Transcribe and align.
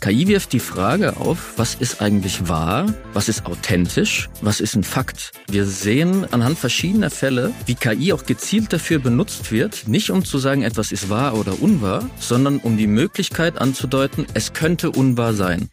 KI 0.00 0.28
wirft 0.28 0.54
die 0.54 0.60
Frage 0.60 1.18
auf, 1.18 1.58
was 1.58 1.74
ist 1.74 2.00
eigentlich 2.00 2.48
wahr, 2.48 2.86
was 3.12 3.28
ist 3.28 3.44
authentisch, 3.44 4.30
was 4.40 4.60
ist 4.60 4.74
ein 4.74 4.82
Fakt. 4.82 5.32
Wir 5.50 5.66
sehen 5.66 6.26
anhand 6.32 6.58
verschiedener 6.58 7.10
Fälle, 7.10 7.52
wie 7.66 7.74
KI 7.74 8.14
auch 8.14 8.24
gezielt 8.24 8.72
dafür 8.72 8.98
benutzt 8.98 9.52
wird, 9.52 9.88
nicht 9.88 10.08
um 10.08 10.24
zu 10.24 10.38
sagen, 10.38 10.62
etwas 10.62 10.90
ist 10.90 11.10
wahr 11.10 11.36
oder 11.36 11.60
unwahr, 11.60 12.08
sondern 12.18 12.60
um 12.60 12.78
die 12.78 12.86
Möglichkeit 12.86 13.60
anzudeuten, 13.60 14.24
es 14.32 14.54
könnte 14.54 14.90
unwahr 14.90 15.34
sein. 15.34 15.68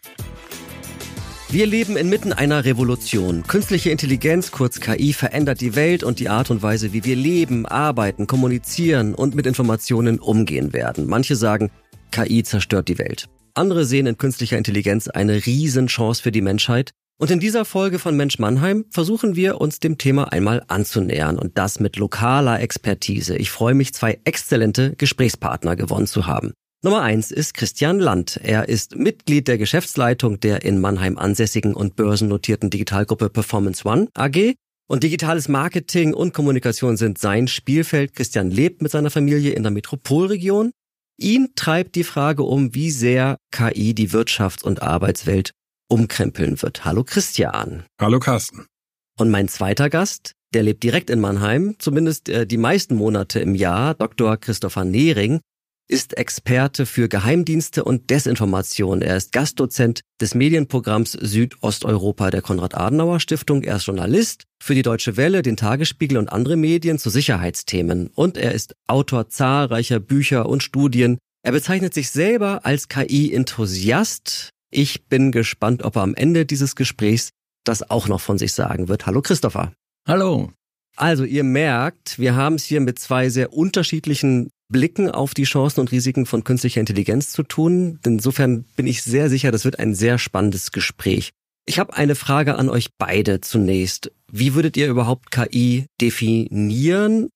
Wir 1.49 1.65
leben 1.65 1.95
inmitten 1.95 2.33
einer 2.33 2.65
Revolution. 2.65 3.43
Künstliche 3.43 3.91
Intelligenz, 3.91 4.51
kurz 4.51 4.81
KI, 4.81 5.13
verändert 5.13 5.61
die 5.61 5.77
Welt 5.77 6.03
und 6.03 6.19
die 6.19 6.27
Art 6.27 6.51
und 6.51 6.61
Weise, 6.61 6.91
wie 6.91 7.05
wir 7.05 7.15
leben, 7.15 7.65
arbeiten, 7.65 8.27
kommunizieren 8.27 9.15
und 9.15 9.35
mit 9.35 9.47
Informationen 9.47 10.19
umgehen 10.19 10.73
werden. 10.73 11.07
Manche 11.07 11.37
sagen, 11.37 11.71
KI 12.11 12.43
zerstört 12.43 12.89
die 12.89 12.97
Welt. 12.97 13.29
Andere 13.57 13.85
sehen 13.85 14.05
in 14.05 14.17
künstlicher 14.17 14.57
Intelligenz 14.57 15.07
eine 15.07 15.45
Riesenchance 15.45 16.21
für 16.21 16.31
die 16.31 16.41
Menschheit. 16.41 16.91
Und 17.19 17.31
in 17.31 17.39
dieser 17.39 17.65
Folge 17.65 17.97
von 17.97 18.15
Mensch 18.15 18.37
Mannheim 18.37 18.85
versuchen 18.91 19.35
wir 19.35 19.59
uns 19.59 19.79
dem 19.79 19.97
Thema 19.97 20.31
einmal 20.31 20.63
anzunähern 20.67 21.39
und 21.39 21.57
das 21.57 21.79
mit 21.79 21.95
lokaler 21.95 22.59
Expertise. 22.59 23.35
Ich 23.35 23.49
freue 23.49 23.73
mich, 23.73 23.95
zwei 23.95 24.19
exzellente 24.23 24.95
Gesprächspartner 24.95 25.75
gewonnen 25.75 26.05
zu 26.05 26.27
haben. 26.27 26.53
Nummer 26.83 27.01
eins 27.01 27.31
ist 27.31 27.55
Christian 27.55 27.99
Land. 27.99 28.39
Er 28.43 28.69
ist 28.69 28.95
Mitglied 28.95 29.47
der 29.47 29.57
Geschäftsleitung 29.57 30.39
der 30.39 30.63
in 30.63 30.79
Mannheim 30.79 31.17
ansässigen 31.17 31.73
und 31.73 31.95
börsennotierten 31.95 32.69
Digitalgruppe 32.69 33.31
Performance 33.31 33.83
One 33.87 34.09
AG. 34.13 34.53
Und 34.87 35.03
digitales 35.03 35.47
Marketing 35.47 36.13
und 36.13 36.33
Kommunikation 36.33 36.95
sind 36.95 37.17
sein 37.17 37.47
Spielfeld. 37.47 38.13
Christian 38.13 38.51
lebt 38.51 38.83
mit 38.83 38.91
seiner 38.91 39.09
Familie 39.09 39.53
in 39.53 39.63
der 39.63 39.71
Metropolregion 39.71 40.71
Ihn 41.19 41.49
treibt 41.55 41.95
die 41.95 42.03
Frage 42.03 42.43
um, 42.43 42.75
wie 42.75 42.91
sehr 42.91 43.37
KI 43.51 43.95
die 43.95 44.11
Wirtschafts- 44.11 44.63
und 44.63 44.83
Arbeitswelt 44.83 45.51
umkrempeln 45.89 46.61
wird. 46.61 46.85
Hallo 46.85 47.03
Christian. 47.03 47.85
Hallo 47.99 48.19
Carsten. 48.19 48.67
Und 49.17 49.31
mein 49.31 49.47
zweiter 49.47 49.89
Gast, 49.89 50.33
der 50.53 50.61
lebt 50.61 50.83
direkt 50.83 51.09
in 51.09 51.19
Mannheim, 51.19 51.75
zumindest 51.79 52.29
äh, 52.29 52.45
die 52.45 52.57
meisten 52.57 52.95
Monate 52.95 53.39
im 53.39 53.55
Jahr, 53.55 53.95
Dr. 53.95 54.37
Christopher 54.37 54.85
Nehring 54.85 55.39
ist 55.87 56.17
Experte 56.17 56.85
für 56.85 57.07
Geheimdienste 57.07 57.83
und 57.83 58.09
Desinformation. 58.09 59.01
Er 59.01 59.15
ist 59.15 59.31
Gastdozent 59.31 60.01
des 60.19 60.35
Medienprogramms 60.35 61.13
Südosteuropa 61.13 62.29
der 62.29 62.41
Konrad-Adenauer-Stiftung. 62.41 63.63
Er 63.63 63.77
ist 63.77 63.85
Journalist 63.85 64.43
für 64.61 64.75
die 64.75 64.81
Deutsche 64.81 65.15
Welle, 65.15 65.41
den 65.41 65.55
Tagesspiegel 65.55 66.17
und 66.17 66.29
andere 66.29 66.57
Medien 66.57 66.99
zu 66.99 67.09
Sicherheitsthemen. 67.09 68.07
Und 68.07 68.37
er 68.37 68.51
ist 68.51 68.75
Autor 68.87 69.29
zahlreicher 69.29 69.99
Bücher 69.99 70.47
und 70.47 70.61
Studien. 70.61 71.17
Er 71.43 71.53
bezeichnet 71.53 71.93
sich 71.93 72.09
selber 72.09 72.65
als 72.65 72.89
KI-Enthusiast. 72.89 74.49
Ich 74.69 75.05
bin 75.05 75.31
gespannt, 75.31 75.83
ob 75.83 75.95
er 75.95 76.01
am 76.01 76.15
Ende 76.15 76.45
dieses 76.45 76.75
Gesprächs 76.75 77.29
das 77.63 77.89
auch 77.89 78.07
noch 78.07 78.21
von 78.21 78.37
sich 78.37 78.53
sagen 78.53 78.89
wird. 78.89 79.05
Hallo 79.05 79.21
Christopher. 79.21 79.71
Hallo. 80.05 80.51
Also 80.97 81.23
ihr 81.23 81.43
merkt, 81.43 82.17
wir 82.17 82.35
haben 82.35 82.55
es 82.55 82.65
hier 82.65 82.81
mit 82.81 82.97
zwei 82.97 83.29
sehr 83.29 83.53
unterschiedlichen 83.53 84.49
Blicken 84.69 85.09
auf 85.09 85.33
die 85.33 85.43
Chancen 85.43 85.79
und 85.79 85.91
Risiken 85.91 86.25
von 86.25 86.43
künstlicher 86.43 86.79
Intelligenz 86.79 87.31
zu 87.31 87.43
tun. 87.43 87.99
Insofern 88.05 88.65
bin 88.75 88.87
ich 88.87 89.03
sehr 89.03 89.29
sicher, 89.29 89.51
das 89.51 89.65
wird 89.65 89.79
ein 89.79 89.95
sehr 89.95 90.17
spannendes 90.17 90.71
Gespräch. 90.71 91.31
Ich 91.65 91.79
habe 91.79 91.95
eine 91.95 92.15
Frage 92.15 92.55
an 92.55 92.69
euch 92.69 92.89
beide 92.97 93.41
zunächst. 93.41 94.11
Wie 94.31 94.53
würdet 94.55 94.77
ihr 94.77 94.87
überhaupt 94.87 95.31
KI 95.31 95.85
definieren? 96.01 97.29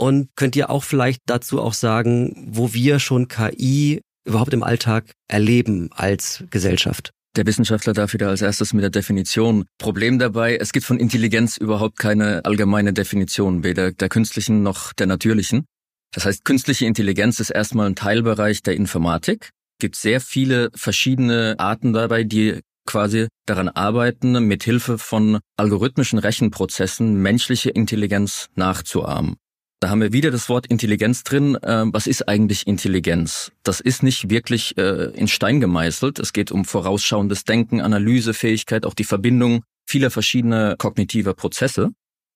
Und 0.00 0.28
könnt 0.36 0.54
ihr 0.56 0.70
auch 0.70 0.84
vielleicht 0.84 1.22
dazu 1.26 1.60
auch 1.60 1.72
sagen, 1.72 2.48
wo 2.50 2.72
wir 2.72 3.00
schon 3.00 3.28
KI 3.28 4.00
überhaupt 4.24 4.52
im 4.52 4.62
Alltag 4.62 5.12
erleben 5.26 5.90
als 5.92 6.44
Gesellschaft? 6.50 7.10
Der 7.36 7.46
Wissenschaftler 7.46 7.92
darf 7.92 8.12
wieder 8.14 8.28
als 8.28 8.42
erstes 8.42 8.72
mit 8.72 8.82
der 8.82 8.90
Definition. 8.90 9.64
Problem 9.78 10.18
dabei, 10.18 10.56
es 10.56 10.72
gibt 10.72 10.86
von 10.86 10.98
Intelligenz 10.98 11.56
überhaupt 11.56 11.98
keine 11.98 12.44
allgemeine 12.44 12.92
Definition, 12.92 13.64
weder 13.64 13.92
der 13.92 14.08
künstlichen 14.08 14.62
noch 14.62 14.92
der 14.92 15.06
natürlichen. 15.06 15.64
Das 16.12 16.24
heißt, 16.24 16.44
künstliche 16.44 16.86
Intelligenz 16.86 17.40
ist 17.40 17.50
erstmal 17.50 17.86
ein 17.86 17.94
Teilbereich 17.94 18.62
der 18.62 18.74
Informatik. 18.74 19.50
Gibt 19.78 19.96
sehr 19.96 20.20
viele 20.20 20.70
verschiedene 20.74 21.54
Arten 21.58 21.92
dabei, 21.92 22.24
die 22.24 22.60
quasi 22.86 23.28
daran 23.46 23.68
arbeiten, 23.68 24.46
mit 24.46 24.64
Hilfe 24.64 24.98
von 24.98 25.40
algorithmischen 25.56 26.18
Rechenprozessen 26.18 27.20
menschliche 27.20 27.70
Intelligenz 27.70 28.48
nachzuahmen. 28.54 29.36
Da 29.80 29.90
haben 29.90 30.00
wir 30.00 30.12
wieder 30.12 30.32
das 30.32 30.48
Wort 30.48 30.66
Intelligenz 30.66 31.22
drin. 31.22 31.54
Äh, 31.56 31.84
was 31.92 32.08
ist 32.08 32.28
eigentlich 32.28 32.66
Intelligenz? 32.66 33.52
Das 33.62 33.78
ist 33.78 34.02
nicht 34.02 34.28
wirklich 34.28 34.76
äh, 34.76 35.12
in 35.14 35.28
Stein 35.28 35.60
gemeißelt. 35.60 36.18
Es 36.18 36.32
geht 36.32 36.50
um 36.50 36.64
vorausschauendes 36.64 37.44
Denken, 37.44 37.80
Analysefähigkeit, 37.80 38.84
auch 38.84 38.94
die 38.94 39.04
Verbindung 39.04 39.62
vieler 39.86 40.10
verschiedener 40.10 40.74
kognitiver 40.76 41.34
Prozesse. 41.34 41.90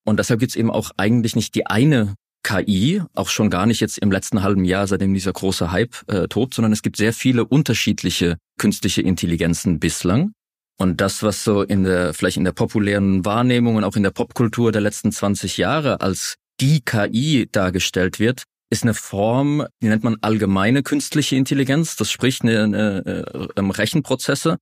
Und 0.04 0.18
deshalb 0.18 0.38
gibt 0.38 0.50
es 0.50 0.56
eben 0.56 0.70
auch 0.70 0.92
eigentlich 0.96 1.34
nicht 1.34 1.54
die 1.54 1.66
eine 1.66 2.14
KI, 2.42 3.02
auch 3.14 3.28
schon 3.28 3.50
gar 3.50 3.66
nicht 3.66 3.80
jetzt 3.80 3.98
im 3.98 4.10
letzten 4.10 4.42
halben 4.42 4.64
Jahr, 4.64 4.86
seitdem 4.86 5.14
dieser 5.14 5.32
große 5.32 5.70
Hype 5.70 5.94
äh, 6.08 6.28
tobt, 6.28 6.54
sondern 6.54 6.72
es 6.72 6.82
gibt 6.82 6.96
sehr 6.96 7.12
viele 7.12 7.44
unterschiedliche 7.44 8.36
künstliche 8.58 9.02
Intelligenzen 9.02 9.78
bislang. 9.78 10.32
Und 10.78 11.00
das, 11.00 11.22
was 11.22 11.44
so 11.44 11.62
in 11.62 11.84
der, 11.84 12.14
vielleicht 12.14 12.36
in 12.36 12.44
der 12.44 12.52
populären 12.52 13.24
Wahrnehmung 13.24 13.76
und 13.76 13.84
auch 13.84 13.96
in 13.96 14.02
der 14.02 14.10
Popkultur 14.10 14.72
der 14.72 14.80
letzten 14.80 15.12
20 15.12 15.56
Jahre 15.56 16.00
als 16.00 16.36
die 16.60 16.80
KI 16.80 17.48
dargestellt 17.50 18.18
wird, 18.18 18.44
ist 18.70 18.82
eine 18.82 18.94
Form, 18.94 19.66
die 19.82 19.88
nennt 19.88 20.02
man 20.02 20.16
allgemeine 20.22 20.82
künstliche 20.82 21.36
Intelligenz. 21.36 21.96
Das 21.96 22.10
spricht 22.10 22.42
eine, 22.42 22.64
eine, 22.64 23.02
eine 23.34 23.52
ähm, 23.56 23.70
Rechenprozesse, 23.70 24.56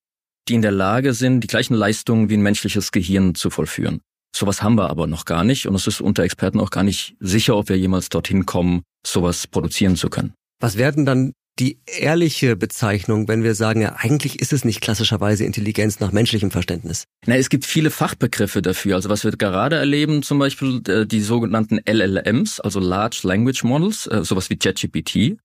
die 0.48 0.54
in 0.54 0.62
der 0.62 0.72
Lage 0.72 1.14
sind, 1.14 1.40
die 1.40 1.46
gleichen 1.46 1.74
Leistungen 1.74 2.28
wie 2.28 2.34
ein 2.34 2.42
menschliches 2.42 2.90
Gehirn 2.90 3.34
zu 3.34 3.50
vollführen. 3.50 4.00
Sowas 4.34 4.62
haben 4.62 4.76
wir 4.76 4.90
aber 4.90 5.06
noch 5.06 5.24
gar 5.24 5.44
nicht 5.44 5.66
und 5.66 5.74
es 5.74 5.86
ist 5.86 6.00
unter 6.00 6.22
Experten 6.22 6.60
auch 6.60 6.70
gar 6.70 6.84
nicht 6.84 7.16
sicher, 7.20 7.56
ob 7.56 7.68
wir 7.68 7.76
jemals 7.76 8.08
dorthin 8.08 8.46
kommen, 8.46 8.82
sowas 9.06 9.46
produzieren 9.46 9.96
zu 9.96 10.08
können. 10.08 10.34
Was 10.60 10.76
werden 10.76 11.06
dann 11.06 11.32
die 11.58 11.78
ehrliche 11.86 12.56
Bezeichnung, 12.56 13.28
wenn 13.28 13.42
wir 13.42 13.54
sagen, 13.54 13.82
ja, 13.82 13.96
eigentlich 13.98 14.40
ist 14.40 14.52
es 14.52 14.64
nicht 14.64 14.80
klassischerweise 14.80 15.44
Intelligenz 15.44 16.00
nach 16.00 16.10
menschlichem 16.10 16.50
Verständnis? 16.50 17.04
Na, 17.26 17.36
es 17.36 17.50
gibt 17.50 17.66
viele 17.66 17.90
Fachbegriffe 17.90 18.62
dafür. 18.62 18.96
Also 18.96 19.10
was 19.10 19.24
wir 19.24 19.32
gerade 19.32 19.76
erleben, 19.76 20.22
zum 20.22 20.38
Beispiel 20.38 20.80
äh, 20.88 21.06
die 21.06 21.20
sogenannten 21.20 21.78
LLMs, 21.86 22.60
also 22.60 22.80
Large 22.80 23.20
Language 23.24 23.62
Models, 23.64 24.06
äh, 24.06 24.24
sowas 24.24 24.48
wie 24.48 24.56
ChatGPT, 24.56 25.38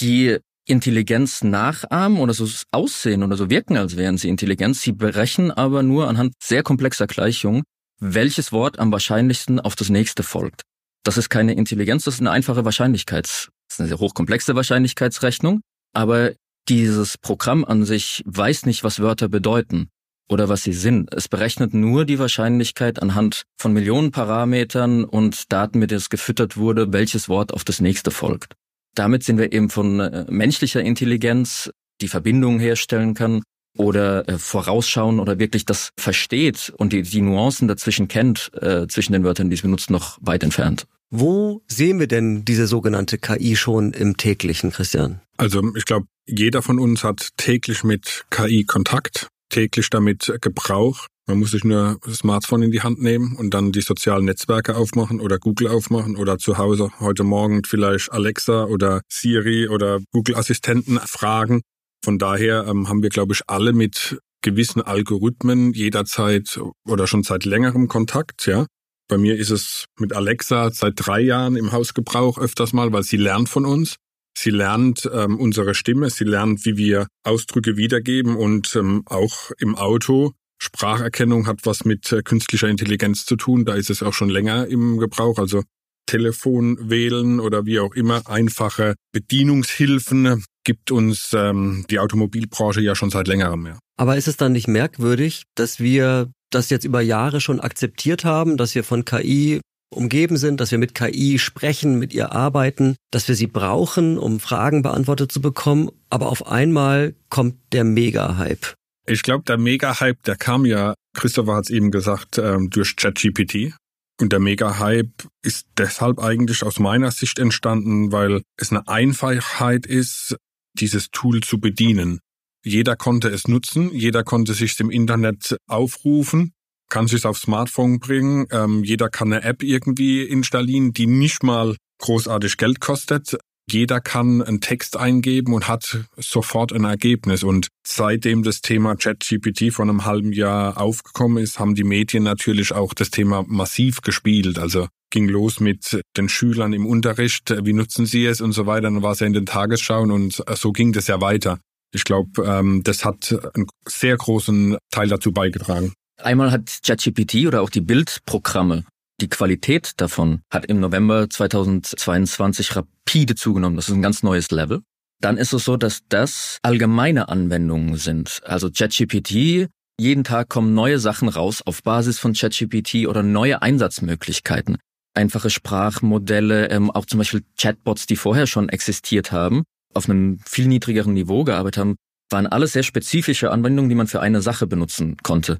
die 0.00 0.36
Intelligenz 0.66 1.42
nachahmen 1.42 2.18
oder 2.18 2.34
so 2.34 2.46
aussehen 2.70 3.22
oder 3.22 3.36
so 3.36 3.50
wirken, 3.50 3.76
als 3.76 3.96
wären 3.96 4.18
sie 4.18 4.28
Intelligenz. 4.28 4.82
Sie 4.82 4.92
berechnen 4.92 5.50
aber 5.50 5.82
nur 5.82 6.08
anhand 6.08 6.34
sehr 6.40 6.62
komplexer 6.62 7.06
Gleichungen, 7.06 7.62
welches 8.02 8.50
Wort 8.50 8.78
am 8.80 8.90
wahrscheinlichsten 8.90 9.60
auf 9.60 9.76
das 9.76 9.88
nächste 9.88 10.24
folgt. 10.24 10.62
Das 11.04 11.16
ist 11.16 11.30
keine 11.30 11.54
Intelligenz, 11.54 12.04
das 12.04 12.14
ist 12.14 12.20
eine 12.20 12.32
einfache 12.32 12.64
Wahrscheinlichkeits, 12.64 13.50
das 13.68 13.76
ist 13.76 13.80
eine 13.80 13.88
sehr 13.88 13.98
hochkomplexe 13.98 14.56
Wahrscheinlichkeitsrechnung, 14.56 15.60
aber 15.94 16.32
dieses 16.68 17.16
Programm 17.18 17.64
an 17.64 17.84
sich 17.84 18.22
weiß 18.26 18.66
nicht, 18.66 18.82
was 18.84 19.00
Wörter 19.00 19.28
bedeuten 19.28 19.88
oder 20.28 20.48
was 20.48 20.62
sie 20.62 20.72
sind. 20.72 21.12
Es 21.14 21.28
berechnet 21.28 21.74
nur 21.74 22.04
die 22.04 22.18
Wahrscheinlichkeit 22.18 23.00
anhand 23.00 23.44
von 23.58 23.72
Millionen 23.72 24.10
Parametern 24.10 25.04
und 25.04 25.52
Daten, 25.52 25.78
mit 25.78 25.90
denen 25.90 25.98
es 25.98 26.10
gefüttert 26.10 26.56
wurde, 26.56 26.92
welches 26.92 27.28
Wort 27.28 27.52
auf 27.52 27.64
das 27.64 27.80
nächste 27.80 28.10
folgt. 28.10 28.54
Damit 28.94 29.24
sind 29.24 29.38
wir 29.38 29.52
eben 29.52 29.70
von 29.70 30.00
äh, 30.00 30.26
menschlicher 30.28 30.82
Intelligenz, 30.82 31.70
die 32.00 32.08
Verbindungen 32.08 32.60
herstellen 32.60 33.14
kann, 33.14 33.42
oder 33.76 34.28
äh, 34.28 34.38
vorausschauen 34.38 35.20
oder 35.20 35.38
wirklich 35.38 35.64
das 35.64 35.90
versteht 35.98 36.72
und 36.76 36.92
die, 36.92 37.02
die 37.02 37.22
Nuancen 37.22 37.68
dazwischen 37.68 38.08
kennt, 38.08 38.50
äh, 38.60 38.86
zwischen 38.86 39.12
den 39.12 39.24
Wörtern, 39.24 39.50
die 39.50 39.54
es 39.54 39.62
benutzt, 39.62 39.90
noch 39.90 40.18
weit 40.20 40.42
entfernt. 40.42 40.86
Wo 41.10 41.62
sehen 41.66 42.00
wir 42.00 42.06
denn 42.06 42.44
diese 42.44 42.66
sogenannte 42.66 43.18
KI 43.18 43.56
schon 43.56 43.92
im 43.92 44.16
täglichen, 44.16 44.70
Christian? 44.70 45.20
Also 45.36 45.62
ich 45.76 45.84
glaube, 45.84 46.06
jeder 46.26 46.62
von 46.62 46.78
uns 46.78 47.04
hat 47.04 47.28
täglich 47.36 47.84
mit 47.84 48.24
KI 48.30 48.64
Kontakt, 48.64 49.28
täglich 49.50 49.90
damit 49.90 50.32
Gebrauch. 50.40 51.06
Man 51.26 51.38
muss 51.38 51.50
sich 51.50 51.64
nur 51.64 51.98
das 52.04 52.16
Smartphone 52.16 52.62
in 52.62 52.70
die 52.70 52.80
Hand 52.80 53.00
nehmen 53.00 53.36
und 53.36 53.52
dann 53.52 53.72
die 53.72 53.82
sozialen 53.82 54.24
Netzwerke 54.24 54.74
aufmachen 54.74 55.20
oder 55.20 55.38
Google 55.38 55.68
aufmachen 55.68 56.16
oder 56.16 56.38
zu 56.38 56.58
Hause 56.58 56.90
heute 56.98 57.24
Morgen 57.24 57.62
vielleicht 57.64 58.10
Alexa 58.10 58.64
oder 58.64 59.02
Siri 59.08 59.68
oder 59.68 60.00
Google 60.12 60.36
Assistenten 60.36 60.98
fragen 60.98 61.60
von 62.04 62.18
daher 62.18 62.66
ähm, 62.66 62.88
haben 62.88 63.02
wir, 63.02 63.10
glaube 63.10 63.34
ich, 63.34 63.42
alle 63.46 63.72
mit 63.72 64.18
gewissen 64.42 64.82
Algorithmen 64.82 65.72
jederzeit 65.72 66.60
oder 66.84 67.06
schon 67.06 67.22
seit 67.22 67.44
längerem 67.44 67.88
Kontakt, 67.88 68.46
ja. 68.46 68.66
Bei 69.08 69.18
mir 69.18 69.36
ist 69.36 69.50
es 69.50 69.84
mit 69.98 70.14
Alexa 70.14 70.70
seit 70.70 70.94
drei 70.96 71.20
Jahren 71.20 71.56
im 71.56 71.72
Hausgebrauch 71.72 72.38
öfters 72.38 72.72
mal, 72.72 72.92
weil 72.92 73.02
sie 73.02 73.18
lernt 73.18 73.48
von 73.48 73.66
uns. 73.66 73.96
Sie 74.36 74.50
lernt 74.50 75.08
ähm, 75.12 75.38
unsere 75.38 75.74
Stimme, 75.74 76.08
sie 76.08 76.24
lernt, 76.24 76.64
wie 76.64 76.76
wir 76.76 77.06
Ausdrücke 77.22 77.76
wiedergeben 77.76 78.36
und 78.36 78.74
ähm, 78.74 79.02
auch 79.06 79.50
im 79.58 79.76
Auto. 79.76 80.32
Spracherkennung 80.62 81.46
hat 81.46 81.60
was 81.64 81.84
mit 81.84 82.10
äh, 82.12 82.22
künstlicher 82.22 82.68
Intelligenz 82.68 83.26
zu 83.26 83.36
tun, 83.36 83.64
da 83.64 83.74
ist 83.74 83.90
es 83.90 84.02
auch 84.02 84.14
schon 84.14 84.30
länger 84.30 84.66
im 84.68 84.96
Gebrauch. 84.98 85.38
Also 85.38 85.62
Telefon 86.06 86.78
wählen 86.90 87.40
oder 87.40 87.66
wie 87.66 87.80
auch 87.80 87.94
immer, 87.94 88.26
einfache 88.28 88.94
Bedienungshilfen 89.12 90.42
gibt 90.64 90.90
uns 90.90 91.32
ähm, 91.34 91.84
die 91.90 91.98
Automobilbranche 91.98 92.80
ja 92.80 92.94
schon 92.94 93.10
seit 93.10 93.28
längerem 93.28 93.62
mehr. 93.62 93.78
Aber 93.96 94.16
ist 94.16 94.28
es 94.28 94.36
dann 94.36 94.52
nicht 94.52 94.68
merkwürdig, 94.68 95.44
dass 95.54 95.80
wir 95.80 96.30
das 96.50 96.70
jetzt 96.70 96.84
über 96.84 97.00
Jahre 97.00 97.40
schon 97.40 97.60
akzeptiert 97.60 98.24
haben, 98.24 98.56
dass 98.56 98.74
wir 98.74 98.84
von 98.84 99.04
KI 99.04 99.60
umgeben 99.92 100.36
sind, 100.36 100.60
dass 100.60 100.70
wir 100.70 100.78
mit 100.78 100.94
KI 100.94 101.38
sprechen, 101.38 101.98
mit 101.98 102.14
ihr 102.14 102.32
arbeiten, 102.32 102.96
dass 103.10 103.28
wir 103.28 103.34
sie 103.34 103.46
brauchen, 103.46 104.18
um 104.18 104.40
Fragen 104.40 104.82
beantwortet 104.82 105.30
zu 105.30 105.40
bekommen, 105.40 105.90
aber 106.10 106.28
auf 106.28 106.46
einmal 106.46 107.14
kommt 107.28 107.56
der 107.72 107.84
Mega-Hype. 107.84 108.74
Ich 109.06 109.22
glaube, 109.22 109.44
der 109.44 109.58
Mega-Hype, 109.58 110.22
der 110.22 110.36
kam 110.36 110.64
ja, 110.64 110.94
Christopher 111.14 111.56
hat 111.56 111.64
es 111.64 111.70
eben 111.70 111.90
gesagt, 111.90 112.38
ähm, 112.38 112.70
durch 112.70 112.96
ChatGPT. 112.96 113.74
Und 114.20 114.32
der 114.32 114.38
Mega-Hype 114.38 115.26
ist 115.42 115.66
deshalb 115.76 116.20
eigentlich 116.20 116.62
aus 116.62 116.78
meiner 116.78 117.10
Sicht 117.10 117.38
entstanden, 117.38 118.12
weil 118.12 118.42
es 118.56 118.70
eine 118.70 118.86
Einfachheit 118.86 119.84
ist, 119.84 120.36
dieses 120.78 121.10
Tool 121.10 121.40
zu 121.40 121.60
bedienen. 121.60 122.20
Jeder 122.64 122.96
konnte 122.96 123.28
es 123.28 123.48
nutzen, 123.48 123.90
jeder 123.92 124.22
konnte 124.22 124.54
sich 124.54 124.78
im 124.78 124.90
Internet 124.90 125.56
aufrufen, 125.66 126.52
kann 126.88 127.08
sich 127.08 127.24
aufs 127.24 127.42
Smartphone 127.42 127.98
bringen, 127.98 128.46
ähm, 128.52 128.84
jeder 128.84 129.08
kann 129.08 129.32
eine 129.32 129.42
App 129.42 129.62
irgendwie 129.62 130.22
installieren, 130.22 130.92
die 130.92 131.06
nicht 131.06 131.42
mal 131.42 131.76
großartig 131.98 132.56
Geld 132.56 132.80
kostet. 132.80 133.36
Jeder 133.70 134.00
kann 134.00 134.42
einen 134.42 134.60
Text 134.60 134.96
eingeben 134.96 135.54
und 135.54 135.68
hat 135.68 136.04
sofort 136.16 136.72
ein 136.72 136.84
Ergebnis. 136.84 137.42
Und 137.42 137.68
seitdem 137.86 138.42
das 138.42 138.60
Thema 138.60 138.96
ChatGPT 138.96 139.72
vor 139.72 139.84
einem 139.84 140.04
halben 140.04 140.32
Jahr 140.32 140.80
aufgekommen 140.80 141.42
ist, 141.42 141.58
haben 141.58 141.74
die 141.74 141.84
Medien 141.84 142.24
natürlich 142.24 142.72
auch 142.72 142.92
das 142.92 143.10
Thema 143.10 143.44
massiv 143.46 144.02
gespielt. 144.02 144.58
Also 144.58 144.88
ging 145.12 145.28
los 145.28 145.60
mit 145.60 146.00
den 146.16 146.28
Schülern 146.28 146.72
im 146.72 146.86
Unterricht, 146.86 147.54
wie 147.64 147.72
nutzen 147.72 148.06
sie 148.06 148.26
es 148.26 148.40
und 148.40 148.52
so 148.52 148.66
weiter. 148.66 148.82
Dann 148.82 149.02
war 149.02 149.12
es 149.12 149.20
ja 149.20 149.28
in 149.28 149.32
den 149.32 149.46
Tagesschauen 149.46 150.10
und 150.10 150.42
so 150.56 150.72
ging 150.72 150.92
das 150.92 151.06
ja 151.06 151.20
weiter. 151.20 151.60
Ich 151.94 152.04
glaube, 152.04 152.42
ähm, 152.44 152.82
das 152.82 153.04
hat 153.04 153.32
einen 153.54 153.66
sehr 153.86 154.16
großen 154.16 154.78
Teil 154.90 155.08
dazu 155.08 155.30
beigetragen. 155.30 155.92
Einmal 156.20 156.50
hat 156.50 156.78
ChatGPT 156.84 157.46
oder 157.46 157.62
auch 157.62 157.70
die 157.70 157.80
Bildprogramme, 157.80 158.84
die 159.20 159.28
Qualität 159.28 159.92
davon 159.98 160.40
hat 160.50 160.66
im 160.66 160.80
November 160.80 161.28
2022 161.28 162.74
rapide 162.74 163.34
zugenommen. 163.34 163.76
Das 163.76 163.88
ist 163.88 163.94
ein 163.94 164.02
ganz 164.02 164.22
neues 164.22 164.50
Level. 164.50 164.80
Dann 165.20 165.36
ist 165.36 165.52
es 165.52 165.64
so, 165.64 165.76
dass 165.76 166.00
das 166.08 166.58
allgemeine 166.62 167.28
Anwendungen 167.28 167.96
sind. 167.96 168.40
Also 168.44 168.70
ChatGPT, 168.70 169.68
jeden 170.00 170.24
Tag 170.24 170.48
kommen 170.48 170.74
neue 170.74 170.98
Sachen 170.98 171.28
raus 171.28 171.62
auf 171.64 171.82
Basis 171.82 172.18
von 172.18 172.32
ChatGPT 172.32 173.06
oder 173.06 173.22
neue 173.22 173.62
Einsatzmöglichkeiten. 173.62 174.78
Einfache 175.14 175.50
Sprachmodelle, 175.50 176.70
ähm, 176.70 176.90
auch 176.90 177.06
zum 177.06 177.18
Beispiel 177.18 177.44
Chatbots, 177.58 178.06
die 178.06 178.16
vorher 178.16 178.46
schon 178.46 178.68
existiert 178.68 179.30
haben, 179.30 179.62
auf 179.94 180.08
einem 180.08 180.38
viel 180.46 180.66
niedrigeren 180.66 181.12
Niveau 181.12 181.44
gearbeitet 181.44 181.78
haben, 181.78 181.96
waren 182.30 182.46
alles 182.46 182.72
sehr 182.72 182.82
spezifische 182.82 183.50
Anwendungen, 183.50 183.88
die 183.88 183.94
man 183.94 184.06
für 184.06 184.20
eine 184.20 184.40
Sache 184.40 184.66
benutzen 184.66 185.16
konnte. 185.22 185.58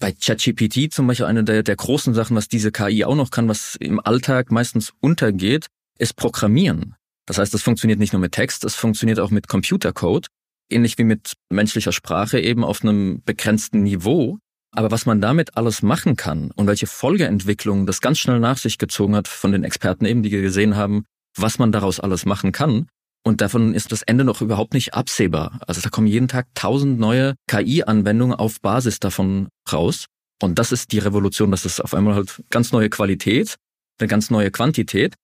Bei 0.00 0.12
ChatGPT 0.12 0.92
zum 0.92 1.06
Beispiel 1.06 1.26
eine 1.26 1.44
der, 1.44 1.62
der 1.62 1.76
großen 1.76 2.14
Sachen, 2.14 2.36
was 2.36 2.48
diese 2.48 2.72
KI 2.72 3.04
auch 3.04 3.14
noch 3.14 3.30
kann, 3.30 3.48
was 3.48 3.76
im 3.76 4.00
Alltag 4.00 4.50
meistens 4.50 4.92
untergeht, 5.00 5.68
ist 5.98 6.16
Programmieren. 6.16 6.96
Das 7.26 7.38
heißt, 7.38 7.54
das 7.54 7.62
funktioniert 7.62 7.98
nicht 7.98 8.12
nur 8.12 8.20
mit 8.20 8.32
Text, 8.32 8.64
es 8.64 8.74
funktioniert 8.74 9.20
auch 9.20 9.30
mit 9.30 9.48
Computercode, 9.48 10.26
ähnlich 10.70 10.98
wie 10.98 11.04
mit 11.04 11.34
menschlicher 11.50 11.92
Sprache 11.92 12.40
eben 12.40 12.64
auf 12.64 12.82
einem 12.82 13.22
begrenzten 13.24 13.82
Niveau. 13.82 14.38
Aber 14.74 14.90
was 14.90 15.06
man 15.06 15.20
damit 15.20 15.56
alles 15.56 15.82
machen 15.82 16.16
kann 16.16 16.50
und 16.50 16.66
welche 16.66 16.86
Folgeentwicklungen 16.86 17.86
das 17.86 18.00
ganz 18.00 18.18
schnell 18.18 18.40
nach 18.40 18.58
sich 18.58 18.78
gezogen 18.78 19.14
hat 19.14 19.28
von 19.28 19.52
den 19.52 19.64
Experten 19.64 20.04
eben, 20.04 20.22
die 20.22 20.30
gesehen 20.30 20.76
haben, 20.76 21.04
was 21.36 21.58
man 21.58 21.72
daraus 21.72 22.00
alles 22.00 22.26
machen 22.26 22.52
kann, 22.52 22.88
und 23.26 23.40
davon 23.40 23.74
ist 23.74 23.90
das 23.90 24.02
Ende 24.02 24.22
noch 24.22 24.42
überhaupt 24.42 24.74
nicht 24.74 24.92
absehbar. 24.92 25.58
Also 25.66 25.80
da 25.80 25.88
kommen 25.88 26.06
jeden 26.06 26.28
Tag 26.28 26.46
tausend 26.54 27.00
neue 27.00 27.34
KI-Anwendungen 27.48 28.36
auf 28.36 28.60
Basis 28.60 29.00
davon 29.00 29.48
raus. 29.72 30.04
Und 30.42 30.58
das 30.58 30.72
ist 30.72 30.92
die 30.92 30.98
Revolution, 30.98 31.50
das 31.50 31.64
ist 31.64 31.80
auf 31.80 31.94
einmal 31.94 32.14
halt 32.14 32.42
ganz 32.50 32.70
neue 32.70 32.90
Qualität, 32.90 33.56
eine 33.98 34.08
ganz 34.08 34.30
neue 34.30 34.50
Quantität. 34.50 35.14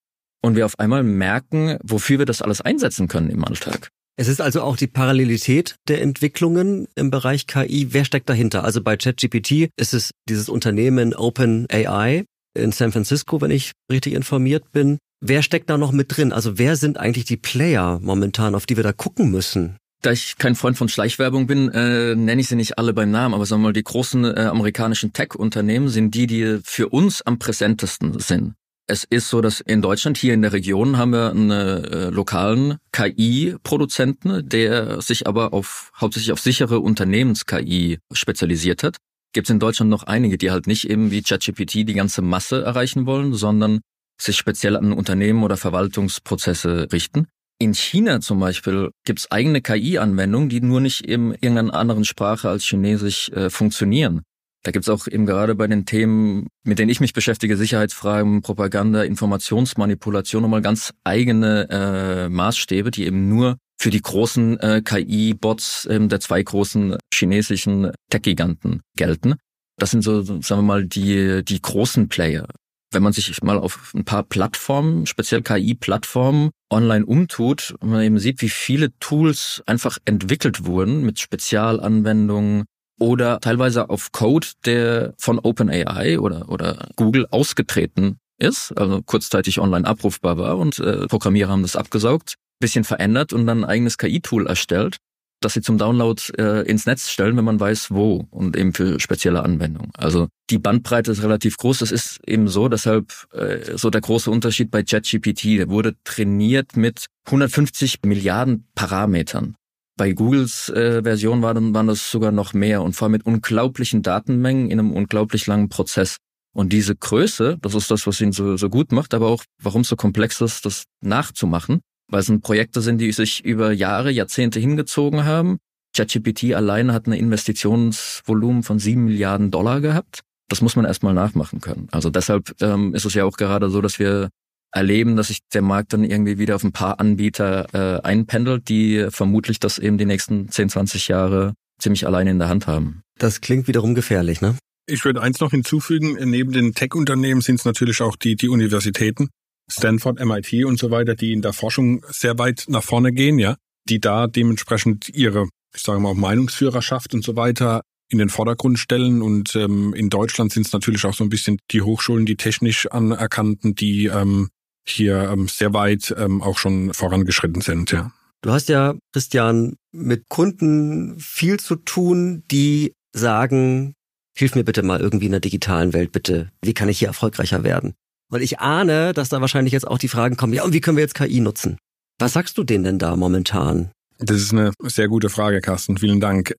Und 0.43 0.57
wir 0.57 0.65
auf 0.65 0.79
einmal 0.79 1.03
merken, 1.03 1.77
wofür 1.83 2.19
wir 2.19 2.25
das 2.25 2.41
alles 2.41 2.63
einsetzen 2.63 3.07
können 3.07 3.29
im 3.29 3.45
Alltag. 3.45 3.91
Es 4.21 4.29
ist 4.29 4.43
also 4.43 4.61
auch 4.61 4.77
die 4.77 4.87
Parallelität 4.87 5.77
der 5.89 6.03
Entwicklungen 6.03 6.89
im 6.95 7.11
Bereich 7.11 7.47
KI. 7.47 7.87
Wer 7.95 8.05
steckt 8.05 8.29
dahinter? 8.29 8.65
Also 8.65 8.83
bei 8.83 8.99
ChatGPT 8.99 9.71
ist 9.79 9.95
es 9.95 10.11
dieses 10.29 10.51
Unternehmen 10.51 11.15
OpenAI 11.15 12.27
in 12.53 12.71
San 12.71 12.93
Francisco, 12.93 13.41
wenn 13.41 13.51
ich 13.51 13.73
richtig 13.91 14.13
informiert 14.13 14.73
bin. 14.73 14.99
Wer 15.23 15.43
steckt 15.43 15.71
da 15.71 15.79
noch 15.79 15.93
mit 15.93 16.15
drin? 16.15 16.35
Also 16.35 16.59
wer 16.59 16.77
sind 16.77 16.99
eigentlich 16.99 17.25
die 17.25 17.39
Player 17.39 17.99
momentan, 18.03 18.55
auf 18.55 18.67
die 18.67 18.77
wir 18.77 18.85
da 18.85 18.93
gucken 18.93 19.31
müssen? 19.31 19.79
Da 20.03 20.13
ich 20.13 20.37
kein 20.37 20.55
Freund 20.55 20.77
von 20.77 20.91
Schleichwerbung 20.91 21.47
bin, 21.47 21.71
äh, 21.71 22.15
nenne 22.15 22.43
ich 22.43 22.49
sie 22.49 22.57
nicht 22.57 22.77
alle 22.77 22.93
beim 22.93 23.11
Namen, 23.11 23.35
aber 23.35 23.47
sagen 23.47 23.63
wir 23.63 23.69
mal, 23.69 23.73
die 23.73 23.85
großen 23.85 24.27
äh, 24.27 24.41
amerikanischen 24.51 25.15
Tech-Unternehmen 25.15 25.89
sind 25.89 26.15
die, 26.15 26.27
die 26.27 26.59
für 26.63 26.91
uns 26.91 27.23
am 27.23 27.39
präsentesten 27.39 28.21
sind. 28.21 28.53
Es 28.91 29.05
ist 29.05 29.29
so, 29.29 29.41
dass 29.41 29.61
in 29.61 29.83
Deutschland, 29.83 30.19
hier 30.19 30.35
in 30.35 30.43
der 30.43 30.53
Region, 30.53 30.99
haben 30.99 31.13
wir 31.13 31.31
einen 31.31 31.53
äh, 31.53 32.11
lokalen 32.11 32.79
KI-Produzenten, 32.91 34.49
der 34.49 35.01
sich 35.01 35.29
aber 35.29 35.53
auf 35.53 35.93
hauptsächlich 35.95 36.33
auf 36.33 36.41
sichere 36.41 36.81
Unternehmens-KI 36.81 38.01
spezialisiert 38.13 38.83
hat. 38.83 38.97
Gibt 39.33 39.47
es 39.47 39.51
in 39.53 39.61
Deutschland 39.61 39.93
noch 39.93 40.03
einige, 40.03 40.39
die 40.39 40.51
halt 40.51 40.67
nicht 40.67 40.91
eben 40.91 41.13
wie 41.13 41.23
ChatGPT 41.23 41.89
die 41.89 41.95
ganze 41.95 42.21
Masse 42.21 42.65
erreichen 42.65 43.07
wollen, 43.07 43.33
sondern 43.33 43.79
sich 44.21 44.37
speziell 44.37 44.77
an 44.77 44.93
Unternehmen 44.93 45.45
oder 45.45 45.57
Verwaltungsprozesse 45.57 46.89
richten. 46.91 47.29
In 47.61 47.75
China 47.75 48.21
zum 48.21 48.41
Beispiel 48.41 48.91
gibt 49.05 49.21
es 49.21 49.31
eigene 49.31 49.61
KI-Anwendungen, 49.61 50.49
die 50.49 50.63
nur 50.63 50.81
nicht 50.81 51.07
in 51.07 51.31
irgendeiner 51.31 51.75
anderen 51.75 52.05
Sprache 52.05 52.49
als 52.49 52.65
Chinesisch 52.65 53.29
äh, 53.29 53.51
funktionieren. 53.51 54.23
Da 54.63 54.73
gibt 54.73 54.85
es 54.85 54.89
auch 54.91 55.07
eben 55.07 55.25
gerade 55.25 55.55
bei 55.55 55.67
den 55.67 55.87
Themen, 55.87 56.49
mit 56.65 56.79
denen 56.79 56.91
ich 56.91 57.01
mich 57.01 57.15
beschäftige, 57.15 57.57
Sicherheitsfragen, 57.57 58.43
Propaganda, 58.43 59.03
Informationsmanipulation, 59.05 60.43
nochmal 60.43 60.61
ganz 60.61 60.93
eigene 61.03 61.69
äh, 61.71 62.29
Maßstäbe, 62.29 62.91
die 62.91 63.07
eben 63.07 63.29
nur 63.29 63.57
für 63.81 63.91
die 63.91 64.03
großen 64.03 64.61
äh, 64.61 64.83
KI-Bots 64.85 65.87
äh, 65.87 66.07
der 66.07 66.21
zwei 66.21 66.43
großen 66.43 66.97
chinesischen 67.13 67.93
Tech-Giganten 68.11 68.83
gelten. 68.97 69.37
Das 69.79 69.93
sind 69.93 70.03
so, 70.03 70.23
sagen 70.23 70.43
wir 70.43 70.63
mal, 70.63 70.85
die, 70.85 71.43
die 71.43 71.63
großen 71.63 72.09
Player 72.09 72.47
wenn 72.93 73.03
man 73.03 73.13
sich 73.13 73.43
mal 73.43 73.59
auf 73.59 73.93
ein 73.95 74.05
paar 74.05 74.25
Plattformen, 74.25 75.07
speziell 75.07 75.43
KI-Plattformen, 75.43 76.51
online 76.71 77.07
umtut 77.07 77.75
man 77.81 78.03
eben 78.03 78.19
sieht, 78.19 78.43
wie 78.43 78.49
viele 78.49 78.97
Tools 78.99 79.63
einfach 79.67 79.99
entwickelt 80.05 80.67
wurden 80.67 81.03
mit 81.05 81.21
Spezialanwendungen 81.21 82.65
oder 83.01 83.41
teilweise 83.41 83.91
auf 83.91 84.13
Code, 84.13 84.47
der 84.65 85.15
von 85.19 85.39
OpenAI 85.41 86.21
oder, 86.21 86.49
oder 86.49 86.89
Google 86.97 87.27
ausgetreten 87.31 88.21
ist, 88.39 88.73
also 88.77 89.03
kurzzeitig 89.03 89.59
online 89.59 89.87
abrufbar 89.87 90.39
war 90.39 90.59
und 90.59 90.79
äh, 90.79 91.07
Programmierer 91.09 91.51
haben 91.51 91.63
das 91.63 91.77
abgesaugt, 91.77 92.37
bisschen 92.61 92.85
verändert 92.85 93.33
und 93.33 93.47
dann 93.47 93.65
ein 93.65 93.71
eigenes 93.71 93.99
KI-Tool 93.99 94.47
erstellt 94.47 94.99
dass 95.41 95.55
sie 95.55 95.63
zum 95.63 95.79
Download 95.79 96.23
äh, 96.39 96.63
ins 96.69 96.87
Netz 96.87 97.09
stellen, 97.09 97.37
wenn 97.37 97.45
man 97.45 97.59
weiß, 97.59 97.91
wo 97.91 98.27
und 98.31 98.57
eben 98.57 98.75
für 98.75 99.01
spezielle 99.01 99.43
Anwendungen. 99.43 99.91
Also 99.97 100.29
die 100.51 100.59
Bandbreite 100.59 101.11
ist 101.11 101.23
relativ 101.23 101.57
groß. 101.57 101.79
Das 101.79 101.91
ist 101.91 102.21
eben 102.27 102.49
so, 102.49 102.69
deshalb 102.69 103.13
äh, 103.33 103.77
so 103.77 103.91
der 103.91 104.03
große 104.03 104.31
Unterschied 104.31 104.71
bei 104.71 104.83
ChatGPT. 104.83 105.59
Der 105.59 105.71
wurde 105.71 105.95
trainiert 106.05 106.77
mit 106.77 107.07
150 107.27 108.01
Milliarden 108.05 108.69
Parametern. 108.75 109.57
Bei 110.01 110.13
Googles 110.13 110.71
äh, 110.71 111.03
Version 111.03 111.43
waren, 111.43 111.75
waren 111.75 111.87
das 111.87 112.11
sogar 112.11 112.33
noch 112.33 112.55
mehr 112.55 112.81
und 112.81 112.95
vor 112.95 113.05
allem 113.05 113.13
mit 113.13 113.27
unglaublichen 113.27 114.01
Datenmengen 114.01 114.71
in 114.71 114.79
einem 114.79 114.95
unglaublich 114.95 115.47
langen 115.47 115.69
Prozess. 115.69 116.17
Und 116.57 116.73
diese 116.73 116.97
Größe, 116.97 117.59
das 117.61 117.75
ist 117.75 117.91
das, 117.91 118.07
was 118.07 118.19
ihn 118.23 118.33
so, 118.33 118.57
so 118.57 118.71
gut 118.71 118.93
macht, 118.93 119.13
aber 119.13 119.29
auch 119.29 119.45
warum 119.63 119.83
es 119.83 119.89
so 119.89 119.97
komplex 119.97 120.41
ist, 120.41 120.65
das 120.65 120.85
nachzumachen 121.03 121.83
weil 122.11 122.21
es 122.21 122.27
sind 122.27 122.43
Projekte 122.43 122.81
sind, 122.81 122.99
die 122.99 123.13
sich 123.13 123.45
über 123.45 123.73
Jahre, 123.73 124.11
Jahrzehnte 124.11 124.61
hingezogen 124.61 125.25
haben. 125.25 125.59
ChatGPT 125.97 126.55
alleine 126.55 126.93
hat 126.93 127.07
ein 127.07 127.13
Investitionsvolumen 127.13 128.63
von 128.63 128.79
sieben 128.79 129.05
Milliarden 129.05 129.51
Dollar 129.51 129.81
gehabt. 129.81 130.21
Das 130.49 130.61
muss 130.61 130.77
man 130.77 130.85
erstmal 130.85 131.15
nachmachen 131.15 131.61
können. 131.61 131.89
Also 131.93 132.11
deshalb 132.11 132.55
ähm, 132.61 132.95
ist 132.95 133.05
es 133.05 133.15
ja 133.15 133.25
auch 133.25 133.37
gerade 133.37 133.71
so, 133.71 133.81
dass 133.81 133.99
wir 133.99 134.31
erleben, 134.73 135.17
dass 135.17 135.29
sich 135.29 135.41
der 135.53 135.63
Markt 135.63 135.93
dann 135.93 136.05
irgendwie 136.05 136.39
wieder 136.39 136.57
auf 136.57 136.65
ein 136.65 136.73
paar 136.73 137.01
Anbieter 137.01 137.67
äh, 137.75 138.03
einpendelt, 138.03 138.69
die 138.69 139.07
vermutlich 139.11 139.59
das 139.61 139.79
eben 139.79 139.99
die 139.99 140.07
nächsten 140.07 140.49
10, 140.49 140.71
20 140.71 141.09
Jahre 141.09 141.55
ziemlich 141.79 142.07
alleine 142.07 142.31
in 142.31 142.39
der 142.39 142.49
Hand 142.49 142.67
haben. 142.67 143.03
Das 143.19 143.41
klingt 143.41 143.69
wiederum 143.69 143.95
gefährlich, 143.95 144.41
ne? 144.41 144.57
Ich 144.87 145.05
würde 145.05 145.23
eins 145.23 145.41
noch 145.41 145.51
hinzufügen, 145.51 146.17
neben 146.29 146.53
den 146.53 146.75
Tech-Unternehmen 146.75 147.43
sind 147.43 147.61
es 147.61 147.65
natürlich 147.65 148.01
auch 148.03 148.17
die, 148.17 148.35
die 148.35 148.49
Universitäten, 148.49 149.29
Stanford, 149.71 150.25
MIT 150.25 150.65
und 150.65 150.79
so 150.79 150.91
weiter, 150.91 151.15
die 151.15 151.33
in 151.33 151.43
der 151.43 151.53
Forschung 151.53 152.05
sehr 152.09 152.39
weit 152.39 152.65
nach 152.69 152.83
vorne 152.83 153.13
gehen, 153.13 153.39
ja, 153.39 153.57
die 153.89 154.01
da 154.01 154.27
dementsprechend 154.27 155.09
ihre, 155.09 155.49
ich 155.75 155.83
sage 155.83 156.01
mal, 156.01 156.15
Meinungsführerschaft 156.15 157.15
und 157.15 157.25
so 157.25 157.37
weiter 157.37 157.83
in 158.09 158.19
den 158.19 158.29
Vordergrund 158.29 158.79
stellen. 158.79 159.23
Und 159.23 159.55
ähm, 159.55 159.95
in 159.95 160.11
Deutschland 160.11 160.53
sind 160.53 160.67
es 160.67 160.73
natürlich 160.73 161.05
auch 161.05 161.15
so 161.15 161.23
ein 161.23 161.31
bisschen 161.31 161.59
die 161.71 161.83
Hochschulen, 161.83 162.27
die 162.27 162.37
technisch 162.37 162.91
anerkannten, 162.91 163.77
die 163.77 164.07
ähm, 164.07 164.49
hier 164.87 165.31
ähm, 165.31 165.49
sehr 165.49 165.73
weit 165.75 166.15
ähm, 166.17 166.43
auch 166.43 166.59
schon 166.59 166.93
vorangeschritten 166.95 167.63
sind, 167.63 167.93
ja. 167.93 168.13
Du 168.43 168.51
hast 168.51 168.71
ja, 168.71 168.95
Christian, 169.13 169.77
mit 169.93 170.29
Kunden 170.29 171.19
viel 171.21 171.61
zu 171.61 171.77
tun, 171.77 172.43
die 172.51 172.95
sagen, 173.13 173.95
hilf 174.35 174.55
mir 174.55 174.65
bitte 174.65 174.83
mal 174.83 175.01
irgendwie 175.01 175.27
in 175.27 175.33
der 175.33 175.41
digitalen 175.41 175.93
Welt, 175.93 176.13
bitte. 176.13 176.51
Wie 176.63 176.73
kann 176.73 176.89
ich 176.89 176.99
hier 176.99 177.09
erfolgreicher 177.09 177.65
werden? 177.65 177.93
Weil 178.31 178.43
ich 178.43 178.61
ahne, 178.61 179.13
dass 179.13 179.29
da 179.29 179.41
wahrscheinlich 179.41 179.73
jetzt 179.73 179.87
auch 179.87 179.99
die 179.99 180.09
Fragen 180.09 180.37
kommen, 180.37 180.55
ja, 180.55 180.65
und 180.65 180.73
wie 180.73 180.81
können 180.81 180.97
wir 180.97 181.03
jetzt 181.03 181.15
KI 181.15 181.41
nutzen? 181.41 181.77
Was 182.19 182.33
sagst 182.33 182.57
du 182.57 182.65
denen 182.65 182.85
denn 182.85 182.99
da 182.99 183.17
momentan? 183.17 183.91
Das 184.19 184.37
ist 184.41 184.53
eine 184.53 184.73
sehr 184.83 185.09
gute 185.09 185.31
Frage, 185.31 185.61
Carsten. 185.61 185.99
Vielen 185.99 186.21
Dank. 186.21 186.55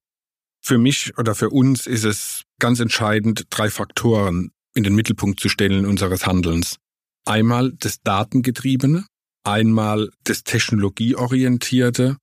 Für 0.63 0.77
mich 0.77 1.17
oder 1.17 1.33
für 1.33 1.49
uns 1.49 1.87
ist 1.87 2.03
es 2.03 2.43
ganz 2.59 2.79
entscheidend, 2.79 3.45
drei 3.49 3.69
Faktoren 3.69 4.51
in 4.75 4.83
den 4.83 4.95
Mittelpunkt 4.95 5.39
zu 5.39 5.49
stellen 5.49 5.85
unseres 5.85 6.25
Handelns. 6.25 6.77
Einmal 7.25 7.73
das 7.73 8.01
Datengetriebene, 8.01 9.05
einmal 9.43 10.09
das 10.23 10.43
Technologieorientierte 10.43 12.17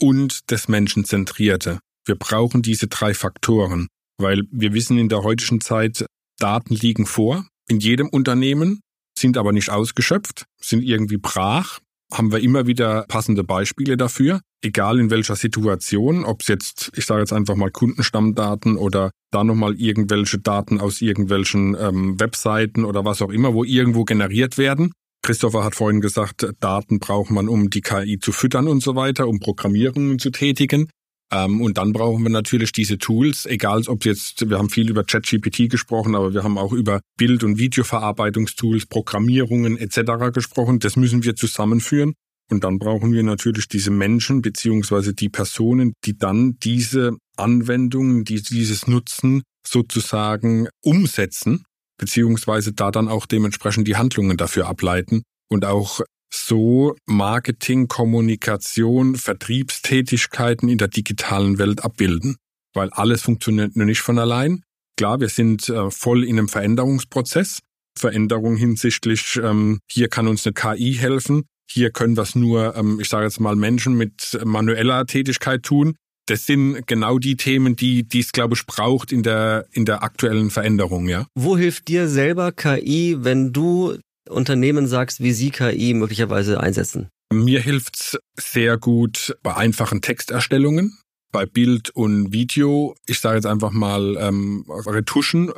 und 0.00 0.50
das 0.50 0.68
Menschenzentrierte. 0.68 1.80
Wir 2.04 2.16
brauchen 2.16 2.62
diese 2.62 2.88
drei 2.88 3.14
Faktoren, 3.14 3.88
weil 4.18 4.42
wir 4.50 4.72
wissen 4.74 4.98
in 4.98 5.08
der 5.08 5.22
heutigen 5.22 5.60
Zeit, 5.60 6.04
Daten 6.38 6.74
liegen 6.74 7.06
vor 7.06 7.46
in 7.68 7.80
jedem 7.80 8.08
Unternehmen, 8.08 8.80
sind 9.16 9.38
aber 9.38 9.52
nicht 9.52 9.70
ausgeschöpft, 9.70 10.46
sind 10.60 10.82
irgendwie 10.82 11.16
brach 11.16 11.80
haben 12.14 12.32
wir 12.32 12.40
immer 12.40 12.66
wieder 12.66 13.04
passende 13.08 13.44
Beispiele 13.44 13.96
dafür, 13.96 14.40
egal 14.62 14.98
in 15.00 15.10
welcher 15.10 15.36
Situation, 15.36 16.24
ob 16.24 16.42
es 16.42 16.48
jetzt, 16.48 16.92
ich 16.96 17.06
sage 17.06 17.20
jetzt 17.20 17.32
einfach 17.32 17.56
mal 17.56 17.70
Kundenstammdaten 17.70 18.76
oder 18.76 19.10
da 19.30 19.44
nochmal 19.44 19.74
irgendwelche 19.74 20.38
Daten 20.38 20.80
aus 20.80 21.00
irgendwelchen 21.00 21.76
ähm, 21.78 22.18
Webseiten 22.20 22.84
oder 22.84 23.04
was 23.04 23.20
auch 23.20 23.30
immer, 23.30 23.52
wo 23.52 23.64
irgendwo 23.64 24.04
generiert 24.04 24.56
werden. 24.58 24.92
Christopher 25.22 25.64
hat 25.64 25.74
vorhin 25.74 26.00
gesagt, 26.00 26.46
Daten 26.60 26.98
braucht 27.00 27.30
man, 27.30 27.48
um 27.48 27.70
die 27.70 27.80
KI 27.80 28.18
zu 28.18 28.30
füttern 28.30 28.68
und 28.68 28.82
so 28.82 28.94
weiter, 28.94 29.26
um 29.26 29.40
Programmierungen 29.40 30.18
zu 30.18 30.30
tätigen. 30.30 30.88
Ähm, 31.34 31.60
und 31.60 31.78
dann 31.78 31.92
brauchen 31.92 32.22
wir 32.22 32.30
natürlich 32.30 32.70
diese 32.70 32.96
Tools, 32.96 33.44
egal 33.44 33.82
ob 33.88 34.04
jetzt, 34.04 34.48
wir 34.48 34.58
haben 34.58 34.70
viel 34.70 34.88
über 34.88 35.02
ChatGPT 35.02 35.68
gesprochen, 35.68 36.14
aber 36.14 36.32
wir 36.32 36.44
haben 36.44 36.58
auch 36.58 36.72
über 36.72 37.00
Bild- 37.18 37.42
und 37.42 37.58
Videoverarbeitungstools, 37.58 38.86
Programmierungen 38.86 39.76
etc. 39.76 40.32
gesprochen. 40.32 40.78
Das 40.78 40.96
müssen 40.96 41.24
wir 41.24 41.34
zusammenführen. 41.34 42.14
Und 42.50 42.62
dann 42.62 42.78
brauchen 42.78 43.12
wir 43.12 43.22
natürlich 43.22 43.68
diese 43.68 43.90
Menschen 43.90 44.42
beziehungsweise 44.42 45.14
die 45.14 45.30
Personen, 45.30 45.94
die 46.04 46.16
dann 46.16 46.56
diese 46.62 47.16
Anwendungen, 47.36 48.24
die 48.24 48.40
dieses 48.42 48.86
nutzen, 48.86 49.42
sozusagen 49.66 50.68
umsetzen, 50.82 51.64
beziehungsweise 51.98 52.74
da 52.74 52.90
dann 52.90 53.08
auch 53.08 53.26
dementsprechend 53.26 53.88
die 53.88 53.96
Handlungen 53.96 54.36
dafür 54.36 54.68
ableiten 54.68 55.22
und 55.48 55.64
auch 55.64 56.00
so 56.34 56.96
Marketing, 57.06 57.88
Kommunikation, 57.88 59.16
Vertriebstätigkeiten 59.16 60.68
in 60.68 60.78
der 60.78 60.88
digitalen 60.88 61.58
Welt 61.58 61.84
abbilden. 61.84 62.36
Weil 62.74 62.90
alles 62.90 63.22
funktioniert 63.22 63.76
nur 63.76 63.86
nicht 63.86 64.00
von 64.00 64.18
allein. 64.18 64.62
Klar, 64.96 65.20
wir 65.20 65.28
sind 65.28 65.68
äh, 65.68 65.90
voll 65.90 66.24
in 66.24 66.38
einem 66.38 66.48
Veränderungsprozess. 66.48 67.60
Veränderung 67.96 68.56
hinsichtlich, 68.56 69.38
ähm, 69.42 69.78
hier 69.88 70.08
kann 70.08 70.26
uns 70.26 70.44
eine 70.46 70.52
KI 70.52 70.94
helfen, 70.94 71.44
hier 71.70 71.90
können 71.90 72.18
es 72.18 72.34
nur, 72.34 72.76
ähm, 72.76 72.98
ich 73.00 73.08
sage 73.08 73.24
jetzt 73.24 73.40
mal, 73.40 73.56
Menschen 73.56 73.94
mit 73.94 74.38
manueller 74.44 75.06
Tätigkeit 75.06 75.62
tun. 75.62 75.94
Das 76.26 76.46
sind 76.46 76.86
genau 76.86 77.18
die 77.18 77.36
Themen, 77.36 77.76
die 77.76 78.02
die 78.02 78.20
es, 78.20 78.32
glaube 78.32 78.54
ich, 78.54 78.66
braucht 78.66 79.12
in 79.12 79.22
der, 79.22 79.66
in 79.72 79.84
der 79.84 80.02
aktuellen 80.02 80.50
Veränderung, 80.50 81.06
ja. 81.08 81.26
Wo 81.34 81.56
hilft 81.56 81.88
dir 81.88 82.08
selber 82.08 82.50
KI, 82.50 83.16
wenn 83.20 83.52
du 83.52 83.98
Unternehmen 84.28 84.86
sagst, 84.86 85.20
wie 85.20 85.32
sie 85.32 85.50
KI 85.50 85.94
möglicherweise 85.94 86.60
einsetzen? 86.60 87.08
Mir 87.32 87.60
hilft's 87.60 88.18
sehr 88.38 88.78
gut 88.78 89.36
bei 89.42 89.56
einfachen 89.56 90.00
Texterstellungen, 90.00 90.98
bei 91.32 91.46
Bild 91.46 91.90
und 91.90 92.32
Video. 92.32 92.94
Ich 93.06 93.20
sage 93.20 93.36
jetzt 93.36 93.46
einfach 93.46 93.72
mal 93.72 94.16
ähm, 94.18 94.64
Retuschen, 94.68 95.52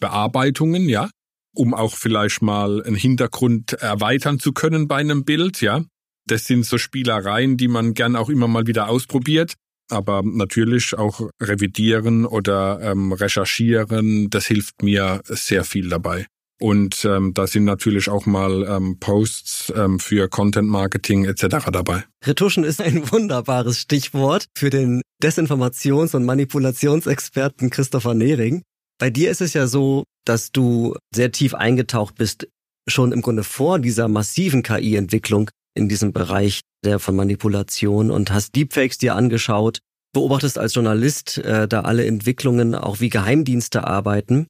Bearbeitungen, 0.00 0.88
ja, 0.88 1.10
um 1.54 1.74
auch 1.74 1.96
vielleicht 1.96 2.42
mal 2.42 2.82
einen 2.82 2.96
Hintergrund 2.96 3.74
erweitern 3.74 4.38
zu 4.38 4.52
können 4.52 4.88
bei 4.88 4.96
einem 4.96 5.24
Bild, 5.24 5.60
ja. 5.60 5.84
Das 6.26 6.44
sind 6.44 6.64
so 6.64 6.78
Spielereien, 6.78 7.56
die 7.56 7.68
man 7.68 7.94
gern 7.94 8.16
auch 8.16 8.28
immer 8.28 8.48
mal 8.48 8.66
wieder 8.66 8.88
ausprobiert. 8.88 9.54
Aber 9.90 10.22
natürlich 10.24 10.94
auch 10.94 11.28
revidieren 11.40 12.24
oder 12.24 12.80
ähm, 12.80 13.12
recherchieren, 13.12 14.30
das 14.30 14.46
hilft 14.46 14.82
mir 14.82 15.20
sehr 15.24 15.64
viel 15.64 15.88
dabei. 15.88 16.26
Und 16.62 17.04
ähm, 17.04 17.34
da 17.34 17.48
sind 17.48 17.64
natürlich 17.64 18.08
auch 18.08 18.24
mal 18.24 18.62
ähm, 18.68 19.00
Posts 19.00 19.72
ähm, 19.74 19.98
für 19.98 20.28
Content 20.28 20.68
Marketing 20.68 21.24
etc. 21.24 21.72
dabei. 21.72 22.04
Retuschen 22.24 22.62
ist 22.62 22.80
ein 22.80 23.10
wunderbares 23.10 23.80
Stichwort 23.80 24.46
für 24.56 24.70
den 24.70 25.02
Desinformations- 25.20 26.14
und 26.14 26.24
Manipulationsexperten 26.24 27.68
Christopher 27.68 28.14
Nehring. 28.14 28.62
Bei 29.00 29.10
dir 29.10 29.32
ist 29.32 29.40
es 29.40 29.54
ja 29.54 29.66
so, 29.66 30.04
dass 30.24 30.52
du 30.52 30.94
sehr 31.12 31.32
tief 31.32 31.54
eingetaucht 31.54 32.14
bist, 32.14 32.46
schon 32.88 33.10
im 33.10 33.22
Grunde 33.22 33.42
vor 33.42 33.80
dieser 33.80 34.06
massiven 34.06 34.62
KI-Entwicklung 34.62 35.50
in 35.74 35.88
diesem 35.88 36.12
Bereich 36.12 36.60
der 36.84 37.00
von 37.00 37.16
Manipulation 37.16 38.12
und 38.12 38.30
hast 38.30 38.54
Deepfakes 38.54 38.98
dir 38.98 39.16
angeschaut, 39.16 39.80
beobachtest 40.12 40.58
als 40.58 40.74
Journalist 40.74 41.38
äh, 41.38 41.66
da 41.66 41.80
alle 41.80 42.06
Entwicklungen, 42.06 42.76
auch 42.76 43.00
wie 43.00 43.08
Geheimdienste 43.08 43.84
arbeiten. 43.84 44.46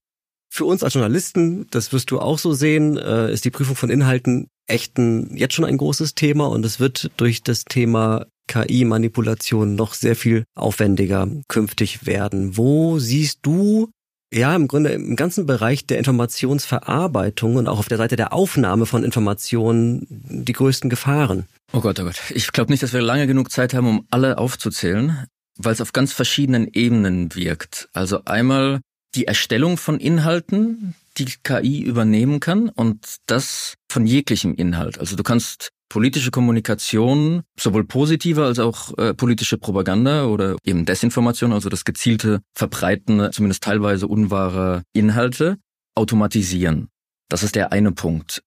Für 0.55 0.67
uns 0.67 0.83
als 0.83 0.93
Journalisten, 0.93 1.67
das 1.71 1.95
wirst 1.95 2.11
du 2.11 2.21
auch 2.21 2.39
so 2.39 2.53
sehen, 2.53 2.99
äh, 2.99 3.33
ist 3.33 3.47
die 3.47 3.51
Prüfung 3.51 3.75
von 3.75 3.89
Inhalten 3.89 4.49
echt 4.67 4.99
ein, 4.99 5.35
jetzt 5.35 5.55
schon 5.55 5.65
ein 5.65 5.79
großes 5.79 6.15
Thema 6.15 6.47
und 6.51 6.67
es 6.67 6.79
wird 6.79 7.11
durch 7.17 7.43
das 7.43 7.65
Thema 7.65 8.27
KI-Manipulation 8.49 9.77
noch 9.77 9.95
sehr 9.95 10.15
viel 10.15 10.45
aufwendiger 10.55 11.27
künftig 11.49 12.05
werden. 12.05 12.59
Wo 12.59 12.99
siehst 12.99 13.39
du 13.41 13.89
ja, 14.31 14.55
im 14.55 14.69
Grunde 14.69 14.91
im 14.91 15.17
ganzen 15.17 15.47
Bereich 15.47 15.87
der 15.87 15.97
Informationsverarbeitung 15.97 17.57
und 17.57 17.67
auch 17.67 17.79
auf 17.79 17.89
der 17.89 17.97
Seite 17.99 18.17
der 18.17 18.35
Aufnahme 18.35 18.85
von 18.85 19.05
Informationen 19.05 20.07
die 20.11 20.53
größten 20.53 20.91
Gefahren. 20.91 21.47
Oh 21.73 21.81
Gott, 21.81 21.99
oh 21.99 22.05
Gott. 22.05 22.21
Ich 22.29 22.53
glaube 22.53 22.71
nicht, 22.71 22.83
dass 22.83 22.93
wir 22.93 23.01
lange 23.01 23.27
genug 23.27 23.51
Zeit 23.51 23.73
haben, 23.73 23.89
um 23.89 24.07
alle 24.11 24.37
aufzuzählen, 24.37 25.27
weil 25.57 25.73
es 25.73 25.81
auf 25.81 25.95
ganz 25.95 26.13
verschiedenen 26.13 26.67
Ebenen 26.67 27.35
wirkt. 27.35 27.89
Also 27.95 28.27
einmal 28.27 28.81
die 29.15 29.27
Erstellung 29.27 29.77
von 29.77 29.99
Inhalten, 29.99 30.95
die 31.19 31.27
KI 31.43 31.83
übernehmen 31.83 32.41
kann 32.41 32.69
und 32.69 33.17
das 33.27 33.75
von 33.91 34.07
jeglichem 34.07 34.55
Inhalt. 34.55 34.99
Also 34.99 35.17
du 35.17 35.23
kannst 35.23 35.71
politische 35.91 36.31
Kommunikation, 36.31 37.43
sowohl 37.59 37.85
positive 37.85 38.45
als 38.45 38.59
auch 38.59 38.97
äh, 38.97 39.13
politische 39.13 39.59
Propaganda 39.59 40.25
oder 40.25 40.57
eben 40.65 40.87
Desinformation, 40.87 41.53
also 41.53 41.69
das 41.69 41.85
gezielte 41.85 42.41
Verbreiten 42.55 43.31
zumindest 43.31 43.63
teilweise 43.63 44.07
unwahrer 44.07 44.83
Inhalte, 44.95 45.59
automatisieren. 45.95 46.89
Das 47.29 47.43
ist 47.43 47.55
der 47.55 47.73
eine 47.73 47.93
Punkt. 47.93 48.43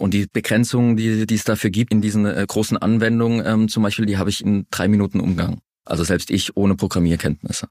Und 0.00 0.14
die 0.14 0.26
Begrenzungen, 0.32 0.96
die, 0.96 1.26
die 1.26 1.34
es 1.34 1.44
dafür 1.44 1.70
gibt 1.70 1.92
in 1.92 2.00
diesen 2.00 2.26
äh, 2.26 2.44
großen 2.48 2.78
Anwendungen, 2.78 3.44
ähm, 3.46 3.68
zum 3.68 3.84
Beispiel, 3.84 4.06
die 4.06 4.18
habe 4.18 4.30
ich 4.30 4.42
in 4.44 4.66
drei 4.70 4.88
Minuten 4.88 5.20
Umgang. 5.20 5.60
Also 5.84 6.02
selbst 6.02 6.30
ich 6.30 6.56
ohne 6.56 6.74
Programmierkenntnisse. 6.74 7.68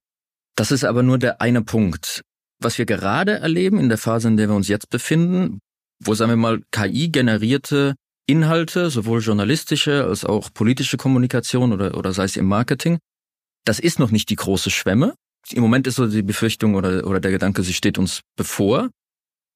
Das 0.56 0.72
ist 0.72 0.84
aber 0.84 1.04
nur 1.04 1.18
der 1.18 1.42
eine 1.42 1.62
Punkt. 1.62 2.22
Was 2.62 2.78
wir 2.78 2.86
gerade 2.86 3.40
erleben 3.40 3.80
in 3.80 3.90
der 3.90 3.98
Phase, 3.98 4.28
in 4.28 4.38
der 4.38 4.50
wir 4.50 4.56
uns 4.56 4.68
jetzt 4.68 4.90
befinden, 4.90 5.60
wo, 6.04 6.14
sagen 6.14 6.32
wir 6.32 6.38
mal, 6.38 6.62
KI-generierte 6.72 7.96
Inhalte, 8.28 8.90
sowohl 8.90 9.22
journalistische 9.22 10.06
als 10.06 10.24
auch 10.24 10.54
politische 10.54 10.98
Kommunikation 10.98 11.74
oder, 11.74 11.98
oder 11.98 12.14
sei 12.14 12.26
es 12.26 12.38
im 12.38 12.46
Marketing, 12.46 13.00
das 13.66 13.80
ist 13.80 14.00
noch 14.00 14.12
nicht 14.12 14.30
die 14.30 14.36
große 14.36 14.70
Schwemme. 14.70 15.16
Im 15.52 15.62
Moment 15.62 15.88
ist 15.88 15.96
so 15.96 16.06
die 16.06 16.22
Befürchtung 16.22 16.76
oder, 16.76 17.08
oder 17.08 17.20
der 17.20 17.32
Gedanke, 17.32 17.64
sie 17.64 17.74
steht 17.74 17.98
uns 17.98 18.22
bevor. 18.36 18.90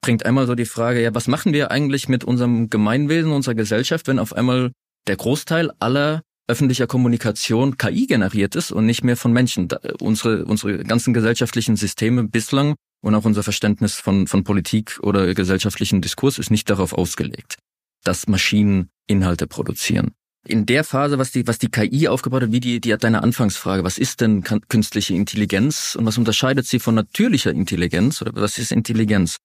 Bringt 0.01 0.25
einmal 0.25 0.47
so 0.47 0.55
die 0.55 0.65
Frage, 0.65 1.01
ja, 1.01 1.13
was 1.13 1.27
machen 1.27 1.53
wir 1.53 1.71
eigentlich 1.71 2.09
mit 2.09 2.23
unserem 2.23 2.69
Gemeinwesen, 2.69 3.31
unserer 3.31 3.55
Gesellschaft, 3.55 4.07
wenn 4.07 4.19
auf 4.19 4.33
einmal 4.33 4.71
der 5.07 5.17
Großteil 5.17 5.71
aller 5.79 6.21
öffentlicher 6.47 6.87
Kommunikation 6.87 7.77
KI 7.77 8.07
generiert 8.07 8.55
ist 8.55 8.71
und 8.71 8.85
nicht 8.85 9.03
mehr 9.03 9.15
von 9.15 9.31
Menschen. 9.31 9.69
Unsere, 9.99 10.45
unsere 10.45 10.83
ganzen 10.83 11.13
gesellschaftlichen 11.13 11.75
Systeme 11.75 12.23
bislang 12.23 12.75
und 13.03 13.15
auch 13.15 13.25
unser 13.25 13.43
Verständnis 13.43 13.95
von, 13.95 14.27
von 14.27 14.43
Politik 14.43 14.99
oder 15.03 15.33
gesellschaftlichen 15.33 16.01
Diskurs 16.01 16.39
ist 16.39 16.49
nicht 16.49 16.69
darauf 16.69 16.93
ausgelegt, 16.93 17.57
dass 18.03 18.27
Maschinen 18.27 18.89
Inhalte 19.07 19.45
produzieren. 19.45 20.11
In 20.45 20.65
der 20.65 20.83
Phase, 20.83 21.17
was 21.19 21.31
die, 21.31 21.45
was 21.45 21.59
die 21.59 21.69
KI 21.69 22.07
aufgebaut 22.07 22.43
hat, 22.43 22.51
wie 22.51 22.59
die, 22.61 22.79
die 22.79 22.93
hat 22.93 23.03
deine 23.03 23.21
Anfangsfrage, 23.21 23.83
was 23.83 23.97
ist 23.97 24.21
denn 24.21 24.43
künstliche 24.43 25.13
Intelligenz 25.13 25.95
und 25.95 26.05
was 26.05 26.17
unterscheidet 26.17 26.65
sie 26.65 26.79
von 26.79 26.95
natürlicher 26.95 27.51
Intelligenz 27.51 28.21
oder 28.21 28.33
was 28.35 28.57
ist 28.57 28.71
Intelligenz? 28.71 29.37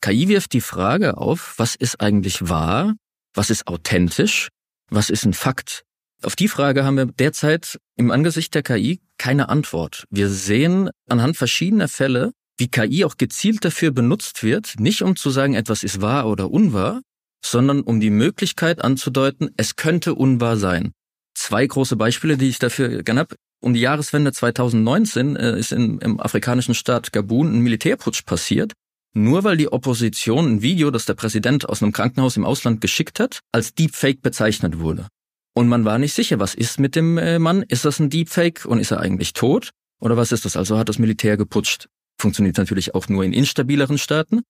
KI 0.00 0.28
wirft 0.28 0.52
die 0.52 0.60
Frage 0.60 1.16
auf, 1.16 1.54
was 1.56 1.74
ist 1.74 2.00
eigentlich 2.00 2.48
wahr, 2.48 2.94
was 3.34 3.50
ist 3.50 3.66
authentisch, 3.66 4.48
was 4.90 5.10
ist 5.10 5.24
ein 5.24 5.34
Fakt? 5.34 5.84
Auf 6.22 6.36
die 6.36 6.48
Frage 6.48 6.84
haben 6.84 6.96
wir 6.96 7.06
derzeit 7.06 7.78
im 7.96 8.10
Angesicht 8.10 8.54
der 8.54 8.62
KI 8.62 9.00
keine 9.18 9.48
Antwort. 9.48 10.04
Wir 10.10 10.28
sehen 10.28 10.90
anhand 11.08 11.36
verschiedener 11.36 11.88
Fälle, 11.88 12.32
wie 12.58 12.68
KI 12.68 13.04
auch 13.04 13.16
gezielt 13.16 13.64
dafür 13.64 13.92
benutzt 13.92 14.42
wird, 14.42 14.74
nicht 14.78 15.02
um 15.02 15.16
zu 15.16 15.30
sagen, 15.30 15.54
etwas 15.54 15.82
ist 15.82 16.00
wahr 16.00 16.28
oder 16.28 16.50
unwahr, 16.50 17.00
sondern 17.44 17.82
um 17.82 18.00
die 18.00 18.10
Möglichkeit 18.10 18.82
anzudeuten, 18.82 19.50
es 19.56 19.76
könnte 19.76 20.14
unwahr 20.14 20.56
sein. 20.56 20.92
zwei 21.34 21.64
große 21.66 21.94
Beispiele, 21.94 22.36
die 22.36 22.48
ich 22.48 22.58
dafür 22.58 23.04
gerne 23.04 23.20
habe. 23.20 23.36
Um 23.60 23.72
die 23.72 23.80
Jahreswende 23.80 24.32
2019 24.32 25.36
äh, 25.36 25.58
ist 25.58 25.72
in, 25.72 25.98
im 25.98 26.20
afrikanischen 26.20 26.74
Staat 26.74 27.12
Gabun 27.12 27.52
ein 27.54 27.60
Militärputsch 27.60 28.24
passiert, 28.24 28.72
nur 29.14 29.44
weil 29.44 29.56
die 29.56 29.70
Opposition 29.70 30.46
ein 30.46 30.62
Video, 30.62 30.90
das 30.90 31.06
der 31.06 31.14
Präsident 31.14 31.68
aus 31.68 31.82
einem 31.82 31.92
Krankenhaus 31.92 32.36
im 32.36 32.44
Ausland 32.44 32.80
geschickt 32.80 33.20
hat, 33.20 33.40
als 33.52 33.74
Deepfake 33.74 34.20
bezeichnet 34.20 34.80
wurde. 34.80 35.06
Und 35.54 35.68
man 35.68 35.84
war 35.84 35.98
nicht 35.98 36.14
sicher, 36.14 36.38
was 36.38 36.54
ist 36.54 36.78
mit 36.78 36.94
dem 36.94 37.18
äh, 37.18 37.38
Mann? 37.38 37.62
Ist 37.62 37.84
das 37.84 37.98
ein 38.00 38.10
Deepfake 38.10 38.64
und 38.64 38.78
ist 38.78 38.90
er 38.90 39.00
eigentlich 39.00 39.32
tot? 39.32 39.70
Oder 40.00 40.16
was 40.16 40.30
ist 40.30 40.44
das? 40.44 40.56
Also 40.56 40.78
hat 40.78 40.88
das 40.88 40.98
Militär 40.98 41.36
geputscht. 41.36 41.88
Funktioniert 42.20 42.58
natürlich 42.58 42.94
auch 42.94 43.08
nur 43.08 43.24
in 43.24 43.32
instabileren 43.32 43.98
Staaten. 43.98 44.42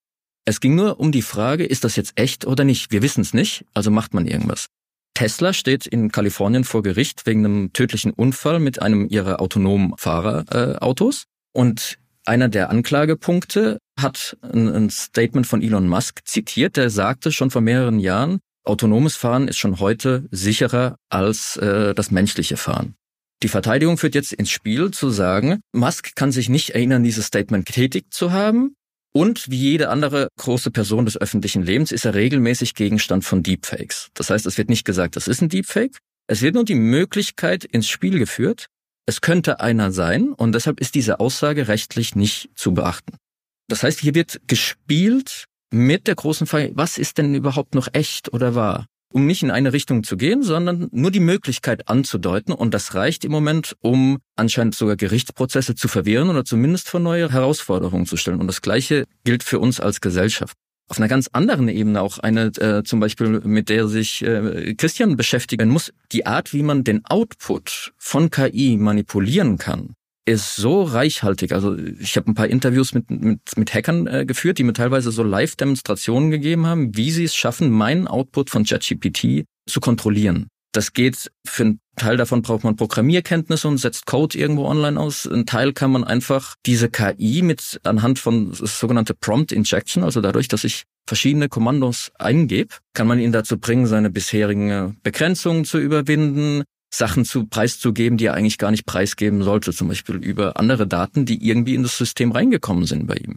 Es 0.44 0.60
ging 0.60 0.74
nur 0.74 0.98
um 0.98 1.12
die 1.12 1.22
Frage, 1.22 1.64
ist 1.64 1.84
das 1.84 1.96
jetzt 1.96 2.12
echt 2.16 2.46
oder 2.46 2.64
nicht? 2.64 2.90
Wir 2.90 3.02
wissen 3.02 3.20
es 3.20 3.34
nicht, 3.34 3.66
also 3.74 3.90
macht 3.90 4.14
man 4.14 4.26
irgendwas. 4.26 4.68
Tesla 5.14 5.52
steht 5.52 5.86
in 5.86 6.10
Kalifornien 6.10 6.64
vor 6.64 6.82
Gericht 6.82 7.26
wegen 7.26 7.44
einem 7.44 7.72
tödlichen 7.72 8.12
Unfall 8.12 8.60
mit 8.60 8.80
einem 8.80 9.08
ihrer 9.08 9.40
autonomen 9.40 9.94
Fahrerautos. 9.96 11.24
Äh, 11.24 11.58
und 11.60 11.98
einer 12.24 12.48
der 12.48 12.70
Anklagepunkte 12.70 13.78
hat 13.98 14.36
ein, 14.42 14.68
ein 14.68 14.90
Statement 14.90 15.46
von 15.46 15.60
Elon 15.60 15.88
Musk 15.88 16.20
zitiert, 16.24 16.76
der 16.76 16.88
sagte 16.88 17.32
schon 17.32 17.50
vor 17.50 17.62
mehreren 17.62 17.98
Jahren, 17.98 18.38
autonomes 18.64 19.16
Fahren 19.16 19.48
ist 19.48 19.58
schon 19.58 19.80
heute 19.80 20.28
sicherer 20.30 20.96
als 21.08 21.56
äh, 21.56 21.94
das 21.94 22.10
menschliche 22.10 22.56
Fahren. 22.56 22.94
Die 23.42 23.48
Verteidigung 23.48 23.98
führt 23.98 24.14
jetzt 24.14 24.32
ins 24.32 24.50
Spiel 24.50 24.90
zu 24.90 25.10
sagen, 25.10 25.60
Musk 25.72 26.16
kann 26.16 26.32
sich 26.32 26.48
nicht 26.48 26.70
erinnern, 26.70 27.04
dieses 27.04 27.26
Statement 27.26 27.66
getätigt 27.66 28.12
zu 28.12 28.32
haben. 28.32 28.74
Und 29.14 29.50
wie 29.50 29.58
jede 29.58 29.88
andere 29.88 30.28
große 30.38 30.70
Person 30.70 31.04
des 31.04 31.20
öffentlichen 31.20 31.62
Lebens 31.62 31.92
ist 31.92 32.04
er 32.04 32.14
regelmäßig 32.14 32.74
Gegenstand 32.74 33.24
von 33.24 33.42
Deepfakes. 33.42 34.08
Das 34.14 34.30
heißt, 34.30 34.44
es 34.46 34.58
wird 34.58 34.68
nicht 34.68 34.84
gesagt, 34.84 35.16
das 35.16 35.28
ist 35.28 35.40
ein 35.40 35.48
Deepfake. 35.48 35.96
Es 36.26 36.42
wird 36.42 36.54
nur 36.54 36.64
die 36.64 36.74
Möglichkeit 36.74 37.64
ins 37.64 37.88
Spiel 37.88 38.18
geführt, 38.18 38.66
es 39.08 39.22
könnte 39.22 39.60
einer 39.60 39.90
sein 39.90 40.34
und 40.34 40.52
deshalb 40.52 40.80
ist 40.80 40.94
diese 40.94 41.18
Aussage 41.18 41.66
rechtlich 41.66 42.14
nicht 42.14 42.50
zu 42.54 42.74
beachten. 42.74 43.16
Das 43.66 43.82
heißt, 43.82 44.00
hier 44.00 44.14
wird 44.14 44.42
gespielt 44.46 45.46
mit 45.70 46.06
der 46.06 46.14
großen 46.14 46.46
Frage, 46.46 46.72
was 46.74 46.98
ist 46.98 47.16
denn 47.16 47.34
überhaupt 47.34 47.74
noch 47.74 47.88
echt 47.94 48.30
oder 48.34 48.54
wahr? 48.54 48.86
Um 49.10 49.26
nicht 49.26 49.42
in 49.42 49.50
eine 49.50 49.72
Richtung 49.72 50.02
zu 50.02 50.16
gehen, 50.16 50.42
sondern 50.42 50.88
nur 50.92 51.10
die 51.10 51.20
Möglichkeit 51.20 51.88
anzudeuten 51.88 52.52
und 52.52 52.74
das 52.74 52.94
reicht 52.94 53.24
im 53.24 53.32
Moment, 53.32 53.74
um 53.80 54.18
anscheinend 54.36 54.74
sogar 54.74 54.96
Gerichtsprozesse 54.96 55.74
zu 55.74 55.88
verwehren 55.88 56.28
oder 56.28 56.44
zumindest 56.44 56.90
vor 56.90 57.00
neue 57.00 57.32
Herausforderungen 57.32 58.04
zu 58.04 58.16
stellen. 58.16 58.40
Und 58.40 58.48
das 58.48 58.60
Gleiche 58.60 59.04
gilt 59.24 59.42
für 59.42 59.60
uns 59.60 59.80
als 59.80 60.00
Gesellschaft 60.00 60.56
auf 60.88 60.98
einer 60.98 61.08
ganz 61.08 61.28
anderen 61.32 61.68
Ebene 61.68 62.00
auch 62.00 62.18
eine, 62.18 62.46
äh, 62.46 62.82
zum 62.82 63.00
Beispiel, 63.00 63.40
mit 63.40 63.68
der 63.68 63.88
sich 63.88 64.22
äh, 64.22 64.74
Christian 64.74 65.16
beschäftigen 65.16 65.68
muss. 65.68 65.92
Die 66.12 66.26
Art, 66.26 66.52
wie 66.54 66.62
man 66.62 66.82
den 66.82 67.04
Output 67.04 67.92
von 67.98 68.30
KI 68.30 68.78
manipulieren 68.78 69.58
kann, 69.58 69.94
ist 70.28 70.56
so 70.56 70.82
reichhaltig. 70.82 71.52
Also 71.52 71.76
ich 71.76 72.16
habe 72.16 72.30
ein 72.30 72.34
paar 72.34 72.48
Interviews 72.48 72.92
mit, 72.92 73.10
mit, 73.10 73.40
mit 73.56 73.74
Hackern 73.74 74.06
äh, 74.06 74.26
geführt, 74.26 74.58
die 74.58 74.64
mir 74.64 74.74
teilweise 74.74 75.10
so 75.10 75.22
Live-Demonstrationen 75.22 76.30
gegeben 76.30 76.66
haben, 76.66 76.96
wie 76.96 77.10
sie 77.10 77.24
es 77.24 77.34
schaffen, 77.34 77.70
meinen 77.70 78.06
Output 78.06 78.50
von 78.50 78.64
ChatGPT 78.64 79.46
zu 79.66 79.80
kontrollieren. 79.80 80.48
Das 80.72 80.92
geht, 80.92 81.30
für 81.46 81.62
einen 81.62 81.80
Teil 81.96 82.18
davon 82.18 82.42
braucht 82.42 82.62
man 82.62 82.76
Programmierkenntnisse 82.76 83.66
und 83.66 83.78
setzt 83.78 84.04
Code 84.04 84.38
irgendwo 84.38 84.66
online 84.66 85.00
aus. 85.00 85.26
Ein 85.26 85.46
Teil 85.46 85.72
kann 85.72 85.90
man 85.90 86.04
einfach 86.04 86.54
diese 86.66 86.90
KI 86.90 87.40
mit 87.42 87.80
anhand 87.84 88.18
von 88.18 88.52
sogenannte 88.52 89.14
Prompt 89.14 89.50
Injection, 89.50 90.04
also 90.04 90.20
dadurch, 90.20 90.48
dass 90.48 90.64
ich 90.64 90.84
verschiedene 91.08 91.48
Kommandos 91.48 92.12
eingebe, 92.18 92.74
kann 92.92 93.06
man 93.06 93.18
ihn 93.18 93.32
dazu 93.32 93.58
bringen, 93.58 93.86
seine 93.86 94.10
bisherigen 94.10 94.98
Begrenzungen 95.02 95.64
zu 95.64 95.78
überwinden, 95.78 96.64
Sachen 96.90 97.24
zu 97.24 97.46
preiszugeben, 97.46 98.18
die 98.18 98.26
er 98.26 98.34
eigentlich 98.34 98.58
gar 98.58 98.70
nicht 98.70 98.86
preisgeben 98.86 99.42
sollte, 99.42 99.72
zum 99.72 99.88
Beispiel 99.88 100.16
über 100.16 100.58
andere 100.58 100.86
Daten, 100.86 101.26
die 101.26 101.46
irgendwie 101.46 101.74
in 101.74 101.82
das 101.82 101.98
System 101.98 102.32
reingekommen 102.32 102.84
sind 102.84 103.06
bei 103.06 103.16
ihm. 103.16 103.36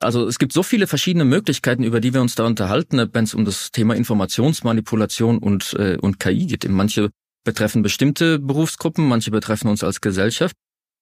Also 0.00 0.26
es 0.26 0.38
gibt 0.38 0.52
so 0.52 0.62
viele 0.62 0.86
verschiedene 0.86 1.24
Möglichkeiten, 1.24 1.82
über 1.82 2.00
die 2.00 2.12
wir 2.12 2.20
uns 2.20 2.34
da 2.34 2.44
unterhalten, 2.44 3.08
wenn 3.12 3.24
es 3.24 3.34
um 3.34 3.44
das 3.44 3.70
Thema 3.70 3.96
Informationsmanipulation 3.96 5.38
und, 5.38 5.74
äh, 5.78 5.96
und 6.00 6.20
KI 6.20 6.46
geht. 6.46 6.68
Manche 6.68 7.10
betreffen 7.44 7.82
bestimmte 7.82 8.38
Berufsgruppen, 8.38 9.06
manche 9.06 9.30
betreffen 9.30 9.68
uns 9.68 9.82
als 9.82 10.00
Gesellschaft. 10.00 10.56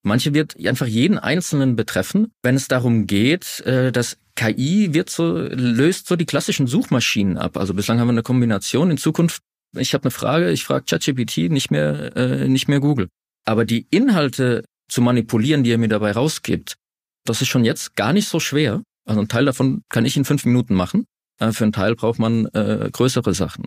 Manche 0.05 0.35
wird 0.35 0.57
einfach 0.67 0.87
jeden 0.87 1.19
Einzelnen 1.19 1.77
betreffen, 1.77 2.33
wenn 2.43 2.57
es 2.57 2.69
darum 2.69 3.07
geht, 3.07 3.61
äh, 3.61 3.93
dass 3.93 4.19
KI 4.35 4.95
wird 4.95 5.11
so, 5.11 5.37
löst 5.37 6.09
so 6.09 6.17
die 6.17 6.27
klassischen 6.27 6.67
Suchmaschinen 6.67 7.39
ab. 7.39 7.57
Also 7.57 7.75
bislang 7.75 8.01
haben 8.01 8.09
wir 8.09 8.13
eine 8.13 8.23
Kombination. 8.23 8.91
In 8.91 8.99
Zukunft, 8.99 9.43
ich 9.77 9.95
habe 9.95 10.05
eine 10.05 10.11
Frage, 10.11 10.51
ich 10.51 10.65
frage 10.65 10.85
ChatGPT, 10.85 11.51
nicht 11.51 11.71
mehr, 11.71 12.17
äh, 12.17 12.49
nicht 12.49 12.69
mehr 12.69 12.81
Google. 12.81 13.09
Aber 13.45 13.65
die 13.65 13.87
Inhalte 13.91 14.65
zu 14.89 15.03
manipulieren, 15.03 15.65
die 15.65 15.73
er 15.73 15.79
mir 15.79 15.89
dabei 15.89 16.13
rausgibt, 16.13 16.77
das 17.25 17.41
ist 17.41 17.49
schon 17.49 17.65
jetzt 17.65 17.97
gar 17.97 18.13
nicht 18.13 18.29
so 18.29 18.41
schwer. 18.41 18.83
Also 19.07 19.21
ein 19.21 19.29
Teil 19.29 19.45
davon 19.45 19.83
kann 19.89 20.05
ich 20.05 20.17
in 20.17 20.25
fünf 20.25 20.45
Minuten 20.45 20.75
machen. 20.75 21.07
Äh, 21.39 21.53
für 21.53 21.65
einen 21.65 21.73
Teil 21.73 21.95
braucht 21.95 22.19
man 22.19 22.47
äh, 22.47 22.89
größere 22.93 23.35
Sachen. 23.35 23.67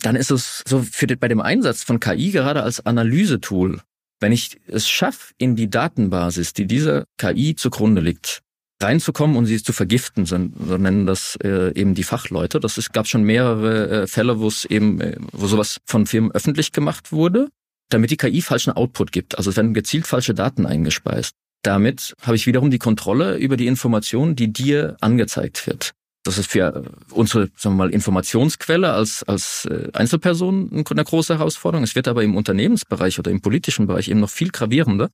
Dann 0.00 0.16
ist 0.16 0.30
es 0.30 0.62
so 0.66 0.82
für 0.82 1.06
den, 1.06 1.18
bei 1.18 1.28
dem 1.28 1.40
Einsatz 1.40 1.82
von 1.82 2.00
KI 2.00 2.30
gerade 2.30 2.62
als 2.62 2.84
Analysetool, 2.84 3.80
wenn 4.20 4.32
ich 4.32 4.60
es 4.66 4.88
schaffe, 4.88 5.32
in 5.38 5.56
die 5.56 5.70
Datenbasis, 5.70 6.52
die 6.52 6.66
dieser 6.66 7.04
KI 7.16 7.54
zugrunde 7.54 8.00
liegt, 8.00 8.42
reinzukommen 8.84 9.36
und 9.36 9.46
sie 9.46 9.62
zu 9.62 9.72
vergiften, 9.72 10.26
so, 10.26 10.36
so 10.36 10.78
nennen 10.78 11.06
das 11.06 11.36
äh, 11.42 11.72
eben 11.74 11.94
die 11.94 12.04
Fachleute. 12.04 12.60
Das 12.60 12.78
ist, 12.78 12.92
gab 12.92 13.06
schon 13.06 13.24
mehrere 13.24 14.02
äh, 14.02 14.06
Fälle, 14.06 14.38
wo 14.38 14.48
es 14.48 14.64
eben, 14.64 15.00
äh, 15.00 15.16
wo 15.32 15.46
sowas 15.46 15.80
von 15.84 16.06
Firmen 16.06 16.32
öffentlich 16.32 16.72
gemacht 16.72 17.10
wurde, 17.10 17.48
damit 17.90 18.10
die 18.10 18.16
KI 18.16 18.42
falschen 18.42 18.72
Output 18.72 19.12
gibt. 19.12 19.36
Also 19.36 19.50
es 19.50 19.56
werden 19.56 19.74
gezielt 19.74 20.06
falsche 20.06 20.34
Daten 20.34 20.66
eingespeist. 20.66 21.34
Damit 21.62 22.14
habe 22.22 22.36
ich 22.36 22.46
wiederum 22.46 22.70
die 22.70 22.78
Kontrolle 22.78 23.36
über 23.38 23.56
die 23.56 23.66
Information, 23.66 24.36
die 24.36 24.52
dir 24.52 24.96
angezeigt 25.00 25.66
wird. 25.66 25.92
Das 26.24 26.38
ist 26.38 26.50
für 26.50 26.84
unsere 27.10 27.50
sagen 27.56 27.76
wir 27.76 27.84
mal, 27.84 27.90
Informationsquelle 27.90 28.92
als, 28.92 29.22
als 29.24 29.66
äh, 29.66 29.90
Einzelperson 29.92 30.84
eine 30.88 31.04
große 31.04 31.38
Herausforderung. 31.38 31.84
Es 31.84 31.94
wird 31.94 32.08
aber 32.08 32.22
im 32.22 32.34
Unternehmensbereich 32.34 33.18
oder 33.18 33.30
im 33.30 33.42
politischen 33.42 33.86
Bereich 33.86 34.08
eben 34.08 34.20
noch 34.20 34.30
viel 34.30 34.50
gravierender. 34.50 35.10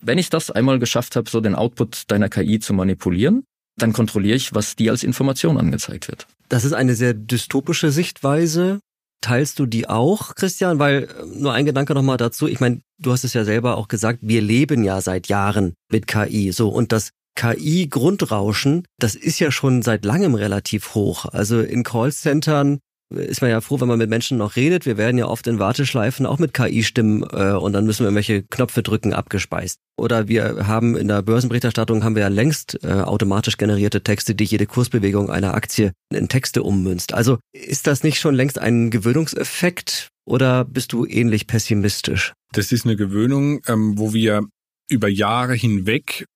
Wenn 0.00 0.18
ich 0.18 0.30
das 0.30 0.50
einmal 0.50 0.78
geschafft 0.78 1.16
habe, 1.16 1.28
so 1.28 1.40
den 1.40 1.54
Output 1.54 2.04
deiner 2.10 2.28
KI 2.28 2.58
zu 2.58 2.72
manipulieren, 2.72 3.44
dann 3.76 3.92
kontrolliere 3.92 4.36
ich, 4.36 4.54
was 4.54 4.76
dir 4.76 4.92
als 4.92 5.02
Information 5.02 5.58
angezeigt 5.58 6.08
wird. 6.08 6.26
Das 6.48 6.64
ist 6.64 6.72
eine 6.72 6.94
sehr 6.94 7.14
dystopische 7.14 7.90
Sichtweise. 7.90 8.80
Teilst 9.20 9.58
du 9.58 9.66
die 9.66 9.88
auch, 9.88 10.34
Christian? 10.34 10.78
Weil 10.78 11.04
äh, 11.04 11.26
nur 11.38 11.52
ein 11.52 11.66
Gedanke 11.66 11.94
nochmal 11.94 12.16
dazu. 12.16 12.46
Ich 12.48 12.60
meine, 12.60 12.80
du 12.98 13.12
hast 13.12 13.24
es 13.24 13.34
ja 13.34 13.44
selber 13.44 13.76
auch 13.76 13.88
gesagt, 13.88 14.20
wir 14.22 14.40
leben 14.40 14.82
ja 14.82 15.00
seit 15.00 15.28
Jahren 15.28 15.74
mit 15.90 16.06
KI. 16.06 16.52
So, 16.52 16.68
und 16.68 16.92
das 16.92 17.10
KI-Grundrauschen, 17.36 18.84
das 18.98 19.14
ist 19.14 19.38
ja 19.38 19.50
schon 19.50 19.82
seit 19.82 20.04
langem 20.04 20.34
relativ 20.34 20.94
hoch. 20.94 21.26
Also 21.26 21.60
in 21.60 21.84
Callcentern 21.84 22.80
ist 23.10 23.42
man 23.42 23.50
ja 23.50 23.60
froh, 23.60 23.80
wenn 23.80 23.88
man 23.88 23.98
mit 23.98 24.10
Menschen 24.10 24.38
noch 24.38 24.56
redet. 24.56 24.86
Wir 24.86 24.96
werden 24.96 25.18
ja 25.18 25.26
oft 25.26 25.46
in 25.46 25.58
Warteschleifen 25.58 26.26
auch 26.26 26.38
mit 26.38 26.54
KI-Stimmen 26.54 27.22
äh, 27.22 27.52
und 27.52 27.72
dann 27.72 27.84
müssen 27.84 28.00
wir 28.00 28.06
irgendwelche 28.06 28.42
Knöpfe 28.44 28.82
drücken 28.82 29.12
abgespeist. 29.12 29.78
Oder 29.96 30.28
wir 30.28 30.66
haben 30.66 30.96
in 30.96 31.08
der 31.08 31.22
Börsenberichterstattung 31.22 32.04
haben 32.04 32.14
wir 32.14 32.22
ja 32.22 32.28
längst 32.28 32.78
äh, 32.84 32.92
automatisch 32.92 33.56
generierte 33.56 34.02
Texte, 34.02 34.34
die 34.34 34.44
jede 34.44 34.66
Kursbewegung 34.66 35.30
einer 35.30 35.54
Aktie 35.54 35.92
in 36.12 36.28
Texte 36.28 36.62
ummünzt. 36.62 37.12
Also 37.12 37.38
ist 37.52 37.86
das 37.86 38.02
nicht 38.02 38.20
schon 38.20 38.34
längst 38.34 38.58
ein 38.58 38.90
Gewöhnungseffekt 38.90 40.08
oder 40.24 40.64
bist 40.64 40.92
du 40.92 41.04
ähnlich 41.04 41.46
pessimistisch? 41.46 42.32
Das 42.52 42.72
ist 42.72 42.84
eine 42.84 42.96
Gewöhnung, 42.96 43.60
ähm, 43.66 43.98
wo 43.98 44.14
wir 44.14 44.42
über 44.88 45.08
Jahre 45.08 45.54
hinweg, 45.54 46.26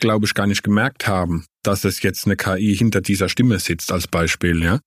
glaube 0.00 0.26
ich, 0.26 0.34
gar 0.34 0.46
nicht 0.46 0.62
gemerkt 0.62 1.06
haben, 1.06 1.44
dass 1.62 1.84
es 1.84 2.02
jetzt 2.02 2.26
eine 2.26 2.36
KI 2.36 2.74
hinter 2.76 3.00
dieser 3.00 3.28
Stimme 3.28 3.58
sitzt 3.58 3.92
als 3.92 4.06
Beispiel, 4.06 4.62
ja. 4.62 4.80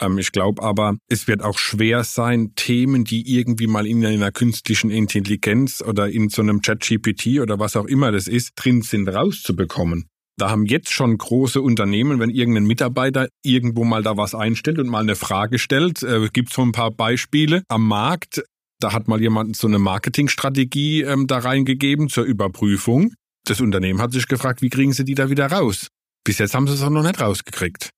Ähm, 0.00 0.18
ich 0.18 0.32
glaube 0.32 0.62
aber, 0.62 0.96
es 1.08 1.28
wird 1.28 1.42
auch 1.42 1.58
schwer 1.58 2.04
sein, 2.04 2.52
Themen, 2.56 3.04
die 3.04 3.36
irgendwie 3.36 3.66
mal 3.66 3.86
in 3.86 4.04
einer 4.04 4.32
künstlichen 4.32 4.90
Intelligenz 4.90 5.82
oder 5.82 6.08
in 6.08 6.28
so 6.28 6.42
einem 6.42 6.62
Chat-GPT 6.62 7.40
oder 7.40 7.58
was 7.58 7.76
auch 7.76 7.86
immer 7.86 8.10
das 8.12 8.26
ist, 8.26 8.52
drin 8.56 8.82
sind, 8.82 9.08
rauszubekommen. 9.08 10.06
Da 10.38 10.48
haben 10.48 10.64
jetzt 10.64 10.90
schon 10.90 11.18
große 11.18 11.60
Unternehmen, 11.60 12.18
wenn 12.18 12.30
irgendein 12.30 12.64
Mitarbeiter 12.64 13.28
irgendwo 13.44 13.84
mal 13.84 14.02
da 14.02 14.16
was 14.16 14.34
einstellt 14.34 14.78
und 14.78 14.88
mal 14.88 15.02
eine 15.02 15.14
Frage 15.14 15.58
stellt, 15.58 16.02
äh, 16.02 16.28
gibt 16.32 16.52
so 16.52 16.62
ein 16.62 16.72
paar 16.72 16.90
Beispiele 16.90 17.62
am 17.68 17.86
Markt. 17.86 18.42
Da 18.80 18.94
hat 18.94 19.06
mal 19.06 19.20
jemand 19.20 19.54
so 19.56 19.66
eine 19.66 19.78
Marketingstrategie 19.78 21.02
ähm, 21.02 21.26
da 21.26 21.38
reingegeben 21.38 22.08
zur 22.08 22.24
Überprüfung. 22.24 23.12
Das 23.44 23.60
Unternehmen 23.60 24.00
hat 24.00 24.12
sich 24.12 24.28
gefragt, 24.28 24.62
wie 24.62 24.70
kriegen 24.70 24.94
sie 24.94 25.04
die 25.04 25.14
da 25.14 25.28
wieder 25.28 25.46
raus? 25.46 25.88
Bis 26.24 26.38
jetzt 26.38 26.54
haben 26.54 26.66
sie 26.66 26.74
es 26.74 26.82
auch 26.82 26.90
noch 26.90 27.02
nicht 27.02 27.20
rausgekriegt. 27.20 27.90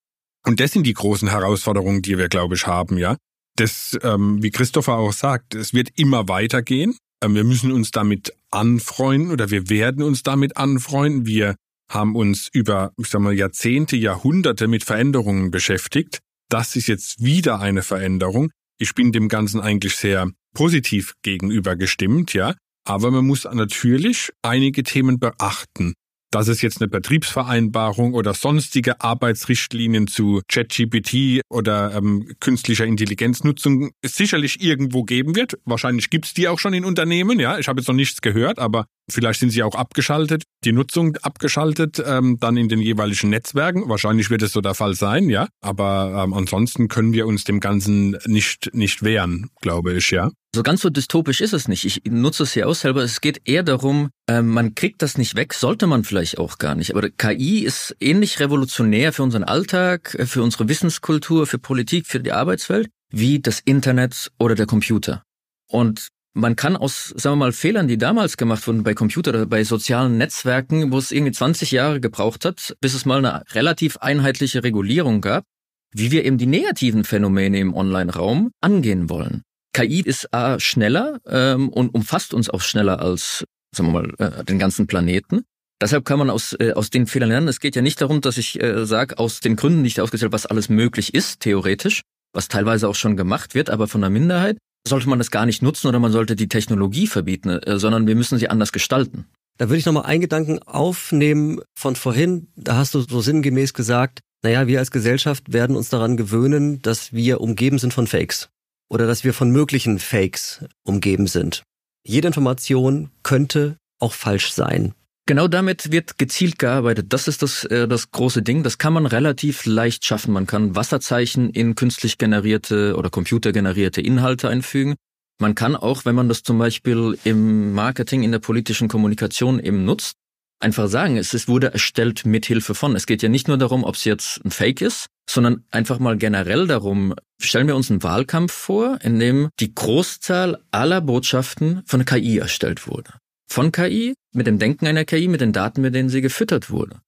Und 0.45 0.61
das 0.61 0.73
sind 0.73 0.87
die 0.87 0.95
großen 0.95 1.29
Herausforderungen, 1.29 2.03
die 2.03 2.19
wir, 2.19 2.29
glaube 2.29 2.55
ich, 2.55 2.67
haben, 2.67 2.99
ja. 2.99 3.17
Das, 3.57 3.99
ähm, 4.03 4.43
wie 4.43 4.51
Christopher 4.51 4.95
auch 4.95 5.13
sagt, 5.13 5.55
es 5.55 5.75
wird 5.75 5.91
immer 5.97 6.29
weitergehen. 6.29 6.97
Ähm, 7.23 7.35
wir 7.35 7.45
müssen 7.45 7.71
uns 7.71 7.91
damit 7.91 8.33
anfreunden 8.51 9.31
oder 9.31 9.51
wir 9.51 9.69
werden 9.69 10.03
uns 10.03 10.23
damit 10.23 10.57
anfreunden. 10.57 11.27
Wir 11.27 11.57
haben 11.91 12.17
uns 12.17 12.49
über, 12.53 12.93
ich 12.97 13.09
sag 13.09 13.21
mal, 13.21 13.35
Jahrzehnte, 13.35 13.97
Jahrhunderte 13.97 14.69
mit 14.69 14.85
Veränderungen 14.85 15.51
beschäftigt. 15.51 16.21
Das 16.49 16.77
ist 16.77 16.87
jetzt 16.87 17.23
wieder 17.23 17.61
eine 17.61 17.83
Veränderung. 17.83 18.51
Ich 18.79 18.95
bin 18.95 19.13
dem 19.13 19.29
Ganzen 19.29 19.61
eigentlich 19.61 19.97
sehr 19.97 20.31
positiv 20.55 21.15
gegenüber 21.23 21.77
gestimmt, 21.77 22.33
ja. 22.35 22.55
Aber 22.85 23.11
man 23.11 23.27
muss 23.27 23.45
natürlich 23.45 24.33
einige 24.43 24.83
Themen 24.83 25.21
beachten 25.21 25.95
dass 26.33 26.49
es 26.49 26.63
jetzt 26.63 26.81
eine 26.81 26.89
Betriebsvereinbarung 26.89 28.15
oder 28.15 28.35
sonstige 28.35 29.01
Arbeitsrichtlinien 29.01 30.07
zu 30.09 30.41
ChatGPT 30.49 31.43
oder 31.49 31.95
ähm, 31.95 32.33
künstlicher 32.41 32.87
Intelligenznutzung 32.87 33.91
sicherlich 34.05 34.63
irgendwo 34.63 35.05
geben 35.05 35.37
wird. 35.37 35.59
Wahrscheinlich 35.65 36.11
gibt 36.11 36.25
es 36.25 36.35
die 36.35 36.49
auch 36.49 36.59
schon 36.59 36.75
in 36.75 36.85
Unternehmen, 36.85 37.39
ja. 37.39 37.59
Ich 37.59 37.69
habe 37.69 37.81
jetzt 37.81 37.89
noch 37.89 37.95
nichts 37.95 38.23
gehört, 38.23 38.59
aber 38.59 38.87
vielleicht 39.11 39.41
sind 39.41 39.51
sie 39.51 39.63
auch 39.63 39.75
abgeschaltet, 39.75 40.45
die 40.65 40.73
Nutzung 40.73 41.17
abgeschaltet, 41.19 42.03
ähm, 42.05 42.39
dann 42.41 42.57
in 42.57 42.69
den 42.69 42.81
jeweiligen 42.81 43.31
Netzwerken. 43.31 43.89
Wahrscheinlich 43.89 44.31
wird 44.31 44.43
es 44.43 44.53
so 44.53 44.63
der 44.63 44.75
Fall 44.75 44.95
sein, 44.95 45.29
ja. 45.29 45.49
Aber 45.61 46.25
ähm, 46.25 46.33
ansonsten 46.33 46.89
können 46.89 47.13
wir 47.13 47.27
uns 47.27 47.45
dem 47.45 47.61
Ganzen 47.61 48.17
nicht, 48.27 48.71
nicht 48.75 49.03
wehren, 49.03 49.51
glaube 49.61 49.93
ich, 49.95 50.11
ja. 50.11 50.31
So 50.55 50.63
ganz 50.63 50.83
so 50.83 50.91
dystopisch 50.91 51.41
ist 51.41 51.55
es 51.55 51.67
nicht. 51.67 51.87
Ich 51.87 52.03
nutze 52.05 52.43
es 52.43 52.55
ja 52.55 52.67
auch 52.67 52.75
selber. 52.75 53.03
Es 53.03 53.23
geht 53.23 53.41
eher 53.49 53.63
darum, 53.63 54.11
äh, 54.29 54.43
man 54.43 54.75
kriegt 54.75 55.01
das 55.01 55.17
nicht 55.17 55.35
weg, 55.35 55.55
sollte 55.55 55.87
man 55.87 56.05
vielleicht 56.05 56.37
auch 56.37 56.59
gar 56.59 56.75
nicht. 56.75 56.95
Aber 56.95 57.09
KI 57.09 57.61
ist 57.61 57.97
ähnlich 58.01 58.39
revolutionär 58.39 59.15
für 59.15 59.23
unseren 59.23 59.45
Alltag, 59.45 60.15
äh, 60.19 60.27
für 60.27 60.43
unsere 60.43 60.69
Wissenskultur, 60.69 61.47
für 61.47 61.59
Politik, 61.59 62.07
für 62.07 62.21
die 62.21 62.33
Arbeitswelt, 62.33 62.91
wie 63.11 63.41
das 63.41 63.61
Internet 63.61 64.31
oder 64.39 64.55
der 64.55 64.67
Computer. 64.67 65.23
Und 65.69 66.09
man 66.35 66.55
kann 66.55 66.77
aus, 66.77 67.15
sagen 67.17 67.33
wir 67.33 67.47
mal, 67.47 67.53
Fehlern, 67.53 67.89
die 67.89 67.97
damals 67.97 68.37
gemacht 68.37 68.67
wurden 68.67 68.83
bei 68.83 68.93
Computer 68.93 69.31
oder 69.31 69.47
bei 69.47 69.65
sozialen 69.65 70.19
Netzwerken, 70.19 70.93
wo 70.93 70.99
es 70.99 71.13
irgendwie 71.13 71.33
20 71.33 71.71
Jahre 71.71 71.99
gebraucht 71.99 72.45
hat, 72.45 72.77
bis 72.81 72.93
es 72.93 73.07
mal 73.07 73.25
eine 73.25 73.43
relativ 73.53 73.97
einheitliche 73.99 74.63
Regulierung 74.63 75.23
gab, 75.23 75.45
wie 75.93 76.11
wir 76.11 76.27
eben 76.27 76.37
die 76.37 76.47
negativen 76.47 77.05
Phänomene 77.05 77.59
im 77.59 77.75
Online-Raum 77.75 78.51
angehen 78.61 79.09
wollen. 79.09 79.43
KI 79.73 80.01
ist 80.01 80.33
A, 80.35 80.61
schneller 80.61 81.21
ähm, 81.27 81.69
und 81.69 81.95
umfasst 81.95 82.35
uns 82.35 82.51
auch 82.51 82.61
schneller 82.61 83.01
als, 83.01 83.45
sagen 83.75 83.93
wir 83.93 84.03
mal, 84.03 84.15
äh, 84.19 84.45
den 84.45 84.59
ganzen 84.59 84.87
Planeten. 84.87 85.45
Deshalb 85.81 86.05
kann 86.05 86.19
man 86.19 86.31
aus, 86.31 86.55
äh, 86.59 86.73
aus 86.73 86.91
den 86.91 87.07
Fehlern 87.07 87.31
lernen. 87.31 87.49
Es 87.49 87.59
geht 87.59 87.75
ja 87.75 87.83
nicht 87.83 88.01
darum, 88.01 88.21
dass 88.21 88.39
ich 88.39 88.63
äh, 88.63 88.87
sage, 88.87 89.19
aus 89.19 89.41
den 89.41 89.57
Gründen 89.57 89.83
nicht 89.83 90.01
ausgezählt, 90.01 90.33
was 90.33 90.47
alles 90.47 90.69
möglich 90.69 91.15
ist, 91.15 91.41
theoretisch, 91.41 92.03
was 92.33 92.49
teilweise 92.49 92.89
auch 92.89 92.95
schon 92.95 93.17
gemacht 93.17 93.55
wird, 93.55 93.71
aber 93.71 93.89
von 93.89 94.01
der 94.01 94.11
Minderheit 94.11 94.59
sollte 94.87 95.09
man 95.09 95.19
das 95.19 95.31
gar 95.31 95.47
nicht 95.47 95.63
nutzen 95.63 95.89
oder 95.89 95.99
man 95.99 96.13
sollte 96.13 96.37
die 96.37 96.49
Technologie 96.49 97.07
verbieten, 97.07 97.49
äh, 97.49 97.79
sondern 97.79 98.07
wir 98.07 98.15
müssen 98.15 98.39
sie 98.39 98.49
anders 98.49 98.73
gestalten. 98.73 99.27
Da 99.59 99.69
würde 99.69 99.79
ich 99.79 99.87
nochmal 99.87 100.07
einen 100.07 100.21
Gedanken 100.21 100.61
aufnehmen 100.61 101.61
von 101.75 101.97
vorhin. 101.97 102.49
Da 102.57 102.77
hast 102.77 102.95
du 102.95 103.01
so 103.01 103.21
sinngemäß 103.21 103.75
gesagt, 103.75 104.21
naja, 104.43 104.67
wir 104.67 104.81
als 104.81 104.91
Gesellschaft 104.91 105.53
werden 105.53 105.77
uns 105.77 105.89
daran 105.89 106.17
gewöhnen, 106.17 106.83
dass 106.83 107.13
wir 107.13 107.41
umgeben 107.41 107.79
sind 107.79 107.95
von 107.95 108.07
Fakes 108.07 108.51
oder 108.93 109.07
dass 109.07 109.25
wir 109.25 109.33
von 109.33 109.51
möglichen 109.51 109.99
Fakes 109.99 110.65
umgeben 110.85 111.27
sind. 111.27 111.63
Jede 112.07 112.27
Information 112.27 113.11
könnte 113.23 113.79
auch 113.99 114.13
falsch 114.13 114.53
sein. 114.53 114.93
Genau 115.27 115.49
damit 115.49 115.93
wird 115.93 116.19
gezielt 116.19 116.59
gearbeitet. 116.59 117.07
Das 117.13 117.27
ist 117.27 117.43
das, 117.43 117.65
äh, 117.65 117.89
das 117.89 118.11
große 118.11 118.43
Ding. 118.43 118.65
Das 118.65 118.77
kann 118.77 118.93
man 118.93 119.07
relativ 119.07 119.65
leicht 119.65 120.05
schaffen. 120.05 120.33
Man 120.33 120.47
kann 120.47 120.77
Wasserzeichen 120.77 121.51
in 121.51 121.75
künstlich 121.75 122.19
generierte 122.19 122.97
oder 122.97 123.09
computergenerierte 123.09 124.01
Inhalte 124.01 124.49
einfügen. 124.49 124.97
Man 125.41 125.55
kann 125.55 125.75
auch, 125.75 126.05
wenn 126.05 126.15
man 126.15 126.29
das 126.29 126.43
zum 126.43 126.59
Beispiel 126.59 127.19
im 127.25 127.73
Marketing, 127.73 128.25
in 128.25 128.33
der 128.33 128.41
politischen 128.41 128.89
Kommunikation 128.89 129.59
eben 129.59 129.85
nutzt, 129.85 130.17
einfach 130.63 130.89
sagen, 130.89 131.17
es 131.17 131.35
ist, 131.35 131.49
wurde 131.49 131.73
erstellt 131.73 132.25
mit 132.25 132.47
Hilfe 132.47 132.75
von. 132.75 132.97
Es 132.97 133.07
geht 133.07 133.23
ja 133.23 133.29
nicht 133.29 133.49
nur 133.49 133.59
darum, 133.59 133.85
ob 133.85 133.97
es 133.97 134.05
jetzt 134.05 134.45
ein 134.45 134.51
Fake 134.51 134.81
ist, 134.81 135.07
sondern 135.29 135.65
einfach 135.71 135.99
mal 135.99 136.17
generell 136.17 136.67
darum, 136.67 137.15
stellen 137.41 137.67
wir 137.67 137.77
uns 137.77 137.91
einen 137.91 138.03
Wahlkampf 138.03 138.53
vor, 138.53 138.99
in 139.03 139.19
dem 139.19 139.49
die 139.61 139.75
Großzahl 139.75 140.63
aller 140.71 141.01
Botschaften 141.01 141.83
von 141.87 142.05
KI 142.05 142.39
erstellt 142.39 142.87
wurde. 142.87 143.15
Von 143.49 143.73
KI, 143.73 144.15
mit 144.33 144.47
dem 144.47 144.59
Denken 144.59 144.87
einer 144.87 145.05
KI, 145.05 145.29
mit 145.29 145.41
den 145.41 145.53
Daten, 145.53 145.83
mit 145.83 145.95
denen 145.95 146.09
sie 146.09 146.23
gefüttert 146.23 146.71
wurde. 146.71 147.01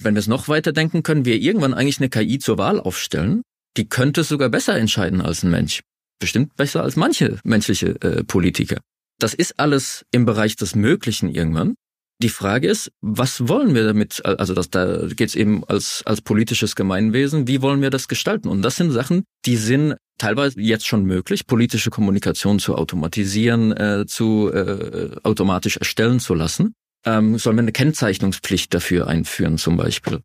Wenn 0.00 0.14
wir 0.14 0.20
es 0.20 0.28
noch 0.28 0.48
weiter 0.48 0.72
denken, 0.72 1.02
können 1.02 1.24
wir 1.24 1.36
irgendwann 1.36 1.74
eigentlich 1.74 1.98
eine 1.98 2.08
KI 2.08 2.38
zur 2.38 2.56
Wahl 2.56 2.78
aufstellen. 2.78 3.42
Die 3.76 3.88
könnte 3.88 4.22
sogar 4.22 4.48
besser 4.48 4.76
entscheiden 4.76 5.20
als 5.20 5.42
ein 5.42 5.50
Mensch. 5.50 5.80
Bestimmt 6.20 6.56
besser 6.56 6.82
als 6.82 6.96
manche 6.96 7.38
menschliche 7.42 8.00
äh, 8.00 8.24
Politiker. 8.24 8.78
Das 9.18 9.34
ist 9.34 9.58
alles 9.58 10.04
im 10.12 10.24
Bereich 10.24 10.54
des 10.54 10.76
Möglichen 10.76 11.28
irgendwann. 11.28 11.74
Die 12.20 12.28
Frage 12.28 12.68
ist, 12.68 12.90
was 13.00 13.46
wollen 13.46 13.76
wir 13.76 13.84
damit? 13.84 14.24
Also 14.26 14.52
das, 14.52 14.70
da 14.70 15.06
geht 15.06 15.28
es 15.28 15.36
eben 15.36 15.62
als, 15.64 16.02
als 16.04 16.20
politisches 16.20 16.74
Gemeinwesen. 16.74 17.46
Wie 17.46 17.62
wollen 17.62 17.80
wir 17.80 17.90
das 17.90 18.08
gestalten? 18.08 18.48
Und 18.48 18.62
das 18.62 18.74
sind 18.74 18.90
Sachen, 18.90 19.22
die 19.46 19.56
sind 19.56 19.94
teilweise 20.18 20.60
jetzt 20.60 20.84
schon 20.86 21.04
möglich, 21.04 21.46
politische 21.46 21.90
Kommunikation 21.90 22.58
zu 22.58 22.74
automatisieren, 22.74 23.70
äh, 23.70 24.04
zu 24.06 24.50
äh, 24.52 25.10
automatisch 25.22 25.76
erstellen 25.76 26.18
zu 26.18 26.34
lassen. 26.34 26.74
Ähm, 27.06 27.38
sollen 27.38 27.56
wir 27.56 27.62
eine 27.62 27.72
Kennzeichnungspflicht 27.72 28.74
dafür 28.74 29.06
einführen 29.06 29.56
zum 29.56 29.76
Beispiel? 29.76 30.20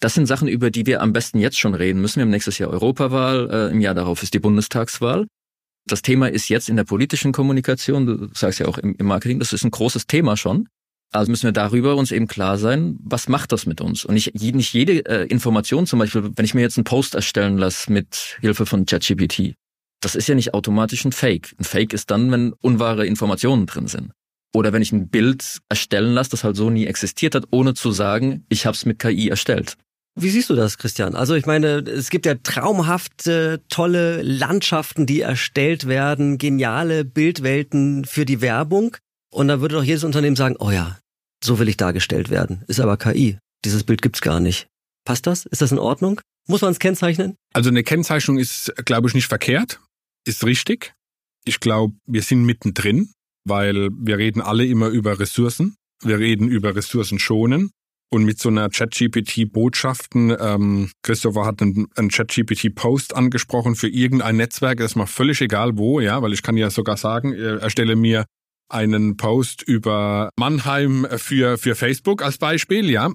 Das 0.00 0.14
sind 0.14 0.26
Sachen, 0.26 0.48
über 0.48 0.70
die 0.70 0.86
wir 0.86 1.02
am 1.02 1.12
besten 1.12 1.38
jetzt 1.38 1.58
schon 1.58 1.74
reden 1.74 2.00
müssen. 2.00 2.16
Wir 2.16 2.22
haben 2.22 2.30
nächstes 2.30 2.56
Jahr 2.56 2.70
Europawahl, 2.70 3.50
äh, 3.50 3.70
im 3.70 3.82
Jahr 3.82 3.94
darauf 3.94 4.22
ist 4.22 4.32
die 4.32 4.38
Bundestagswahl. 4.38 5.26
Das 5.86 6.00
Thema 6.00 6.28
ist 6.28 6.48
jetzt 6.48 6.70
in 6.70 6.76
der 6.76 6.84
politischen 6.84 7.32
Kommunikation, 7.32 8.06
du 8.06 8.28
sagst 8.32 8.60
ja 8.60 8.66
auch 8.66 8.78
im, 8.78 8.94
im 8.96 9.06
Marketing, 9.06 9.38
das 9.38 9.52
ist 9.52 9.64
ein 9.64 9.70
großes 9.70 10.06
Thema 10.06 10.38
schon. 10.38 10.68
Also 11.14 11.30
müssen 11.30 11.44
wir 11.44 11.52
darüber 11.52 11.94
uns 11.94 12.10
eben 12.10 12.26
klar 12.26 12.58
sein, 12.58 12.98
was 13.00 13.28
macht 13.28 13.52
das 13.52 13.66
mit 13.66 13.80
uns? 13.80 14.04
Und 14.04 14.14
nicht, 14.14 14.34
nicht 14.34 14.72
jede 14.72 15.06
äh, 15.06 15.26
Information, 15.26 15.86
zum 15.86 16.00
Beispiel, 16.00 16.30
wenn 16.34 16.44
ich 16.44 16.54
mir 16.54 16.62
jetzt 16.62 16.76
einen 16.76 16.84
Post 16.84 17.14
erstellen 17.14 17.56
lasse 17.56 17.92
mit 17.92 18.36
Hilfe 18.40 18.66
von 18.66 18.84
ChatGPT, 18.84 19.54
das 20.00 20.16
ist 20.16 20.28
ja 20.28 20.34
nicht 20.34 20.54
automatisch 20.54 21.04
ein 21.04 21.12
Fake. 21.12 21.54
Ein 21.56 21.64
Fake 21.64 21.92
ist 21.92 22.10
dann, 22.10 22.32
wenn 22.32 22.52
unwahre 22.54 23.06
Informationen 23.06 23.66
drin 23.66 23.86
sind. 23.86 24.10
Oder 24.52 24.72
wenn 24.72 24.82
ich 24.82 24.90
ein 24.90 25.08
Bild 25.08 25.60
erstellen 25.68 26.14
lasse, 26.14 26.30
das 26.30 26.42
halt 26.42 26.56
so 26.56 26.68
nie 26.68 26.86
existiert 26.86 27.36
hat, 27.36 27.44
ohne 27.52 27.74
zu 27.74 27.92
sagen, 27.92 28.44
ich 28.48 28.66
habe 28.66 28.74
es 28.74 28.84
mit 28.84 28.98
KI 28.98 29.28
erstellt. 29.28 29.76
Wie 30.16 30.30
siehst 30.30 30.50
du 30.50 30.56
das, 30.56 30.78
Christian? 30.78 31.14
Also 31.14 31.36
ich 31.36 31.46
meine, 31.46 31.78
es 31.78 32.10
gibt 32.10 32.26
ja 32.26 32.34
traumhafte, 32.34 33.62
tolle 33.68 34.20
Landschaften, 34.22 35.06
die 35.06 35.20
erstellt 35.20 35.86
werden, 35.86 36.38
geniale 36.38 37.04
Bildwelten 37.04 38.04
für 38.04 38.24
die 38.24 38.40
Werbung. 38.40 38.96
Und 39.32 39.46
da 39.46 39.60
würde 39.60 39.76
doch 39.76 39.84
jedes 39.84 40.04
Unternehmen 40.04 40.36
sagen, 40.36 40.56
oh 40.58 40.70
ja, 40.70 40.98
so 41.44 41.58
will 41.58 41.68
ich 41.68 41.76
dargestellt 41.76 42.30
werden. 42.30 42.64
Ist 42.66 42.80
aber 42.80 42.96
KI. 42.96 43.38
Dieses 43.64 43.84
Bild 43.84 44.02
gibt's 44.02 44.20
gar 44.20 44.40
nicht. 44.40 44.66
Passt 45.04 45.26
das? 45.26 45.46
Ist 45.46 45.62
das 45.62 45.72
in 45.72 45.78
Ordnung? 45.78 46.20
Muss 46.48 46.62
man 46.62 46.72
es 46.72 46.78
kennzeichnen? 46.78 47.36
Also 47.52 47.70
eine 47.70 47.82
Kennzeichnung 47.82 48.38
ist, 48.38 48.72
glaube 48.84 49.08
ich, 49.08 49.14
nicht 49.14 49.28
verkehrt. 49.28 49.80
Ist 50.26 50.44
richtig. 50.44 50.94
Ich 51.44 51.60
glaube, 51.60 51.94
wir 52.06 52.22
sind 52.22 52.44
mittendrin, 52.44 53.10
weil 53.46 53.90
wir 53.92 54.18
reden 54.18 54.40
alle 54.40 54.64
immer 54.66 54.88
über 54.88 55.18
Ressourcen. 55.18 55.76
Wir 56.02 56.18
reden 56.18 56.48
über 56.48 56.74
Ressourcen 56.74 57.18
schonen. 57.18 57.70
Und 58.10 58.24
mit 58.24 58.38
so 58.38 58.48
einer 58.48 58.68
ChatGPT-Botschaften, 58.68 60.36
ähm, 60.38 60.90
Christopher 61.02 61.46
hat 61.46 61.60
einen, 61.60 61.88
einen 61.96 62.10
ChatGPT-Post 62.10 63.16
angesprochen 63.16 63.74
für 63.74 63.88
irgendein 63.88 64.36
Netzwerk, 64.36 64.78
das 64.78 64.92
ist 64.92 64.96
mal 64.96 65.06
völlig 65.06 65.40
egal 65.40 65.76
wo, 65.76 66.00
ja, 66.00 66.22
weil 66.22 66.32
ich 66.32 66.42
kann 66.42 66.56
ja 66.56 66.70
sogar 66.70 66.96
sagen, 66.96 67.32
erstelle 67.32 67.96
mir 67.96 68.24
einen 68.68 69.16
Post 69.16 69.62
über 69.62 70.30
Mannheim 70.38 71.06
für, 71.16 71.58
für 71.58 71.74
Facebook 71.74 72.22
als 72.22 72.38
Beispiel, 72.38 72.90
ja, 72.90 73.10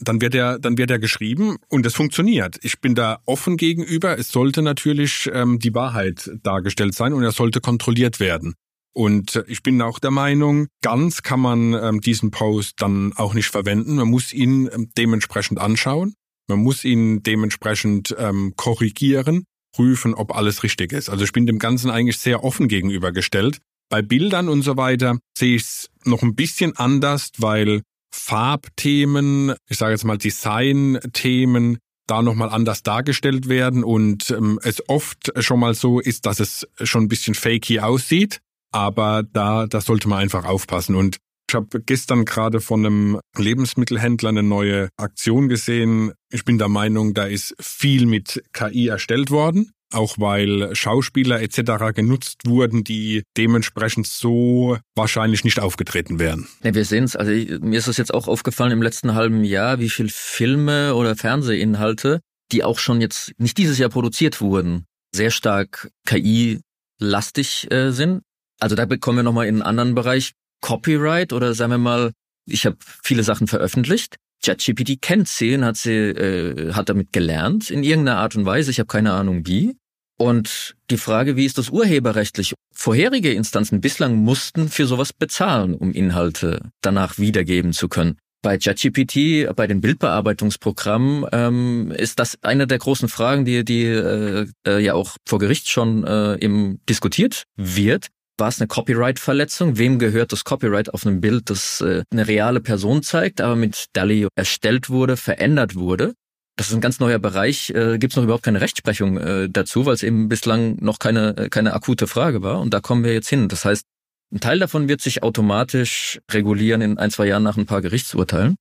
dann 0.00 0.20
wird 0.20 0.34
er, 0.34 0.58
dann 0.58 0.78
wird 0.78 0.90
er 0.90 0.98
geschrieben 0.98 1.56
und 1.68 1.84
es 1.84 1.94
funktioniert. 1.94 2.58
Ich 2.62 2.80
bin 2.80 2.94
da 2.94 3.18
offen 3.24 3.56
gegenüber. 3.56 4.18
Es 4.18 4.28
sollte 4.28 4.62
natürlich 4.62 5.28
ähm, 5.32 5.58
die 5.58 5.74
Wahrheit 5.74 6.30
dargestellt 6.42 6.94
sein 6.94 7.12
und 7.12 7.22
er 7.22 7.32
sollte 7.32 7.60
kontrolliert 7.60 8.20
werden. 8.20 8.54
Und 8.94 9.44
ich 9.46 9.62
bin 9.62 9.80
auch 9.82 9.98
der 9.98 10.10
Meinung, 10.10 10.66
ganz 10.82 11.22
kann 11.22 11.40
man 11.40 11.74
ähm, 11.74 12.00
diesen 12.00 12.30
Post 12.30 12.82
dann 12.82 13.12
auch 13.14 13.34
nicht 13.34 13.48
verwenden. 13.48 13.96
Man 13.96 14.08
muss 14.08 14.32
ihn 14.32 14.68
ähm, 14.72 14.90
dementsprechend 14.96 15.60
anschauen. 15.60 16.14
Man 16.48 16.60
muss 16.60 16.84
ihn 16.84 17.22
dementsprechend 17.22 18.16
ähm, 18.18 18.54
korrigieren, 18.56 19.44
prüfen, 19.74 20.14
ob 20.14 20.34
alles 20.34 20.62
richtig 20.62 20.92
ist. 20.92 21.10
Also 21.10 21.24
ich 21.24 21.32
bin 21.32 21.46
dem 21.46 21.58
Ganzen 21.58 21.90
eigentlich 21.90 22.18
sehr 22.18 22.42
offen 22.42 22.68
gegenübergestellt. 22.68 23.58
Bei 23.90 24.02
Bildern 24.02 24.48
und 24.48 24.62
so 24.62 24.76
weiter 24.76 25.18
sehe 25.36 25.56
ich 25.56 25.62
es 25.62 25.90
noch 26.04 26.22
ein 26.22 26.34
bisschen 26.34 26.76
anders, 26.76 27.30
weil 27.38 27.82
Farbthemen, 28.14 29.54
ich 29.68 29.78
sage 29.78 29.92
jetzt 29.92 30.04
mal 30.04 30.18
Designthemen, 30.18 31.78
da 32.06 32.22
nochmal 32.22 32.50
anders 32.50 32.82
dargestellt 32.82 33.48
werden 33.48 33.84
und 33.84 34.30
ähm, 34.30 34.58
es 34.62 34.86
oft 34.88 35.32
schon 35.42 35.60
mal 35.60 35.74
so 35.74 36.00
ist, 36.00 36.26
dass 36.26 36.40
es 36.40 36.66
schon 36.82 37.04
ein 37.04 37.08
bisschen 37.08 37.34
fakey 37.34 37.80
aussieht, 37.80 38.40
aber 38.72 39.22
da, 39.22 39.66
da 39.66 39.80
sollte 39.80 40.08
man 40.08 40.18
einfach 40.18 40.44
aufpassen. 40.44 40.94
Und 40.94 41.18
ich 41.48 41.54
habe 41.54 41.80
gestern 41.80 42.24
gerade 42.24 42.60
von 42.60 42.84
einem 42.84 43.20
Lebensmittelhändler 43.36 44.30
eine 44.30 44.42
neue 44.42 44.90
Aktion 44.98 45.48
gesehen. 45.48 46.12
Ich 46.30 46.44
bin 46.44 46.58
der 46.58 46.68
Meinung, 46.68 47.14
da 47.14 47.24
ist 47.24 47.54
viel 47.58 48.06
mit 48.06 48.42
KI 48.52 48.88
erstellt 48.88 49.30
worden 49.30 49.70
auch 49.92 50.16
weil 50.18 50.74
Schauspieler 50.74 51.40
etc. 51.40 51.94
genutzt 51.94 52.42
wurden, 52.46 52.84
die 52.84 53.22
dementsprechend 53.36 54.06
so 54.06 54.78
wahrscheinlich 54.94 55.44
nicht 55.44 55.60
aufgetreten 55.60 56.18
wären. 56.18 56.46
Ja, 56.62 56.74
wir 56.74 56.84
sehen 56.84 57.04
es, 57.04 57.16
also 57.16 57.32
mir 57.32 57.78
ist 57.78 57.88
es 57.88 57.96
jetzt 57.96 58.12
auch 58.12 58.28
aufgefallen 58.28 58.72
im 58.72 58.82
letzten 58.82 59.14
halben 59.14 59.44
Jahr, 59.44 59.78
wie 59.80 59.90
viel 59.90 60.08
Filme 60.10 60.94
oder 60.94 61.16
Fernsehinhalte, 61.16 62.20
die 62.52 62.64
auch 62.64 62.78
schon 62.78 63.00
jetzt 63.00 63.32
nicht 63.38 63.58
dieses 63.58 63.78
Jahr 63.78 63.90
produziert 63.90 64.40
wurden, 64.40 64.84
sehr 65.14 65.30
stark 65.30 65.90
KI 66.06 66.60
lastig 66.98 67.70
äh, 67.70 67.90
sind. 67.90 68.22
Also 68.60 68.74
da 68.74 68.86
bekommen 68.86 69.18
wir 69.18 69.22
nochmal 69.22 69.46
in 69.46 69.56
einen 69.56 69.62
anderen 69.62 69.94
Bereich 69.94 70.32
Copyright 70.60 71.32
oder 71.32 71.54
sagen 71.54 71.72
wir 71.72 71.78
mal, 71.78 72.12
ich 72.46 72.66
habe 72.66 72.76
viele 73.02 73.22
Sachen 73.22 73.46
veröffentlicht. 73.46 74.16
ChatGPT 74.44 75.00
kennt 75.00 75.28
sie 75.28 75.54
und 75.54 75.64
hat 75.64 75.76
sie 75.76 75.92
äh, 75.92 76.72
hat 76.72 76.88
damit 76.88 77.12
gelernt 77.12 77.70
in 77.70 77.82
irgendeiner 77.82 78.18
Art 78.18 78.36
und 78.36 78.46
Weise. 78.46 78.70
Ich 78.70 78.78
habe 78.78 78.86
keine 78.86 79.12
Ahnung 79.12 79.46
wie. 79.46 79.76
Und 80.18 80.74
die 80.90 80.96
Frage, 80.96 81.36
wie 81.36 81.44
ist 81.44 81.58
das 81.58 81.70
urheberrechtlich? 81.70 82.54
Vorherige 82.74 83.32
Instanzen 83.32 83.80
bislang 83.80 84.16
mussten 84.16 84.68
für 84.68 84.86
sowas 84.86 85.12
bezahlen, 85.12 85.74
um 85.74 85.92
Inhalte 85.92 86.70
danach 86.82 87.18
wiedergeben 87.18 87.72
zu 87.72 87.88
können. 87.88 88.18
Bei 88.42 88.58
ChatGPT, 88.58 89.54
bei 89.56 89.66
den 89.66 89.80
Bildbearbeitungsprogrammen, 89.80 91.26
ähm, 91.32 91.92
ist 91.92 92.18
das 92.20 92.38
eine 92.42 92.66
der 92.66 92.78
großen 92.78 93.08
Fragen, 93.08 93.44
die, 93.44 93.64
die 93.64 93.84
äh, 93.84 94.46
äh, 94.66 94.78
ja 94.78 94.94
auch 94.94 95.16
vor 95.26 95.38
Gericht 95.38 95.68
schon 95.68 96.04
äh, 96.04 96.36
eben 96.40 96.80
diskutiert 96.88 97.44
wird. 97.56 98.06
War 98.38 98.48
es 98.48 98.60
eine 98.60 98.68
Copyright-Verletzung? 98.68 99.78
Wem 99.78 99.98
gehört 99.98 100.30
das 100.32 100.44
Copyright 100.44 100.94
auf 100.94 101.04
einem 101.04 101.20
Bild, 101.20 101.50
das 101.50 101.80
äh, 101.80 102.04
eine 102.12 102.28
reale 102.28 102.60
Person 102.60 103.02
zeigt, 103.02 103.40
aber 103.40 103.56
mit 103.56 103.86
DALI 103.94 104.28
erstellt 104.36 104.90
wurde, 104.90 105.16
verändert 105.16 105.74
wurde? 105.74 106.14
Das 106.56 106.68
ist 106.68 106.74
ein 106.74 106.80
ganz 106.80 107.00
neuer 107.00 107.18
Bereich. 107.18 107.70
Äh, 107.70 107.98
Gibt 107.98 108.12
es 108.12 108.16
noch 108.16 108.22
überhaupt 108.22 108.44
keine 108.44 108.60
Rechtsprechung 108.60 109.18
äh, 109.18 109.48
dazu, 109.50 109.86
weil 109.86 109.94
es 109.94 110.04
eben 110.04 110.28
bislang 110.28 110.76
noch 110.80 111.00
keine, 111.00 111.36
äh, 111.36 111.48
keine 111.48 111.72
akute 111.72 112.06
Frage 112.06 112.42
war. 112.42 112.60
Und 112.60 112.74
da 112.74 112.80
kommen 112.80 113.02
wir 113.02 113.12
jetzt 113.12 113.28
hin. 113.28 113.48
Das 113.48 113.64
heißt, 113.64 113.84
ein 114.32 114.40
Teil 114.40 114.60
davon 114.60 114.88
wird 114.88 115.00
sich 115.00 115.22
automatisch 115.24 116.20
regulieren 116.30 116.80
in 116.80 116.98
ein, 116.98 117.10
zwei 117.10 117.26
Jahren 117.26 117.42
nach 117.42 117.56
ein 117.56 117.66
paar 117.66 117.80
Gerichtsurteilen. 117.80 118.56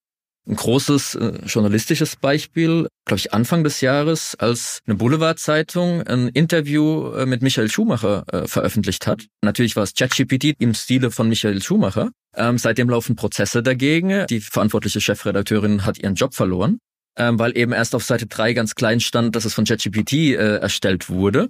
Ein 0.48 0.56
großes 0.56 1.16
äh, 1.16 1.40
journalistisches 1.46 2.16
Beispiel, 2.16 2.88
glaube 3.06 3.20
ich, 3.20 3.34
Anfang 3.34 3.66
des 3.66 3.82
Jahres, 3.82 4.34
als 4.36 4.80
eine 4.88 4.96
Boulevardzeitung 4.96 6.04
ein 6.04 6.30
Interview 6.30 7.12
äh, 7.12 7.26
mit 7.26 7.42
Michael 7.42 7.70
Schumacher 7.70 8.24
äh, 8.32 8.48
veröffentlicht 8.48 9.08
hat. 9.08 9.26
Natürlich 9.42 9.76
war 9.76 9.84
es 9.84 9.94
ChatGPT 9.94 10.56
im 10.60 10.74
Stile 10.74 11.12
von 11.12 11.28
Michael 11.28 11.62
Schumacher. 11.62 12.12
Ähm, 12.34 12.58
seitdem 12.58 12.90
laufen 12.90 13.18
Prozesse 13.18 13.62
dagegen. 13.62 14.26
Die 14.30 14.40
verantwortliche 14.40 15.02
Chefredakteurin 15.02 15.86
hat 15.86 15.98
ihren 15.98 16.16
Job 16.16 16.34
verloren, 16.34 16.80
ähm, 17.18 17.38
weil 17.40 17.58
eben 17.58 17.74
erst 17.74 17.94
auf 17.94 18.06
Seite 18.06 18.28
drei 18.28 18.54
ganz 18.54 18.76
klein 18.76 19.02
stand, 19.02 19.36
dass 19.36 19.44
es 19.44 19.54
von 19.54 19.66
ChatGPT 19.66 20.14
äh, 20.14 20.58
erstellt 20.60 21.10
wurde 21.10 21.50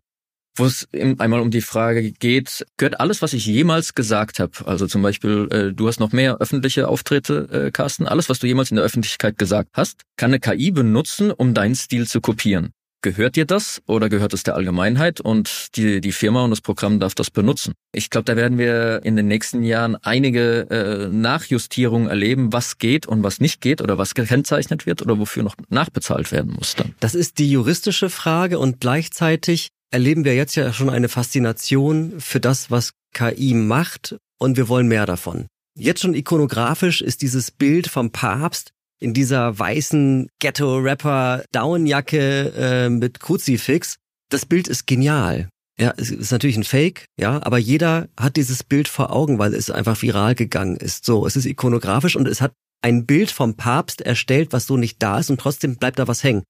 wo 0.58 0.66
es 0.66 0.88
einmal 0.94 1.40
um 1.40 1.52
die 1.52 1.62
Frage 1.62 2.12
geht, 2.12 2.66
gehört 2.78 3.00
alles, 3.00 3.22
was 3.22 3.34
ich 3.34 3.46
jemals 3.46 3.96
gesagt 3.96 4.40
habe, 4.40 4.52
also 4.66 4.88
zum 4.88 5.02
Beispiel, 5.02 5.48
äh, 5.52 5.74
du 5.74 5.88
hast 5.88 6.00
noch 6.00 6.12
mehr 6.12 6.38
öffentliche 6.38 6.88
Auftritte, 6.88 7.48
äh, 7.52 7.72
Carsten, 7.72 8.08
alles, 8.08 8.30
was 8.30 8.40
du 8.40 8.48
jemals 8.48 8.72
in 8.72 8.78
der 8.78 8.86
Öffentlichkeit 8.86 9.38
gesagt 9.38 9.70
hast, 9.74 10.02
kann 10.18 10.32
eine 10.32 10.40
KI 10.40 10.72
benutzen, 10.72 11.32
um 11.32 11.54
deinen 11.54 11.76
Stil 11.76 12.08
zu 12.08 12.22
kopieren. 12.22 12.74
Gehört 13.02 13.36
dir 13.36 13.46
das 13.46 13.82
oder 13.86 14.10
gehört 14.10 14.34
es 14.34 14.42
der 14.42 14.56
Allgemeinheit 14.56 15.22
und 15.22 15.76
die, 15.76 16.02
die 16.02 16.12
Firma 16.12 16.44
und 16.44 16.50
das 16.50 16.62
Programm 16.62 17.00
darf 17.00 17.14
das 17.14 17.30
benutzen? 17.30 17.74
Ich 17.94 18.10
glaube, 18.10 18.26
da 18.26 18.36
werden 18.36 18.58
wir 18.58 19.02
in 19.04 19.16
den 19.16 19.28
nächsten 19.28 19.64
Jahren 19.64 19.96
einige 19.98 20.68
äh, 20.70 21.08
Nachjustierungen 21.08 22.10
erleben, 22.10 22.52
was 22.54 22.80
geht 22.80 23.06
und 23.06 23.22
was 23.22 23.40
nicht 23.40 23.62
geht 23.62 23.82
oder 23.82 24.00
was 24.00 24.16
gekennzeichnet 24.16 24.88
wird 24.88 25.04
oder 25.04 25.20
wofür 25.20 25.44
noch 25.44 25.56
nachbezahlt 25.70 26.32
werden 26.32 26.54
muss 26.54 26.76
dann. 26.76 26.96
Das 27.00 27.14
ist 27.14 27.38
die 27.38 27.52
juristische 27.52 28.10
Frage 28.10 28.58
und 28.58 28.80
gleichzeitig 28.80 29.70
erleben 29.92 30.26
wir 30.26 30.36
jetzt 30.36 30.56
ja 30.56 30.74
schon 30.74 30.90
eine 30.90 31.08
Faszination 31.08 32.20
für 32.20 32.40
das, 32.40 32.72
was 32.72 32.94
KI 33.14 33.54
macht 33.54 34.18
und 34.40 34.58
wir 34.58 34.70
wollen 34.70 34.88
mehr 34.88 35.06
davon. 35.06 35.46
Jetzt 35.78 36.02
schon 36.02 36.16
ikonografisch 36.16 37.02
ist 37.02 37.22
dieses 37.22 37.52
Bild 37.52 37.88
vom 37.88 38.12
Papst 38.12 38.72
in 39.00 39.14
dieser 39.14 39.58
weißen 39.58 40.30
Ghetto-Rapper-Downjacke 40.40 42.54
äh, 42.56 42.90
mit 42.90 43.20
Kruzifix. 43.20 43.98
Das 44.30 44.46
Bild 44.46 44.68
ist 44.68 44.88
genial. 44.88 45.50
Ja, 45.80 45.94
es 45.96 46.10
ist 46.10 46.32
natürlich 46.32 46.58
ein 46.58 46.64
Fake, 46.64 47.06
ja, 47.20 47.40
aber 47.44 47.60
jeder 47.60 48.10
hat 48.20 48.36
dieses 48.36 48.64
Bild 48.64 48.88
vor 48.88 49.14
Augen, 49.14 49.38
weil 49.38 49.54
es 49.54 49.70
einfach 49.70 50.02
viral 50.02 50.34
gegangen 50.34 50.78
ist. 50.78 51.06
So, 51.06 51.28
es 51.28 51.36
ist 51.36 51.46
ikonografisch 51.46 52.16
und 52.16 52.28
es 52.28 52.42
hat 52.42 52.54
ein 52.82 53.06
Bild 53.06 53.30
vom 53.30 53.56
Papst 53.56 54.02
erstellt, 54.02 54.54
was 54.54 54.66
so 54.66 54.76
nicht 54.76 55.04
da 55.04 55.20
ist 55.20 55.30
und 55.30 55.40
trotzdem 55.40 55.76
bleibt 55.76 56.00
da 56.00 56.08
was 56.08 56.24
hängen. 56.24 56.42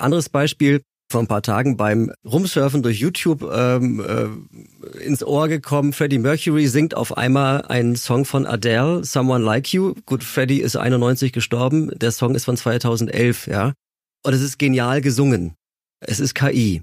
Anderes 0.00 0.28
Beispiel, 0.28 0.82
vor 1.12 1.20
ein 1.20 1.28
paar 1.28 1.42
Tagen 1.42 1.76
beim 1.76 2.12
Rumsurfen 2.24 2.82
durch 2.82 2.98
YouTube 2.98 3.48
ähm, 3.52 4.04
äh, 4.04 4.98
ins 4.98 5.22
Ohr 5.22 5.46
gekommen. 5.46 5.92
Freddie 5.92 6.18
Mercury 6.18 6.66
singt 6.66 6.96
auf 6.96 7.16
einmal 7.16 7.62
einen 7.62 7.94
Song 7.94 8.24
von 8.24 8.46
Adele, 8.46 9.04
Someone 9.04 9.44
Like 9.44 9.72
You. 9.72 9.94
Gut, 10.06 10.24
Freddie 10.24 10.60
ist 10.60 10.76
91 10.76 11.32
gestorben. 11.32 11.96
Der 11.96 12.10
Song 12.10 12.34
ist 12.34 12.46
von 12.46 12.56
2011, 12.56 13.46
ja. 13.46 13.74
Und 14.24 14.32
es 14.32 14.42
ist 14.42 14.58
genial 14.58 15.00
gesungen. 15.00 15.54
Es 16.00 16.18
ist 16.18 16.34
KI. 16.34 16.82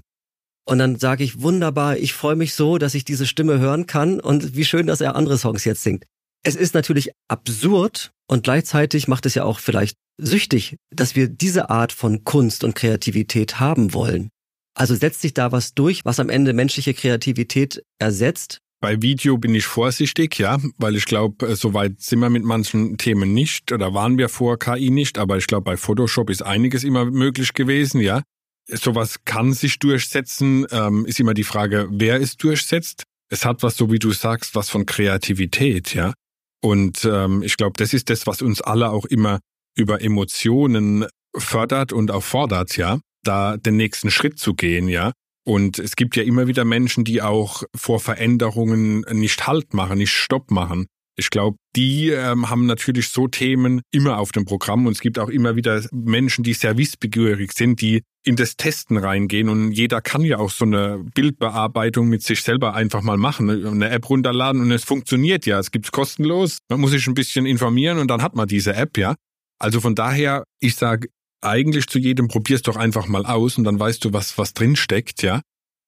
Und 0.64 0.78
dann 0.78 0.98
sage 0.98 1.24
ich, 1.24 1.42
wunderbar, 1.42 1.96
ich 1.96 2.14
freue 2.14 2.36
mich 2.36 2.54
so, 2.54 2.78
dass 2.78 2.94
ich 2.94 3.04
diese 3.04 3.26
Stimme 3.26 3.58
hören 3.58 3.86
kann 3.86 4.20
und 4.20 4.54
wie 4.54 4.64
schön, 4.64 4.86
dass 4.86 5.00
er 5.00 5.16
andere 5.16 5.36
Songs 5.36 5.64
jetzt 5.64 5.82
singt. 5.82 6.04
Es 6.42 6.56
ist 6.56 6.74
natürlich 6.74 7.10
absurd 7.28 8.12
und 8.26 8.44
gleichzeitig 8.44 9.08
macht 9.08 9.26
es 9.26 9.34
ja 9.34 9.44
auch 9.44 9.58
vielleicht 9.58 9.96
süchtig, 10.16 10.76
dass 10.90 11.14
wir 11.14 11.28
diese 11.28 11.70
Art 11.70 11.92
von 11.92 12.24
Kunst 12.24 12.64
und 12.64 12.74
Kreativität 12.74 13.60
haben 13.60 13.92
wollen. 13.92 14.30
Also 14.74 14.94
setzt 14.94 15.20
sich 15.20 15.34
da 15.34 15.52
was 15.52 15.74
durch, 15.74 16.04
was 16.04 16.20
am 16.20 16.30
Ende 16.30 16.52
menschliche 16.52 16.94
Kreativität 16.94 17.82
ersetzt? 17.98 18.58
Bei 18.82 19.02
Video 19.02 19.36
bin 19.36 19.54
ich 19.54 19.66
vorsichtig, 19.66 20.38
ja, 20.38 20.58
weil 20.78 20.96
ich 20.96 21.04
glaube, 21.04 21.48
äh, 21.48 21.54
soweit 21.54 22.00
sind 22.00 22.20
wir 22.20 22.30
mit 22.30 22.44
manchen 22.44 22.96
Themen 22.96 23.34
nicht 23.34 23.72
oder 23.72 23.92
waren 23.92 24.16
wir 24.16 24.30
vor 24.30 24.58
KI 24.58 24.88
nicht, 24.88 25.18
aber 25.18 25.36
ich 25.36 25.46
glaube, 25.46 25.64
bei 25.64 25.76
Photoshop 25.76 26.30
ist 26.30 26.42
einiges 26.42 26.82
immer 26.82 27.04
möglich 27.04 27.52
gewesen, 27.52 28.00
ja. 28.00 28.22
Sowas 28.66 29.24
kann 29.26 29.52
sich 29.52 29.80
durchsetzen, 29.80 30.66
ähm, 30.70 31.04
ist 31.04 31.20
immer 31.20 31.34
die 31.34 31.44
Frage, 31.44 31.88
wer 31.90 32.20
es 32.20 32.38
durchsetzt. 32.38 33.02
Es 33.28 33.44
hat 33.44 33.62
was, 33.62 33.76
so 33.76 33.92
wie 33.92 33.98
du 33.98 34.12
sagst, 34.12 34.54
was 34.54 34.70
von 34.70 34.86
Kreativität, 34.86 35.94
ja. 35.94 36.14
Und 36.62 37.04
ähm, 37.04 37.42
ich 37.42 37.56
glaube, 37.56 37.74
das 37.76 37.94
ist 37.94 38.10
das, 38.10 38.26
was 38.26 38.42
uns 38.42 38.60
alle 38.60 38.90
auch 38.90 39.06
immer 39.06 39.40
über 39.76 40.02
Emotionen 40.02 41.06
fördert 41.36 41.92
und 41.92 42.10
auch 42.10 42.22
fordert, 42.22 42.76
ja, 42.76 43.00
da 43.24 43.56
den 43.56 43.76
nächsten 43.76 44.10
Schritt 44.10 44.38
zu 44.38 44.54
gehen, 44.54 44.88
ja. 44.88 45.12
Und 45.46 45.78
es 45.78 45.96
gibt 45.96 46.16
ja 46.16 46.22
immer 46.22 46.46
wieder 46.46 46.64
Menschen, 46.64 47.04
die 47.04 47.22
auch 47.22 47.62
vor 47.74 47.98
Veränderungen 47.98 49.04
nicht 49.12 49.46
Halt 49.46 49.72
machen, 49.72 49.98
nicht 49.98 50.12
Stopp 50.12 50.50
machen. 50.50 50.86
Ich 51.20 51.28
glaube, 51.28 51.58
die 51.76 52.08
ähm, 52.08 52.48
haben 52.48 52.64
natürlich 52.64 53.10
so 53.10 53.28
Themen 53.28 53.82
immer 53.92 54.18
auf 54.18 54.32
dem 54.32 54.46
Programm 54.46 54.86
und 54.86 54.92
es 54.92 55.00
gibt 55.00 55.18
auch 55.18 55.28
immer 55.28 55.54
wieder 55.54 55.84
Menschen, 55.92 56.42
die 56.44 56.54
sehr 56.54 56.78
wissbegierig 56.78 57.52
sind, 57.52 57.82
die 57.82 58.02
in 58.24 58.36
das 58.36 58.56
Testen 58.56 58.96
reingehen 58.96 59.50
und 59.50 59.72
jeder 59.72 60.00
kann 60.00 60.22
ja 60.22 60.38
auch 60.38 60.50
so 60.50 60.64
eine 60.64 61.04
Bildbearbeitung 61.14 62.08
mit 62.08 62.22
sich 62.22 62.42
selber 62.42 62.72
einfach 62.74 63.02
mal 63.02 63.18
machen, 63.18 63.50
eine 63.50 63.90
App 63.90 64.08
runterladen 64.08 64.62
und 64.62 64.70
es 64.70 64.84
funktioniert 64.84 65.44
ja, 65.44 65.58
es 65.58 65.70
gibt's 65.70 65.92
kostenlos, 65.92 66.58
man 66.70 66.80
muss 66.80 66.92
sich 66.92 67.06
ein 67.06 67.14
bisschen 67.14 67.44
informieren 67.44 67.98
und 67.98 68.08
dann 68.08 68.22
hat 68.22 68.34
man 68.34 68.48
diese 68.48 68.74
App, 68.74 68.96
ja. 68.96 69.14
Also 69.58 69.80
von 69.80 69.94
daher, 69.94 70.44
ich 70.58 70.74
sage 70.76 71.08
eigentlich 71.42 71.86
zu 71.86 71.98
jedem, 71.98 72.28
probier's 72.28 72.62
doch 72.62 72.76
einfach 72.76 73.08
mal 73.08 73.26
aus 73.26 73.58
und 73.58 73.64
dann 73.64 73.78
weißt 73.78 74.02
du, 74.06 74.14
was, 74.14 74.38
was 74.38 74.54
drin 74.54 74.74
steckt, 74.74 75.22
ja. 75.22 75.42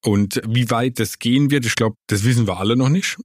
Und 0.04 0.42
wie 0.46 0.68
weit 0.68 0.98
das 0.98 1.18
gehen 1.18 1.50
wird, 1.50 1.64
ich 1.64 1.76
glaube, 1.76 1.96
das 2.08 2.24
wissen 2.24 2.46
wir 2.46 2.58
alle 2.58 2.76
noch 2.76 2.90
nicht, 2.90 3.18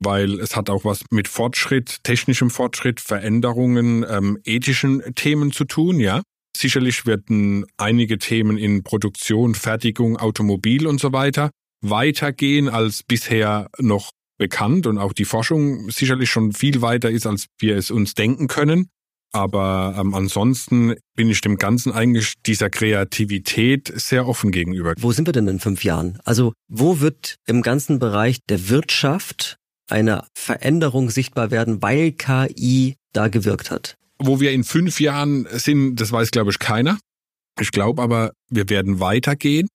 weil 0.00 0.40
es 0.40 0.56
hat 0.56 0.70
auch 0.70 0.84
was 0.84 1.04
mit 1.10 1.28
Fortschritt, 1.28 2.02
technischem 2.04 2.50
Fortschritt, 2.50 3.00
Veränderungen, 3.00 4.04
ähm, 4.08 4.38
ethischen 4.44 5.02
Themen 5.14 5.52
zu 5.52 5.64
tun, 5.64 6.00
ja. 6.00 6.22
Sicherlich 6.56 7.04
werden 7.04 7.66
einige 7.76 8.18
Themen 8.18 8.58
in 8.58 8.84
Produktion, 8.84 9.54
Fertigung, 9.54 10.16
Automobil 10.16 10.86
und 10.86 11.00
so 11.00 11.12
weiter 11.12 11.50
weitergehen 11.84 12.68
als 12.68 13.02
bisher 13.02 13.68
noch 13.78 14.10
bekannt 14.38 14.86
und 14.86 14.98
auch 14.98 15.12
die 15.12 15.24
Forschung 15.24 15.90
sicherlich 15.90 16.30
schon 16.30 16.52
viel 16.52 16.82
weiter 16.82 17.10
ist, 17.10 17.26
als 17.26 17.46
wir 17.58 17.76
es 17.76 17.90
uns 17.90 18.14
denken 18.14 18.48
können. 18.48 18.88
Aber 19.32 19.96
ähm, 19.98 20.14
ansonsten 20.14 20.94
bin 21.16 21.28
ich 21.28 21.40
dem 21.40 21.56
Ganzen 21.56 21.92
eigentlich 21.92 22.34
dieser 22.46 22.70
Kreativität 22.70 23.92
sehr 23.94 24.28
offen 24.28 24.52
gegenüber. 24.52 24.94
Wo 24.98 25.10
sind 25.10 25.26
wir 25.26 25.32
denn 25.32 25.48
in 25.48 25.58
fünf 25.58 25.82
Jahren? 25.82 26.18
Also 26.24 26.52
wo 26.68 27.00
wird 27.00 27.36
im 27.46 27.62
ganzen 27.62 27.98
Bereich 27.98 28.38
der 28.48 28.68
Wirtschaft 28.68 29.56
eine 29.88 30.26
Veränderung 30.34 31.10
sichtbar 31.10 31.50
werden, 31.50 31.82
weil 31.82 32.12
KI 32.12 32.96
da 33.12 33.28
gewirkt 33.28 33.70
hat? 33.70 33.96
Wo 34.18 34.40
wir 34.40 34.52
in 34.52 34.64
fünf 34.64 35.00
Jahren 35.00 35.46
sind, 35.50 35.96
das 35.96 36.12
weiß, 36.12 36.30
glaube 36.30 36.50
ich, 36.50 36.58
keiner. 36.58 36.98
Ich 37.60 37.70
glaube 37.70 38.02
aber, 38.02 38.32
wir 38.48 38.68
werden 38.68 39.00
weitergehen. 39.00 39.68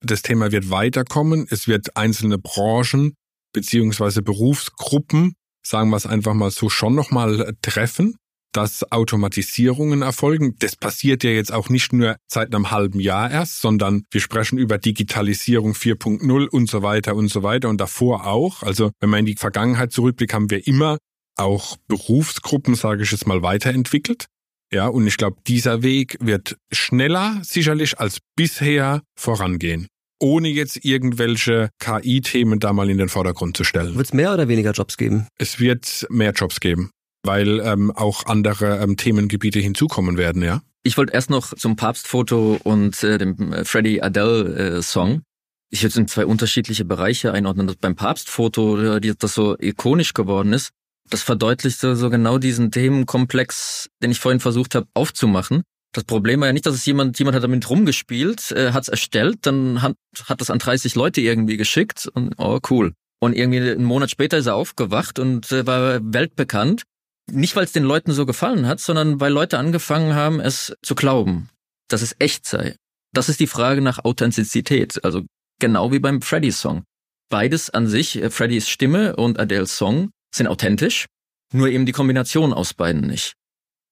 Das 0.00 0.22
Thema 0.22 0.52
wird 0.52 0.70
weiterkommen. 0.70 1.46
Es 1.50 1.66
wird 1.66 1.96
einzelne 1.96 2.38
Branchen 2.38 3.14
beziehungsweise 3.52 4.22
Berufsgruppen, 4.22 5.34
sagen 5.64 5.90
wir 5.90 5.96
es 5.96 6.06
einfach 6.06 6.34
mal 6.34 6.50
so, 6.50 6.68
schon 6.68 6.94
nochmal 6.94 7.54
treffen 7.62 8.16
dass 8.56 8.90
Automatisierungen 8.90 10.00
erfolgen. 10.02 10.56
Das 10.58 10.76
passiert 10.76 11.24
ja 11.24 11.30
jetzt 11.30 11.52
auch 11.52 11.68
nicht 11.68 11.92
nur 11.92 12.16
seit 12.26 12.54
einem 12.54 12.70
halben 12.70 13.00
Jahr 13.00 13.30
erst, 13.30 13.60
sondern 13.60 14.04
wir 14.10 14.20
sprechen 14.20 14.56
über 14.56 14.78
Digitalisierung 14.78 15.72
4.0 15.72 16.48
und 16.48 16.70
so 16.70 16.82
weiter 16.82 17.14
und 17.14 17.28
so 17.28 17.42
weiter 17.42 17.68
und 17.68 17.80
davor 17.80 18.26
auch. 18.26 18.62
Also 18.62 18.92
wenn 19.00 19.10
man 19.10 19.20
in 19.20 19.26
die 19.26 19.36
Vergangenheit 19.36 19.92
zurückblickt, 19.92 20.32
haben 20.32 20.50
wir 20.50 20.66
immer 20.66 20.98
auch 21.36 21.76
Berufsgruppen, 21.86 22.74
sage 22.74 23.02
ich 23.02 23.12
jetzt 23.12 23.26
mal, 23.26 23.42
weiterentwickelt. 23.42 24.24
Ja, 24.72 24.88
und 24.88 25.06
ich 25.06 25.16
glaube, 25.18 25.36
dieser 25.46 25.82
Weg 25.82 26.16
wird 26.20 26.56
schneller 26.72 27.38
sicherlich 27.42 28.00
als 28.00 28.18
bisher 28.36 29.02
vorangehen. 29.18 29.86
ohne 30.18 30.48
jetzt 30.48 30.84
irgendwelche 30.84 31.68
KI-Themen 31.78 32.58
da 32.58 32.72
mal 32.72 32.88
in 32.88 32.98
den 32.98 33.08
Vordergrund 33.08 33.56
zu 33.56 33.64
stellen. 33.64 33.96
Wird 33.96 34.06
es 34.06 34.12
mehr 34.14 34.32
oder 34.32 34.48
weniger 34.48 34.72
Jobs 34.72 34.96
geben? 34.96 35.28
Es 35.38 35.60
wird 35.60 36.06
mehr 36.08 36.32
Jobs 36.32 36.60
geben, 36.60 36.90
weil 37.26 37.60
ähm, 37.60 37.90
auch 37.90 38.26
andere 38.26 38.78
ähm, 38.78 38.96
Themengebiete 38.96 39.58
hinzukommen 39.58 40.16
werden, 40.16 40.42
ja. 40.42 40.62
Ich 40.82 40.96
wollte 40.96 41.12
erst 41.14 41.30
noch 41.30 41.52
zum 41.54 41.76
Papstfoto 41.76 42.60
und 42.62 43.02
äh, 43.02 43.18
dem 43.18 43.52
äh, 43.52 43.64
Freddie 43.64 44.02
Adele 44.02 44.78
äh. 44.78 45.20
Ich 45.68 45.82
würde 45.82 45.90
es 45.90 45.96
in 45.96 46.06
zwei 46.06 46.26
unterschiedliche 46.26 46.84
Bereiche 46.84 47.32
einordnen. 47.32 47.66
Das 47.66 47.76
beim 47.76 47.96
Papstfoto, 47.96 48.96
äh, 48.96 49.14
das 49.18 49.34
so 49.34 49.56
ikonisch 49.58 50.14
geworden 50.14 50.52
ist, 50.52 50.70
das 51.10 51.22
verdeutlichte 51.22 51.96
so 51.96 52.10
genau 52.10 52.38
diesen 52.38 52.70
Themenkomplex, 52.70 53.88
den 54.02 54.10
ich 54.10 54.20
vorhin 54.20 54.40
versucht 54.40 54.74
habe 54.74 54.86
aufzumachen. 54.94 55.62
Das 55.92 56.04
Problem 56.04 56.40
war 56.40 56.48
ja 56.48 56.52
nicht, 56.52 56.66
dass 56.66 56.74
es 56.74 56.84
jemand, 56.84 57.18
jemand 57.18 57.36
hat 57.36 57.42
damit 57.42 57.68
rumgespielt, 57.70 58.52
äh, 58.52 58.72
hat 58.72 58.82
es 58.82 58.88
erstellt, 58.88 59.38
dann 59.42 59.82
hat, 59.82 59.96
hat 60.24 60.40
es 60.42 60.50
an 60.50 60.58
30 60.58 60.94
Leute 60.94 61.20
irgendwie 61.20 61.56
geschickt 61.56 62.08
und 62.12 62.34
oh 62.38 62.58
cool. 62.70 62.92
Und 63.18 63.34
irgendwie 63.34 63.60
einen 63.60 63.84
Monat 63.84 64.10
später 64.10 64.36
ist 64.36 64.46
er 64.46 64.56
aufgewacht 64.56 65.18
und 65.18 65.50
äh, 65.52 65.66
war 65.66 66.00
weltbekannt. 66.02 66.82
Nicht, 67.30 67.56
weil 67.56 67.64
es 67.64 67.72
den 67.72 67.84
Leuten 67.84 68.12
so 68.12 68.24
gefallen 68.24 68.66
hat, 68.66 68.80
sondern 68.80 69.20
weil 69.20 69.32
Leute 69.32 69.58
angefangen 69.58 70.14
haben, 70.14 70.40
es 70.40 70.74
zu 70.82 70.94
glauben, 70.94 71.48
dass 71.88 72.02
es 72.02 72.14
echt 72.18 72.46
sei. 72.46 72.76
Das 73.12 73.28
ist 73.28 73.40
die 73.40 73.46
Frage 73.46 73.80
nach 73.80 74.04
Authentizität, 74.04 75.02
also 75.04 75.22
genau 75.58 75.90
wie 75.90 75.98
beim 75.98 76.22
Freddy-Song. 76.22 76.84
Beides 77.28 77.70
an 77.70 77.88
sich, 77.88 78.16
äh, 78.22 78.30
Freddys 78.30 78.68
Stimme 78.68 79.16
und 79.16 79.40
Adele's 79.40 79.76
Song, 79.76 80.10
sind 80.32 80.46
authentisch, 80.46 81.06
nur 81.52 81.68
eben 81.68 81.86
die 81.86 81.92
Kombination 81.92 82.52
aus 82.52 82.74
beiden 82.74 83.02
nicht. 83.02 83.34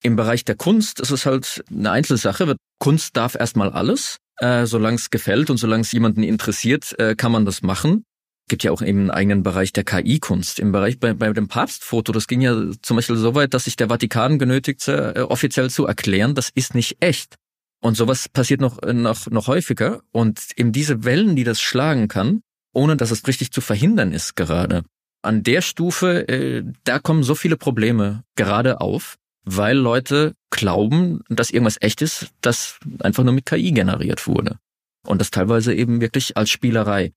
Im 0.02 0.16
Bereich 0.16 0.44
der 0.44 0.56
Kunst 0.56 1.00
ist 1.00 1.10
es 1.10 1.26
halt 1.26 1.64
eine 1.70 1.90
Einzelsache. 1.90 2.56
Kunst 2.78 3.16
darf 3.16 3.34
erstmal 3.34 3.70
alles. 3.70 4.18
Äh, 4.36 4.66
solange 4.66 4.96
es 4.96 5.10
gefällt 5.10 5.48
und 5.48 5.56
solange 5.56 5.82
es 5.82 5.92
jemanden 5.92 6.22
interessiert, 6.22 6.94
äh, 6.98 7.14
kann 7.14 7.32
man 7.32 7.44
das 7.44 7.62
machen. 7.62 8.04
Gibt 8.48 8.62
ja 8.62 8.72
auch 8.72 8.82
eben 8.82 9.00
einen 9.00 9.10
eigenen 9.10 9.42
Bereich 9.42 9.72
der 9.72 9.84
KI-Kunst. 9.84 10.58
Im 10.58 10.72
Bereich 10.72 11.00
bei, 11.00 11.14
bei 11.14 11.32
dem 11.32 11.48
Papstfoto, 11.48 12.12
das 12.12 12.26
ging 12.26 12.42
ja 12.42 12.54
zum 12.82 12.96
Beispiel 12.96 13.16
so 13.16 13.34
weit, 13.34 13.54
dass 13.54 13.64
sich 13.64 13.76
der 13.76 13.88
Vatikan 13.88 14.38
genötigte, 14.38 15.14
äh, 15.16 15.20
offiziell 15.20 15.70
zu 15.70 15.86
erklären, 15.86 16.34
das 16.34 16.50
ist 16.54 16.74
nicht 16.74 16.98
echt. 17.00 17.36
Und 17.80 17.96
sowas 17.96 18.28
passiert 18.28 18.60
noch, 18.60 18.82
äh, 18.82 18.92
noch, 18.92 19.26
noch 19.28 19.46
häufiger. 19.46 20.02
Und 20.12 20.40
eben 20.56 20.72
diese 20.72 21.04
Wellen, 21.04 21.36
die 21.36 21.44
das 21.44 21.60
schlagen 21.60 22.08
kann, 22.08 22.42
ohne 22.74 22.96
dass 22.96 23.10
es 23.10 23.26
richtig 23.26 23.50
zu 23.50 23.60
verhindern 23.60 24.12
ist 24.12 24.36
gerade. 24.36 24.84
An 25.22 25.42
der 25.42 25.62
Stufe, 25.62 26.28
äh, 26.28 26.64
da 26.84 26.98
kommen 26.98 27.22
so 27.22 27.34
viele 27.34 27.56
Probleme 27.56 28.24
gerade 28.36 28.82
auf, 28.82 29.16
weil 29.44 29.76
Leute 29.76 30.34
glauben, 30.50 31.22
dass 31.28 31.50
irgendwas 31.50 31.78
echt 31.80 32.02
ist, 32.02 32.28
das 32.40 32.78
einfach 33.00 33.24
nur 33.24 33.32
mit 33.32 33.46
KI 33.46 33.72
generiert 33.72 34.26
wurde. 34.26 34.58
Und 35.06 35.20
das 35.20 35.30
teilweise 35.30 35.74
eben 35.74 36.00
wirklich 36.00 36.36
als 36.36 36.50
Spielerei. 36.50 37.12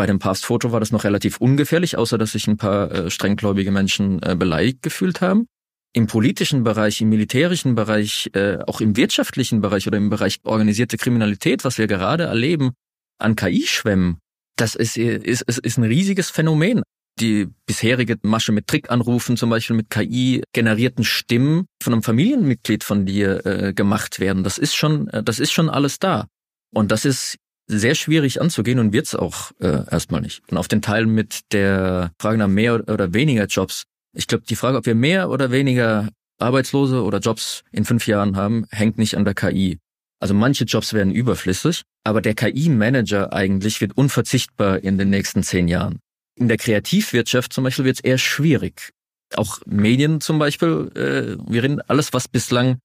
Bei 0.00 0.06
dem 0.06 0.18
Papstfoto 0.18 0.72
war 0.72 0.80
das 0.80 0.92
noch 0.92 1.04
relativ 1.04 1.42
ungefährlich, 1.42 1.98
außer 1.98 2.16
dass 2.16 2.32
sich 2.32 2.46
ein 2.46 2.56
paar 2.56 2.90
äh, 2.90 3.10
strenggläubige 3.10 3.70
Menschen 3.70 4.22
äh, 4.22 4.34
beleidigt 4.34 4.80
gefühlt 4.80 5.20
haben. 5.20 5.44
Im 5.92 6.06
politischen 6.06 6.64
Bereich, 6.64 7.02
im 7.02 7.10
militärischen 7.10 7.74
Bereich, 7.74 8.30
äh, 8.32 8.60
auch 8.66 8.80
im 8.80 8.96
wirtschaftlichen 8.96 9.60
Bereich 9.60 9.86
oder 9.86 9.98
im 9.98 10.08
Bereich 10.08 10.38
organisierte 10.44 10.96
Kriminalität, 10.96 11.66
was 11.66 11.76
wir 11.76 11.86
gerade 11.86 12.24
erleben, 12.24 12.70
an 13.18 13.36
KI-Schwämmen, 13.36 14.16
das 14.56 14.74
ist, 14.74 14.96
ist, 14.96 15.42
ist, 15.42 15.58
ist 15.58 15.76
ein 15.76 15.84
riesiges 15.84 16.30
Phänomen 16.30 16.82
die 17.20 17.48
bisherige 17.66 18.16
Masche 18.22 18.52
mit 18.52 18.68
Trickanrufen, 18.68 19.36
zum 19.36 19.50
Beispiel 19.50 19.76
mit 19.76 19.90
KI-generierten 19.90 21.04
Stimmen 21.04 21.66
von 21.82 21.92
einem 21.92 22.02
Familienmitglied 22.02 22.84
von 22.84 23.04
dir 23.04 23.44
äh, 23.44 23.74
gemacht 23.74 24.18
werden. 24.18 24.44
Das 24.44 24.56
ist 24.56 24.74
schon, 24.74 25.08
äh, 25.08 25.22
das 25.22 25.40
ist 25.40 25.52
schon 25.52 25.68
alles 25.68 25.98
da. 25.98 26.26
Und 26.72 26.90
das 26.90 27.04
ist 27.04 27.36
sehr 27.70 27.94
schwierig 27.94 28.40
anzugehen 28.40 28.78
und 28.78 28.92
wird's 28.92 29.14
auch 29.14 29.52
äh, 29.60 29.84
erstmal 29.90 30.20
nicht. 30.20 30.42
Und 30.50 30.58
auf 30.58 30.68
den 30.68 30.82
Teil 30.82 31.06
mit 31.06 31.52
der 31.52 32.12
Frage 32.20 32.38
nach 32.38 32.48
mehr 32.48 32.74
oder 32.88 33.14
weniger 33.14 33.46
Jobs. 33.46 33.84
Ich 34.14 34.26
glaube, 34.26 34.44
die 34.48 34.56
Frage, 34.56 34.78
ob 34.78 34.86
wir 34.86 34.94
mehr 34.94 35.30
oder 35.30 35.50
weniger 35.50 36.08
Arbeitslose 36.38 37.02
oder 37.02 37.18
Jobs 37.18 37.62
in 37.70 37.84
fünf 37.84 38.06
Jahren 38.06 38.36
haben, 38.36 38.66
hängt 38.70 38.98
nicht 38.98 39.16
an 39.16 39.24
der 39.24 39.34
KI. 39.34 39.78
Also 40.20 40.34
manche 40.34 40.64
Jobs 40.64 40.92
werden 40.92 41.12
überflüssig, 41.12 41.82
aber 42.04 42.20
der 42.20 42.34
KI-Manager 42.34 43.32
eigentlich 43.32 43.80
wird 43.80 43.96
unverzichtbar 43.96 44.80
in 44.80 44.98
den 44.98 45.10
nächsten 45.10 45.42
zehn 45.42 45.68
Jahren. 45.68 45.98
In 46.36 46.48
der 46.48 46.56
Kreativwirtschaft 46.56 47.52
zum 47.52 47.64
Beispiel 47.64 47.84
wird 47.84 47.96
es 47.96 48.04
eher 48.04 48.18
schwierig. 48.18 48.90
Auch 49.34 49.60
Medien 49.64 50.20
zum 50.20 50.38
Beispiel, 50.38 50.90
äh, 50.94 51.50
wir 51.50 51.62
reden 51.62 51.80
alles, 51.82 52.12
was 52.12 52.28
bislang, 52.28 52.78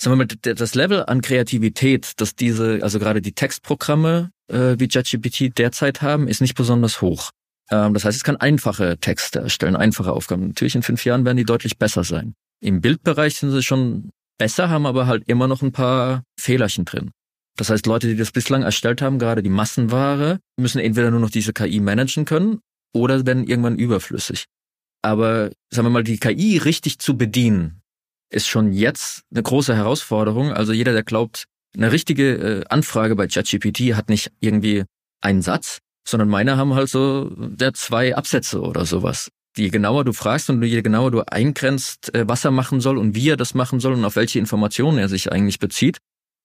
sagen 0.00 0.18
wir 0.18 0.24
mal, 0.24 0.54
das 0.54 0.74
Level 0.74 1.04
an 1.04 1.20
Kreativität, 1.20 2.12
dass 2.20 2.34
diese, 2.34 2.80
also 2.82 2.98
gerade 2.98 3.20
die 3.20 3.32
Textprogramme 3.32 4.30
äh, 4.48 4.76
wie 4.78 4.88
ChatGPT 4.88 5.58
derzeit 5.58 6.00
haben, 6.00 6.26
ist 6.26 6.40
nicht 6.40 6.54
besonders 6.54 7.02
hoch. 7.02 7.30
Ähm, 7.70 7.92
das 7.92 8.04
heißt, 8.04 8.16
es 8.16 8.24
kann 8.24 8.36
einfache 8.36 8.96
Texte 8.98 9.40
erstellen, 9.40 9.76
einfache 9.76 10.12
Aufgaben. 10.12 10.48
Natürlich 10.48 10.74
in 10.74 10.82
fünf 10.82 11.04
Jahren 11.04 11.24
werden 11.24 11.36
die 11.36 11.44
deutlich 11.44 11.78
besser 11.78 12.02
sein. 12.02 12.34
Im 12.62 12.80
Bildbereich 12.80 13.36
sind 13.36 13.50
sie 13.50 13.62
schon 13.62 14.10
besser, 14.38 14.70
haben 14.70 14.86
aber 14.86 15.06
halt 15.06 15.28
immer 15.28 15.46
noch 15.46 15.62
ein 15.62 15.72
paar 15.72 16.24
Fehlerchen 16.38 16.86
drin. 16.86 17.10
Das 17.56 17.68
heißt, 17.68 17.86
Leute, 17.86 18.06
die 18.06 18.16
das 18.16 18.32
bislang 18.32 18.62
erstellt 18.62 19.02
haben, 19.02 19.18
gerade 19.18 19.42
die 19.42 19.50
Massenware, 19.50 20.38
müssen 20.58 20.78
entweder 20.78 21.10
nur 21.10 21.20
noch 21.20 21.30
diese 21.30 21.52
KI 21.52 21.80
managen 21.80 22.24
können 22.24 22.60
oder 22.94 23.26
werden 23.26 23.46
irgendwann 23.46 23.76
überflüssig. 23.76 24.46
Aber 25.02 25.50
sagen 25.70 25.86
wir 25.86 25.90
mal, 25.90 26.04
die 26.04 26.18
KI 26.18 26.58
richtig 26.58 26.98
zu 26.98 27.18
bedienen, 27.18 27.79
ist 28.30 28.48
schon 28.48 28.72
jetzt 28.72 29.22
eine 29.30 29.42
große 29.42 29.74
Herausforderung. 29.74 30.52
Also 30.52 30.72
jeder, 30.72 30.92
der 30.92 31.02
glaubt, 31.02 31.44
eine 31.76 31.92
richtige 31.92 32.32
äh, 32.34 32.64
Anfrage 32.68 33.16
bei 33.16 33.26
ChatGPT 33.26 33.94
hat 33.94 34.08
nicht 34.08 34.32
irgendwie 34.40 34.84
einen 35.20 35.42
Satz, 35.42 35.78
sondern 36.06 36.28
meine 36.28 36.56
haben 36.56 36.74
halt 36.74 36.88
so 36.88 37.30
der 37.36 37.74
zwei 37.74 38.16
Absätze 38.16 38.60
oder 38.60 38.86
sowas. 38.86 39.30
Je 39.56 39.68
genauer 39.68 40.04
du 40.04 40.12
fragst 40.12 40.48
und 40.48 40.62
je 40.62 40.82
genauer 40.82 41.10
du 41.10 41.22
eingrenzt, 41.22 42.14
äh, 42.14 42.26
was 42.26 42.44
er 42.44 42.50
machen 42.50 42.80
soll 42.80 42.98
und 42.98 43.14
wie 43.14 43.30
er 43.30 43.36
das 43.36 43.54
machen 43.54 43.80
soll 43.80 43.92
und 43.92 44.04
auf 44.04 44.16
welche 44.16 44.38
Informationen 44.38 44.98
er 44.98 45.08
sich 45.08 45.30
eigentlich 45.32 45.58
bezieht, 45.58 45.98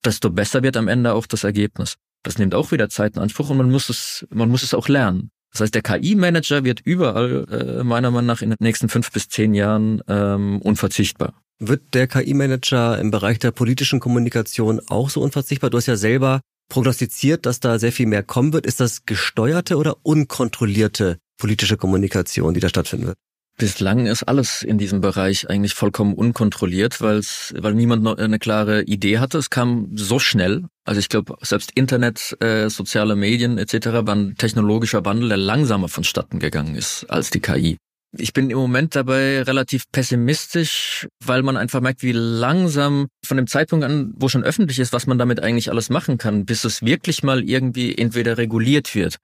desto 0.04 0.30
besser 0.30 0.64
wird 0.64 0.78
am 0.78 0.88
Ende 0.88 1.14
auch 1.14 1.26
das 1.26 1.44
Ergebnis. 1.44 1.96
Das 2.24 2.38
nimmt 2.38 2.56
auch 2.56 2.72
wieder 2.72 2.90
Zeit 2.90 3.16
in 3.16 3.22
Anspruch 3.22 3.50
und 3.50 3.58
man 3.58 3.72
muss 3.72 3.90
es, 3.90 4.28
man 4.32 4.50
muss 4.50 4.64
es 4.64 4.74
auch 4.74 4.88
lernen. 4.88 5.30
Das 5.52 5.62
heißt, 5.62 5.76
der 5.76 5.84
KI-Manager 5.84 6.66
wird 6.66 6.82
überall 6.82 7.46
äh, 7.50 7.84
meiner 7.84 8.12
Meinung 8.12 8.26
nach 8.26 8.42
in 8.42 8.50
den 8.50 8.58
nächsten 8.60 8.90
fünf 8.90 9.12
bis 9.12 9.30
zehn 9.30 9.54
Jahren 9.54 10.02
ähm, 10.08 10.62
unverzichtbar. 10.62 11.34
Wird 11.60 11.94
der 11.94 12.08
KI-Manager 12.08 13.00
im 13.00 13.12
Bereich 13.12 13.40
der 13.40 13.52
politischen 13.52 14.02
Kommunikation 14.02 14.82
auch 14.88 15.10
so 15.10 15.22
unverzichtbar? 15.22 15.70
Du 15.70 15.78
hast 15.78 15.86
ja 15.86 15.96
selber 15.96 16.42
prognostiziert, 16.70 17.46
dass 17.46 17.62
da 17.62 17.80
sehr 17.80 17.94
viel 17.94 18.08
mehr 18.08 18.24
kommen 18.24 18.52
wird. 18.52 18.66
Ist 18.66 18.82
das 18.82 19.06
gesteuerte 19.06 19.78
oder 19.78 19.96
unkontrollierte 20.04 21.18
politische 21.38 21.78
Kommunikation, 21.78 22.54
die 22.54 22.60
da 22.60 22.68
stattfinden 22.68 23.08
wird? 23.08 23.18
Bislang 23.58 24.06
ist 24.06 24.24
alles 24.24 24.64
in 24.64 24.78
diesem 24.78 25.00
Bereich 25.00 25.50
eigentlich 25.50 25.76
vollkommen 25.76 26.14
unkontrolliert, 26.14 27.00
weil's, 27.00 27.54
weil 27.58 27.74
niemand 27.74 28.04
noch 28.04 28.18
eine 28.18 28.38
klare 28.38 28.82
Idee 28.84 29.20
hatte. 29.20 29.38
Es 29.38 29.50
kam 29.50 29.92
so 29.96 30.20
schnell. 30.20 30.66
Also 30.84 31.00
ich 31.00 31.08
glaube, 31.08 31.38
selbst 31.42 31.72
Internet, 31.74 32.36
äh, 32.42 32.70
soziale 32.70 33.16
Medien 33.16 33.58
etc. 33.58 33.88
war 34.06 34.14
ein 34.14 34.36
technologischer 34.36 35.06
Wandel, 35.06 35.30
der 35.30 35.38
langsamer 35.38 35.88
vonstatten 35.88 36.40
gegangen 36.40 36.76
ist 36.76 37.06
als 37.10 37.30
die 37.30 37.40
KI. 37.40 37.78
Ich 38.18 38.34
bin 38.34 38.50
im 38.50 38.58
Moment 38.58 38.96
dabei 38.96 39.42
relativ 39.44 39.84
pessimistisch, 39.92 41.08
weil 41.24 41.44
man 41.44 41.58
einfach 41.58 41.82
merkt, 41.82 42.04
wie 42.04 42.12
langsam 42.12 43.08
von 43.26 43.38
dem 43.38 43.48
Zeitpunkt 43.48 43.86
an, 43.86 44.14
wo 44.16 44.30
schon 44.30 44.44
öffentlich 44.44 44.80
ist, 44.80 44.94
was 44.94 45.08
man 45.08 45.18
damit 45.18 45.42
eigentlich 45.42 45.70
alles 45.70 45.90
machen 45.90 46.18
kann, 46.18 46.46
bis 46.46 46.64
es 46.64 46.82
wirklich 46.82 47.24
mal 47.24 47.44
irgendwie 47.44 47.98
entweder 47.98 48.38
reguliert 48.38 48.96
wird 48.96 49.18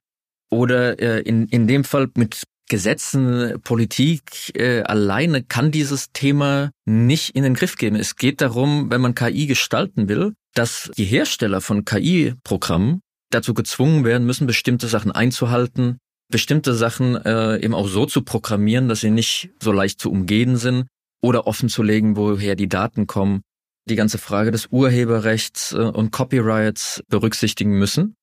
oder 0.50 1.00
äh, 1.00 1.20
in, 1.20 1.46
in 1.48 1.66
dem 1.66 1.82
Fall 1.82 2.08
mit 2.16 2.42
Gesetzen, 2.68 3.60
Politik 3.62 4.52
äh, 4.54 4.82
alleine 4.82 5.42
kann 5.42 5.70
dieses 5.70 6.12
Thema 6.12 6.70
nicht 6.86 7.34
in 7.34 7.42
den 7.42 7.54
Griff 7.54 7.76
geben. 7.76 7.96
Es 7.96 8.16
geht 8.16 8.40
darum, 8.40 8.90
wenn 8.90 9.00
man 9.00 9.14
KI 9.14 9.46
gestalten 9.46 10.08
will, 10.08 10.34
dass 10.54 10.90
die 10.96 11.04
Hersteller 11.04 11.60
von 11.60 11.84
KI-Programmen 11.84 13.00
dazu 13.30 13.52
gezwungen 13.54 14.04
werden 14.04 14.26
müssen, 14.26 14.46
bestimmte 14.46 14.88
Sachen 14.88 15.10
einzuhalten, 15.10 15.98
bestimmte 16.32 16.74
Sachen 16.74 17.14
äh, 17.14 17.58
eben 17.58 17.74
auch 17.74 17.86
so 17.86 18.06
zu 18.06 18.22
programmieren, 18.22 18.88
dass 18.88 19.00
sie 19.00 19.10
nicht 19.10 19.50
so 19.60 19.70
leicht 19.70 20.00
zu 20.00 20.10
umgehen 20.10 20.56
sind 20.56 20.86
oder 21.22 21.46
offen 21.46 21.68
zu 21.68 21.84
legen, 21.84 22.16
woher 22.16 22.56
die 22.56 22.68
Daten 22.68 23.06
kommen. 23.06 23.42
Die 23.88 23.94
ganze 23.94 24.18
Frage 24.18 24.50
des 24.50 24.66
Urheberrechts 24.66 25.72
äh, 25.72 25.76
und 25.76 26.10
Copyrights 26.10 27.04
berücksichtigen 27.08 27.78
müssen. 27.78 28.16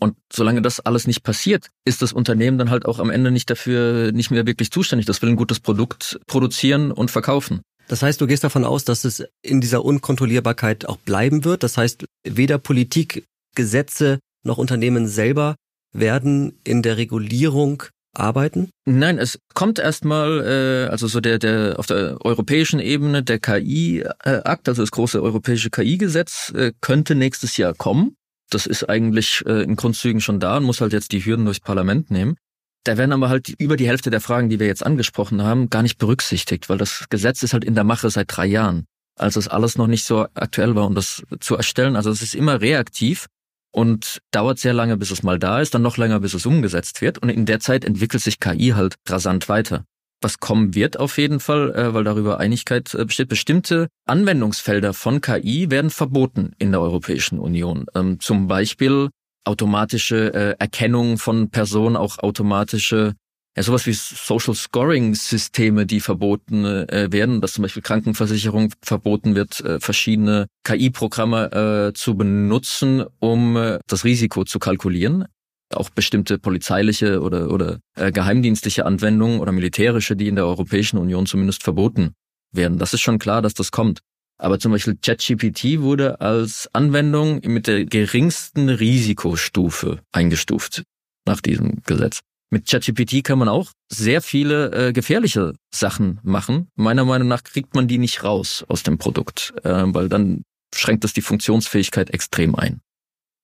Und 0.00 0.16
solange 0.32 0.62
das 0.62 0.80
alles 0.80 1.06
nicht 1.06 1.22
passiert, 1.22 1.68
ist 1.84 2.00
das 2.00 2.12
Unternehmen 2.12 2.56
dann 2.58 2.70
halt 2.70 2.86
auch 2.86 2.98
am 2.98 3.10
Ende 3.10 3.30
nicht 3.30 3.50
dafür 3.50 4.12
nicht 4.12 4.30
mehr 4.30 4.46
wirklich 4.46 4.70
zuständig. 4.70 5.06
Das 5.06 5.20
will 5.20 5.28
ein 5.28 5.36
gutes 5.36 5.60
Produkt 5.60 6.18
produzieren 6.26 6.90
und 6.90 7.10
verkaufen. 7.10 7.60
Das 7.86 8.02
heißt, 8.02 8.20
du 8.20 8.26
gehst 8.26 8.42
davon 8.42 8.64
aus, 8.64 8.84
dass 8.84 9.04
es 9.04 9.24
in 9.42 9.60
dieser 9.60 9.84
Unkontrollierbarkeit 9.84 10.88
auch 10.88 10.96
bleiben 10.96 11.44
wird. 11.44 11.62
Das 11.62 11.76
heißt, 11.76 12.06
weder 12.24 12.56
Politik, 12.58 13.24
Gesetze 13.54 14.20
noch 14.42 14.58
Unternehmen 14.58 15.06
selber 15.06 15.56
werden 15.92 16.58
in 16.64 16.82
der 16.82 16.96
Regulierung 16.96 17.82
arbeiten? 18.14 18.70
Nein, 18.84 19.18
es 19.18 19.38
kommt 19.54 19.78
erstmal, 19.78 20.86
äh, 20.86 20.90
also 20.90 21.06
so 21.06 21.20
der, 21.20 21.38
der 21.38 21.78
auf 21.78 21.86
der 21.86 22.18
europäischen 22.24 22.80
Ebene 22.80 23.22
der 23.22 23.38
KI-Akt, 23.38 24.68
also 24.68 24.82
das 24.82 24.90
große 24.90 25.22
europäische 25.22 25.70
KI-Gesetz, 25.70 26.52
äh, 26.54 26.72
könnte 26.80 27.14
nächstes 27.14 27.56
Jahr 27.56 27.74
kommen. 27.74 28.16
Das 28.50 28.66
ist 28.66 28.88
eigentlich 28.88 29.44
äh, 29.46 29.62
in 29.62 29.76
Grundzügen 29.76 30.20
schon 30.20 30.40
da 30.40 30.56
und 30.56 30.64
muss 30.64 30.80
halt 30.80 30.92
jetzt 30.92 31.12
die 31.12 31.24
Hürden 31.24 31.44
durchs 31.44 31.60
Parlament 31.60 32.10
nehmen. 32.10 32.36
Da 32.84 32.96
werden 32.96 33.12
aber 33.12 33.28
halt 33.28 33.50
über 33.58 33.76
die 33.76 33.86
Hälfte 33.86 34.10
der 34.10 34.20
Fragen, 34.20 34.48
die 34.48 34.58
wir 34.58 34.66
jetzt 34.66 34.84
angesprochen 34.84 35.42
haben, 35.42 35.70
gar 35.70 35.82
nicht 35.82 35.98
berücksichtigt, 35.98 36.68
weil 36.68 36.78
das 36.78 37.06
Gesetz 37.10 37.42
ist 37.42 37.52
halt 37.52 37.64
in 37.64 37.74
der 37.74 37.84
Mache 37.84 38.08
seit 38.08 38.34
drei 38.34 38.46
Jahren, 38.46 38.86
als 39.16 39.36
es 39.36 39.48
alles 39.48 39.76
noch 39.76 39.86
nicht 39.86 40.04
so 40.04 40.26
aktuell 40.34 40.74
war, 40.74 40.86
um 40.86 40.94
das 40.94 41.22
zu 41.40 41.56
erstellen. 41.56 41.94
Also 41.94 42.10
es 42.10 42.22
ist 42.22 42.34
immer 42.34 42.60
reaktiv 42.60 43.26
und 43.72 44.20
dauert 44.30 44.58
sehr 44.58 44.72
lange, 44.72 44.96
bis 44.96 45.10
es 45.10 45.22
mal 45.22 45.38
da 45.38 45.60
ist, 45.60 45.74
dann 45.74 45.82
noch 45.82 45.96
länger, 45.96 46.20
bis 46.20 46.34
es 46.34 46.46
umgesetzt 46.46 47.00
wird. 47.00 47.18
Und 47.18 47.28
in 47.28 47.46
der 47.46 47.60
Zeit 47.60 47.84
entwickelt 47.84 48.22
sich 48.22 48.40
KI 48.40 48.72
halt 48.74 48.96
rasant 49.08 49.48
weiter. 49.48 49.84
Was 50.22 50.38
kommen 50.38 50.74
wird 50.74 50.98
auf 50.98 51.16
jeden 51.16 51.40
Fall, 51.40 51.74
äh, 51.74 51.94
weil 51.94 52.04
darüber 52.04 52.38
Einigkeit 52.38 52.94
äh, 52.94 53.04
besteht. 53.04 53.28
Bestimmte 53.28 53.88
Anwendungsfelder 54.06 54.92
von 54.92 55.20
KI 55.20 55.70
werden 55.70 55.90
verboten 55.90 56.52
in 56.58 56.72
der 56.72 56.80
Europäischen 56.80 57.38
Union. 57.38 57.86
Ähm, 57.94 58.20
zum 58.20 58.46
Beispiel 58.46 59.08
automatische 59.44 60.34
äh, 60.34 60.56
Erkennung 60.58 61.16
von 61.16 61.50
Personen, 61.50 61.96
auch 61.96 62.18
automatische 62.18 63.14
ja, 63.56 63.64
sowas 63.64 63.86
wie 63.86 63.92
Social 63.92 64.54
Scoring 64.54 65.14
Systeme, 65.14 65.84
die 65.84 66.00
verboten 66.00 66.64
äh, 66.64 67.08
werden, 67.10 67.40
dass 67.40 67.54
zum 67.54 67.62
Beispiel 67.62 67.82
Krankenversicherung 67.82 68.72
verboten 68.80 69.34
wird, 69.34 69.60
äh, 69.60 69.80
verschiedene 69.80 70.46
KI-Programme 70.64 71.90
äh, 71.90 71.92
zu 71.94 72.14
benutzen, 72.14 73.04
um 73.18 73.56
äh, 73.56 73.80
das 73.88 74.04
Risiko 74.04 74.44
zu 74.44 74.60
kalkulieren. 74.60 75.24
Auch 75.72 75.90
bestimmte 75.90 76.38
polizeiliche 76.38 77.20
oder, 77.20 77.50
oder 77.50 77.80
äh, 77.96 78.12
geheimdienstliche 78.12 78.86
Anwendungen 78.86 79.40
oder 79.40 79.52
militärische, 79.52 80.14
die 80.16 80.28
in 80.28 80.36
der 80.36 80.46
Europäischen 80.46 80.98
Union 80.98 81.26
zumindest 81.26 81.62
verboten 81.64 82.12
werden. 82.52 82.78
Das 82.78 82.94
ist 82.94 83.00
schon 83.00 83.18
klar, 83.18 83.42
dass 83.42 83.54
das 83.54 83.72
kommt. 83.72 84.00
Aber 84.38 84.58
zum 84.58 84.72
Beispiel 84.72 84.96
ChatGPT 84.96 85.80
wurde 85.80 86.20
als 86.20 86.68
Anwendung 86.72 87.40
mit 87.44 87.66
der 87.66 87.84
geringsten 87.84 88.68
Risikostufe 88.68 90.00
eingestuft 90.12 90.82
nach 91.26 91.40
diesem 91.40 91.82
Gesetz. 91.84 92.20
Mit 92.52 92.68
ChatGPT 92.68 93.22
kann 93.22 93.38
man 93.38 93.48
auch 93.48 93.70
sehr 93.88 94.20
viele 94.20 94.72
äh, 94.72 94.92
gefährliche 94.92 95.54
Sachen 95.72 96.18
machen. 96.24 96.68
Meiner 96.74 97.04
Meinung 97.04 97.28
nach 97.28 97.44
kriegt 97.44 97.76
man 97.76 97.86
die 97.86 97.98
nicht 97.98 98.24
raus 98.24 98.64
aus 98.68 98.82
dem 98.82 98.98
Produkt, 98.98 99.54
äh, 99.62 99.84
weil 99.86 100.08
dann 100.08 100.42
schränkt 100.74 101.04
das 101.04 101.12
die 101.12 101.22
Funktionsfähigkeit 101.22 102.10
extrem 102.10 102.56
ein. 102.56 102.80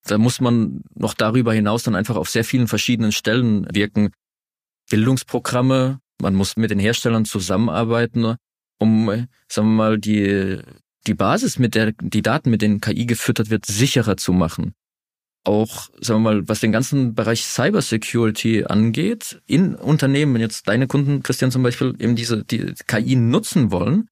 Da 0.09 0.19
muss 0.19 0.41
man 0.41 0.83
noch 0.95 1.15
darüber 1.15 1.53
hinaus 1.53 1.85
dann 1.85 1.95
einfach 1.95 2.17
auf 2.17 2.29
sehr 2.29 2.45
vielen 2.45 2.67
verschiedenen 2.67 3.13
Stellen 3.13 3.67
wirken. 3.73 4.11
Bildungsprogramme, 4.91 6.01
man 6.21 6.35
muss 6.35 6.57
mit 6.57 6.71
den 6.71 6.79
Herstellern 6.81 7.25
zusammenarbeiten, 7.25 8.37
um, 8.79 9.07
sagen 9.49 9.69
wir 9.69 9.75
mal, 9.75 9.99
die, 9.99 10.61
die 11.07 11.15
Basis, 11.15 11.61
mit 11.61 11.77
der 11.77 11.93
die 11.93 12.23
Daten, 12.23 12.51
mit 12.51 12.63
denen 12.63 12.81
KI 12.81 13.07
gefüttert 13.07 13.51
wird, 13.51 13.67
sicherer 13.67 14.17
zu 14.17 14.33
machen 14.33 14.75
auch, 15.47 15.89
sagen 16.01 16.23
wir 16.23 16.33
mal, 16.33 16.49
was 16.49 16.61
den 16.61 16.73
ganzen 16.73 17.15
Bereich 17.15 17.45
Cybersecurity 17.45 18.65
angeht, 18.65 19.41
in 19.47 19.75
Unternehmen, 19.75 20.35
wenn 20.35 20.41
jetzt 20.41 20.69
deine 20.69 20.87
Kunden, 20.87 21.23
Christian 21.23 21.51
zum 21.51 21.63
Beispiel, 21.63 21.95
eben 21.99 22.17
diese 22.17 22.45
die 22.45 22.75
KI 22.87 23.17
nutzen 23.17 23.71
wollen, 23.71 24.09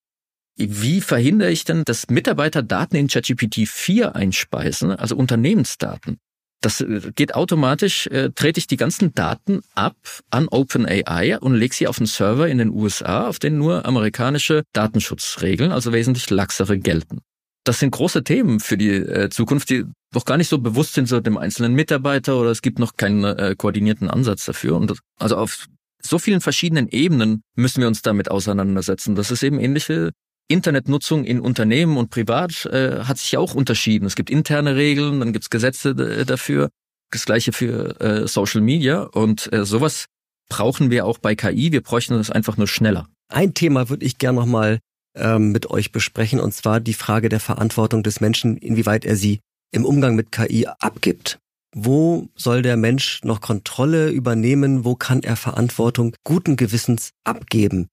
wie 0.57 1.01
verhindere 1.01 1.51
ich 1.51 1.65
denn, 1.65 1.83
dass 1.85 2.09
Mitarbeiter 2.09 2.63
Daten 2.63 2.97
in 2.97 3.09
ChatGPT 3.09 3.69
4 3.69 4.15
einspeisen, 4.15 4.93
also 4.93 5.17
Unternehmensdaten? 5.17 6.19
Das 6.61 6.81
äh, 6.81 7.13
geht 7.15 7.35
automatisch, 7.35 8.07
äh, 8.07 8.31
trete 8.31 8.59
ich 8.59 8.67
die 8.67 8.77
ganzen 8.77 9.13
Daten 9.15 9.61
ab 9.75 9.97
an 10.31 10.49
OpenAI 10.49 11.39
und 11.41 11.55
lege 11.55 11.75
sie 11.75 11.89
auf 11.89 11.99
einen 11.99 12.07
Server 12.07 12.49
in 12.49 12.59
den 12.59 12.71
USA, 12.71 13.27
auf 13.27 13.39
den 13.39 13.59
nur 13.59 13.85
amerikanische 13.85 14.63
Datenschutzregeln, 14.73 15.73
also 15.73 15.93
wesentlich 15.93 16.31
laxere 16.31 16.79
gelten 16.79 17.21
das 17.65 17.81
sind 17.81 17.91
große 17.91 18.23
Themen 18.25 18.61
für 18.61 18.77
die 18.77 18.91
äh, 18.91 19.31
Zukunft, 19.31 19.71
die 19.71 19.85
noch 20.15 20.25
gar 20.25 20.37
nicht 20.37 20.49
so 20.49 20.59
bewusst 20.59 20.95
sind 20.95 21.09
so 21.09 21.21
dem 21.21 21.39
einzelnen 21.39 21.75
Mitarbeiter 21.75 22.39
oder 22.39 22.51
es 22.51 22.63
gibt 22.63 22.79
noch 22.79 22.97
keinen 22.97 23.25
äh, 23.25 23.55
koordinierten 23.57 24.09
Ansatz 24.09 24.45
dafür. 24.45 24.77
Und 24.77 24.95
also 25.19 25.37
auf 25.37 25.67
so 26.01 26.19
vielen 26.19 26.41
verschiedenen 26.41 26.89
Ebenen 26.89 27.43
müssen 27.57 27.81
wir 27.81 27.89
uns 27.89 28.03
damit 28.03 28.31
auseinandersetzen. 28.31 29.15
Das 29.15 29.31
ist 29.31 29.43
eben 29.43 29.59
ähnliche 29.59 30.13
Internetnutzung 30.49 31.25
in 31.25 31.41
Unternehmen 31.41 31.97
und 31.97 32.11
privat 32.11 32.67
äh, 32.67 33.05
hat 33.05 33.19
sich 33.19 33.37
auch 33.39 33.55
unterschieden. 33.55 34.05
Es 34.05 34.15
gibt 34.15 34.29
interne 34.29 34.77
Regeln, 34.77 35.21
dann 35.21 35.33
gibt 35.33 35.45
es 35.45 35.51
Gesetze 35.51 35.91
äh, 35.91 36.27
dafür. 36.27 36.69
Das 37.11 37.25
gleiche 37.25 37.53
für 37.53 38.01
äh, 38.01 38.29
Social 38.29 38.61
Media 38.61 39.03
und 39.03 39.51
äh, 39.53 39.65
sowas 39.65 40.07
brauchen 40.51 40.91
wir 40.91 41.07
auch 41.07 41.19
bei 41.19 41.35
KI. 41.35 41.73
Wir 41.73 41.81
bräuchten 41.81 42.15
das 42.15 42.31
einfach 42.31 42.59
nur 42.59 42.69
schneller. 42.69 43.09
Ein 43.29 43.55
Thema 43.55 43.89
würde 43.89 44.05
ich 44.05 44.19
gerne 44.19 44.39
nochmal 44.39 44.81
ähm, 45.17 45.53
mit 45.53 45.71
euch 45.71 45.93
besprechen, 45.93 46.41
und 46.41 46.53
zwar 46.53 46.81
die 46.81 46.95
Frage 46.95 47.29
der 47.29 47.41
Verantwortung 47.41 48.03
des 48.03 48.21
Menschen, 48.21 48.57
inwieweit 48.57 49.05
er 49.05 49.17
sie 49.17 49.41
im 49.73 49.85
Umgang 49.85 50.15
mit 50.15 50.33
KI 50.33 50.67
abgibt. 50.79 51.39
Wo 51.75 52.29
soll 52.37 52.63
der 52.63 52.77
Mensch 52.77 53.21
noch 53.25 53.41
Kontrolle 53.41 54.11
übernehmen? 54.11 54.85
Wo 54.85 54.95
kann 54.95 55.23
er 55.25 55.37
Verantwortung 55.37 56.15
guten 56.23 56.57
Gewissens 56.57 57.11
abgeben? 57.25 57.89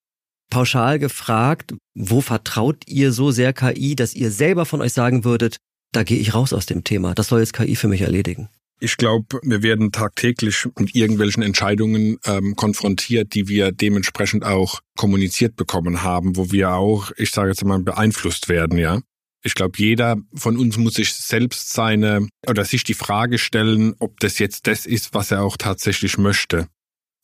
Pauschal 0.50 0.98
gefragt, 0.98 1.74
wo 1.94 2.20
vertraut 2.20 2.86
ihr 2.86 3.10
so 3.10 3.30
sehr 3.30 3.52
KI, 3.52 3.96
dass 3.96 4.14
ihr 4.14 4.30
selber 4.30 4.66
von 4.66 4.80
euch 4.82 4.92
sagen 4.92 5.24
würdet, 5.24 5.56
da 5.92 6.04
gehe 6.04 6.18
ich 6.18 6.34
raus 6.34 6.52
aus 6.52 6.66
dem 6.66 6.84
Thema, 6.84 7.14
das 7.14 7.28
soll 7.28 7.40
jetzt 7.40 7.54
KI 7.54 7.74
für 7.74 7.88
mich 7.88 8.02
erledigen? 8.02 8.48
Ich 8.84 8.96
glaube, 8.96 9.38
wir 9.44 9.62
werden 9.62 9.92
tagtäglich 9.92 10.66
mit 10.76 10.96
irgendwelchen 10.96 11.44
Entscheidungen 11.44 12.18
ähm, 12.24 12.56
konfrontiert, 12.56 13.32
die 13.32 13.46
wir 13.46 13.70
dementsprechend 13.70 14.44
auch 14.44 14.80
kommuniziert 14.96 15.54
bekommen 15.54 16.02
haben, 16.02 16.36
wo 16.36 16.50
wir 16.50 16.72
auch, 16.72 17.12
ich 17.16 17.30
sage 17.30 17.50
jetzt 17.50 17.64
mal, 17.64 17.78
beeinflusst 17.78 18.48
werden, 18.48 18.78
ja. 18.78 19.00
Ich 19.44 19.54
glaube, 19.54 19.78
jeder 19.78 20.16
von 20.34 20.56
uns 20.58 20.78
muss 20.78 20.94
sich 20.94 21.14
selbst 21.14 21.72
seine 21.72 22.26
oder 22.48 22.64
sich 22.64 22.82
die 22.82 22.94
Frage 22.94 23.38
stellen, 23.38 23.94
ob 24.00 24.18
das 24.18 24.40
jetzt 24.40 24.66
das 24.66 24.84
ist, 24.84 25.14
was 25.14 25.30
er 25.30 25.44
auch 25.44 25.56
tatsächlich 25.56 26.18
möchte. 26.18 26.66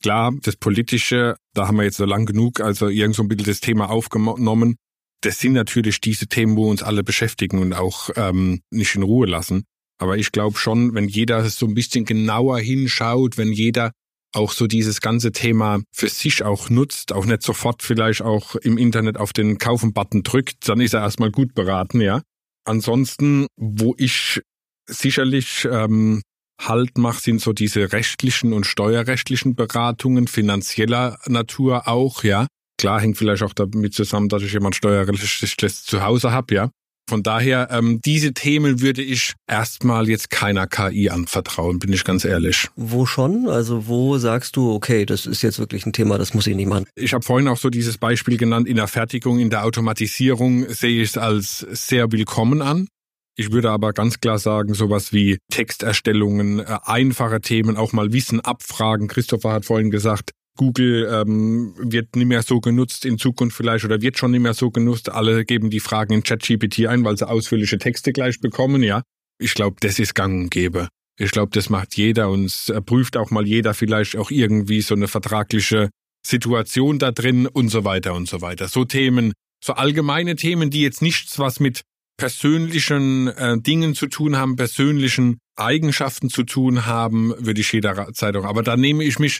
Klar, 0.01 0.33
das 0.41 0.55
Politische, 0.55 1.35
da 1.55 1.67
haben 1.67 1.79
wir 1.79 1.85
jetzt 1.85 1.97
so 1.97 2.05
lang 2.05 2.25
genug, 2.25 2.61
also 2.61 2.87
irgend 2.87 3.17
so 3.17 3.25
ein 3.25 3.29
bisschen 3.29 3.47
das 3.47 3.59
Thema 3.59 3.91
aufgenommen. 3.91 4.77
Das 5.23 5.41
sind 5.41 5.55
natürlich 5.55 6.01
diese 6.01 6.29
Themen, 6.29 6.57
wo 6.57 6.71
uns 6.71 6.85
alle 6.85 7.03
beschäftigen 7.03 7.59
und 7.59 7.73
auch 7.73 8.11
ähm, 8.15 8.61
nicht 8.71 8.95
in 8.95 9.03
Ruhe 9.03 9.27
lassen. 9.27 9.65
Aber 9.99 10.17
ich 10.17 10.33
glaube 10.33 10.59
schon, 10.59 10.95
wenn 10.95 11.09
jeder 11.09 11.49
so 11.49 11.67
ein 11.67 11.75
bisschen 11.75 12.05
genauer 12.05 12.59
hinschaut, 12.61 13.37
wenn 13.37 13.53
jeder 13.53 13.93
auch 14.35 14.53
so 14.53 14.67
dieses 14.67 15.01
ganze 15.01 15.33
Thema 15.33 15.81
für 15.93 16.09
sich 16.09 16.43
auch 16.43 16.71
nutzt, 16.71 17.13
auch 17.13 17.25
nicht 17.25 17.43
sofort 17.43 17.83
vielleicht 17.83 18.23
auch 18.23 18.55
im 18.57 18.79
Internet 18.79 19.17
auf 19.17 19.33
den 19.33 19.59
Kaufen-Button 19.59 20.23
drückt, 20.23 20.69
dann 20.69 20.81
ist 20.81 20.95
er 20.95 21.01
erstmal 21.01 21.31
gut 21.31 21.55
beraten, 21.55 22.01
ja. 22.01 22.23
Ansonsten, 22.65 23.47
wo 23.57 23.95
ich 23.97 24.43
sicherlich 24.87 25.67
ähm, 25.71 26.23
Halt 26.61 26.99
mache, 26.99 27.23
sind 27.23 27.41
so 27.41 27.53
diese 27.53 27.93
rechtlichen 27.93 28.53
und 28.53 28.67
steuerrechtlichen 28.67 29.55
Beratungen, 29.55 30.27
finanzieller 30.27 31.19
Natur 31.27 31.87
auch, 31.87 32.25
ja. 32.25 32.47
Klar 32.79 33.01
hängt 33.01 33.17
vielleicht 33.17 33.43
auch 33.43 33.55
damit 33.55 33.95
zusammen, 33.95 34.29
dass 34.29 34.43
ich 34.43 34.53
jemand 34.53 34.75
steuerrechtliches 34.75 35.85
zu 35.85 36.03
Hause 36.03 36.33
habe, 36.33 36.55
ja. 36.55 36.71
Von 37.09 37.23
daher, 37.23 37.69
ähm, 37.71 38.01
diese 38.05 38.35
Themen 38.35 38.83
würde 38.83 39.01
ich 39.01 39.33
erstmal 39.47 40.11
jetzt 40.11 40.29
keiner 40.29 40.67
KI 40.67 41.09
anvertrauen, 41.09 41.79
bin 41.79 41.91
ich 41.91 42.05
ganz 42.05 42.27
ehrlich. 42.27 42.69
Wo 42.77 43.07
schon? 43.07 43.49
Also 43.49 43.87
wo 43.87 44.19
sagst 44.19 44.57
du, 44.57 44.71
okay, 44.75 45.07
das 45.07 45.25
ist 45.25 45.41
jetzt 45.41 45.59
wirklich 45.59 45.87
ein 45.87 45.95
Thema, 45.95 46.19
das 46.19 46.35
muss 46.35 46.47
ich 46.47 46.55
nicht 46.55 46.69
machen? 46.69 46.85
Ich 46.97 47.15
habe 47.15 47.25
vorhin 47.25 47.49
auch 47.49 47.57
so 47.57 47.71
dieses 47.71 47.97
Beispiel 47.97 48.37
genannt, 48.37 48.69
in 48.69 48.77
der 48.77 48.89
Fertigung, 48.89 49.39
in 49.39 49.49
der 49.49 49.65
Automatisierung 49.65 50.69
sehe 50.69 51.03
ich 51.03 51.09
es 51.09 51.17
als 51.17 51.61
sehr 51.71 52.13
willkommen 52.13 52.61
an. 52.61 52.89
Ich 53.37 53.53
würde 53.53 53.71
aber 53.71 53.95
ganz 53.95 54.21
klar 54.21 54.39
sagen, 54.39 54.75
sowas 54.75 55.11
wie 55.13 55.39
Texterstellungen, 55.51 56.59
äh, 56.59 56.79
einfache 56.85 57.41
Themen, 57.41 57.79
auch 57.79 57.95
mal 57.95 58.13
Wissen 58.13 58.41
abfragen. 58.41 59.09
Christopher 59.09 59.53
hat 59.53 59.65
vorhin 59.65 59.91
gesagt, 59.91 60.33
Google 60.59 61.09
ähm, 61.11 61.75
wird 61.79 62.17
nicht 62.17 62.27
mehr 62.27 62.43
so 62.43 62.61
genutzt 62.61 63.07
in 63.07 63.17
Zukunft 63.17 63.57
vielleicht 63.57 63.87
oder 63.87 64.03
wird 64.03 64.19
schon 64.19 64.33
nicht 64.33 64.43
mehr 64.43 64.53
so 64.53 64.71
genutzt. 64.71 65.09
Alle 65.09 65.47
geben 65.47 65.71
die 65.71 65.81
Fragen 65.81 66.13
in 66.13 66.23
ChatGPT 66.23 66.87
ein, 66.87 67.05
weil 67.05 67.17
sie 67.17 67.27
ausführliche 67.27 67.79
Texte 67.79 68.13
gleich 68.13 68.41
bekommen, 68.41 68.83
ja. 68.83 69.03
Ich 69.41 69.55
glaube, 69.55 69.77
das 69.81 69.99
ist 69.99 70.15
gang 70.15 70.43
und 70.45 70.51
gäbe. 70.51 70.89
Ich 71.19 71.31
glaube, 71.31 71.51
das 71.53 71.71
macht 71.71 71.97
jeder 71.97 72.29
und 72.29 72.73
prüft 72.85 73.17
auch 73.17 73.31
mal 73.31 73.47
jeder 73.47 73.73
vielleicht 73.73 74.17
auch 74.17 74.31
irgendwie 74.31 74.83
so 74.83 74.95
eine 74.95 75.09
vertragliche 75.09 75.89
Situation 76.27 76.99
da 76.99 77.13
drin 77.13 77.47
und 77.47 77.71
so 77.71 77.85
weiter 77.85 78.15
und 78.15 78.29
so 78.29 78.41
weiter. 78.41 78.69
So 78.69 78.85
Themen, 78.85 79.33
so 79.65 79.73
allgemeine 79.73 80.37
Themen, 80.37 80.71
die 80.71 80.83
jetzt 80.83 81.03
nichts 81.03 81.39
was 81.39 81.61
mit 81.61 81.83
persönlichen 82.19 83.29
äh, 83.29 83.61
Dingen 83.61 83.95
zu 83.95 84.09
tun 84.09 84.37
haben, 84.37 84.57
persönlichen 84.57 85.39
Eigenschaften 85.57 86.31
zu 86.31 86.43
tun 86.43 86.87
haben, 86.87 87.33
würde 87.39 87.61
ich 87.61 87.73
jederzeit 87.73 88.37
auch. 88.37 88.45
Aber 88.45 88.63
da 88.63 88.77
nehme 88.77 89.05
ich 89.05 89.19
mich 89.19 89.39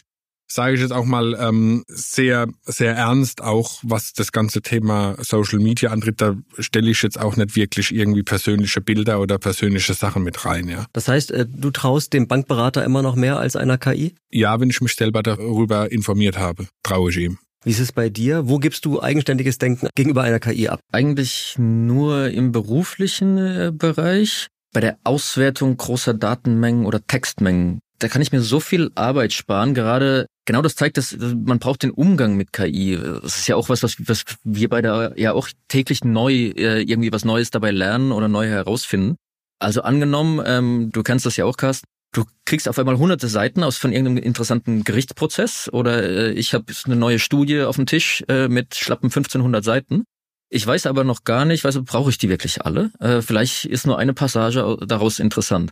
sage 0.51 0.75
ich 0.75 0.81
jetzt 0.81 0.91
auch 0.91 1.05
mal, 1.05 1.37
ähm, 1.39 1.83
sehr, 1.87 2.47
sehr 2.63 2.95
ernst, 2.95 3.41
auch 3.41 3.79
was 3.83 4.13
das 4.13 4.31
ganze 4.31 4.61
Thema 4.61 5.15
Social 5.19 5.59
Media 5.59 5.91
antritt. 5.91 6.21
Da 6.21 6.35
stelle 6.57 6.89
ich 6.89 7.01
jetzt 7.03 7.19
auch 7.19 7.35
nicht 7.35 7.55
wirklich 7.55 7.93
irgendwie 7.93 8.23
persönliche 8.23 8.81
Bilder 8.81 9.19
oder 9.19 9.37
persönliche 9.37 9.93
Sachen 9.93 10.23
mit 10.23 10.45
rein, 10.45 10.67
ja. 10.67 10.85
Das 10.93 11.07
heißt, 11.07 11.31
äh, 11.31 11.45
du 11.47 11.71
traust 11.71 12.13
dem 12.13 12.27
Bankberater 12.27 12.83
immer 12.83 13.01
noch 13.01 13.15
mehr 13.15 13.37
als 13.39 13.55
einer 13.55 13.77
KI? 13.77 14.15
Ja, 14.31 14.59
wenn 14.59 14.69
ich 14.69 14.81
mich 14.81 14.95
selber 14.95 15.23
darüber 15.23 15.91
informiert 15.91 16.37
habe, 16.37 16.67
traue 16.83 17.11
ich 17.11 17.17
ihm. 17.17 17.37
Wie 17.63 17.71
ist 17.71 17.79
es 17.79 17.91
bei 17.91 18.09
dir? 18.09 18.47
Wo 18.47 18.57
gibst 18.57 18.85
du 18.85 19.01
eigenständiges 19.01 19.57
Denken 19.57 19.89
gegenüber 19.93 20.23
einer 20.23 20.39
KI 20.39 20.69
ab? 20.69 20.79
Eigentlich 20.93 21.55
nur 21.57 22.29
im 22.29 22.51
beruflichen 22.51 23.37
äh, 23.37 23.71
Bereich. 23.73 24.47
bei 24.71 24.79
der 24.79 24.97
Auswertung 25.03 25.75
großer 25.75 26.13
Datenmengen 26.13 26.85
oder 26.85 27.05
Textmengen. 27.05 27.79
Da 27.97 28.07
kann 28.07 28.21
ich 28.21 28.31
mir 28.31 28.41
so 28.41 28.59
viel 28.59 28.91
Arbeit 28.95 29.33
sparen. 29.33 29.73
Gerade 29.73 30.25
genau 30.49 30.63
das 30.63 30.75
zeigt, 30.75 30.97
dass 30.97 31.15
man 31.15 31.59
braucht 31.59 31.83
den 31.83 31.91
Umgang 31.91 32.35
mit 32.35 32.51
KI. 32.51 32.97
Das 33.21 33.37
ist 33.37 33.47
ja 33.47 33.55
auch 33.55 33.69
was, 33.69 33.83
was, 33.83 33.97
was 33.99 34.23
wir 34.43 34.67
beide 34.67 35.13
ja 35.15 35.33
auch 35.33 35.47
täglich 35.67 36.03
neu 36.03 36.33
äh, 36.33 36.81
irgendwie 36.81 37.13
was 37.13 37.23
Neues 37.23 37.51
dabei 37.51 37.69
lernen 37.69 38.11
oder 38.11 38.27
neu 38.27 38.47
herausfinden. 38.47 39.15
Also 39.59 39.83
angenommen, 39.83 40.41
ähm, 40.43 40.89
du 40.91 41.03
kennst 41.03 41.27
das 41.27 41.37
ja 41.37 41.45
auch, 41.45 41.55
Carsten, 41.55 41.85
du 42.13 42.23
kriegst 42.45 42.67
auf 42.67 42.79
einmal 42.79 42.97
hunderte 42.97 43.27
Seiten 43.27 43.61
aus 43.61 43.77
von 43.77 43.91
irgendeinem 43.91 44.23
interessanten 44.23 44.83
Gerichtsprozess 44.83 45.69
oder 45.71 46.01
äh, 46.01 46.31
ich 46.31 46.55
habe 46.55 46.65
eine 46.85 46.95
neue 46.95 47.19
Studie 47.19 47.61
auf 47.61 47.75
dem 47.75 47.85
Tisch 47.85 48.23
äh, 48.27 48.47
mit 48.47 48.73
schlappen 48.73 49.09
1500 49.09 49.63
Seiten. 49.63 50.05
Ich 50.49 50.65
weiß 50.65 50.87
aber 50.87 51.03
noch 51.03 51.25
gar 51.25 51.45
nicht, 51.45 51.63
also 51.67 51.83
brauche 51.83 52.09
ich 52.09 52.17
die 52.17 52.29
wirklich 52.29 52.65
alle? 52.65 52.89
Äh, 52.99 53.21
vielleicht 53.21 53.65
ist 53.65 53.85
nur 53.85 53.99
eine 53.99 54.15
Passage 54.15 54.77
daraus 54.87 55.19
interessant. 55.19 55.69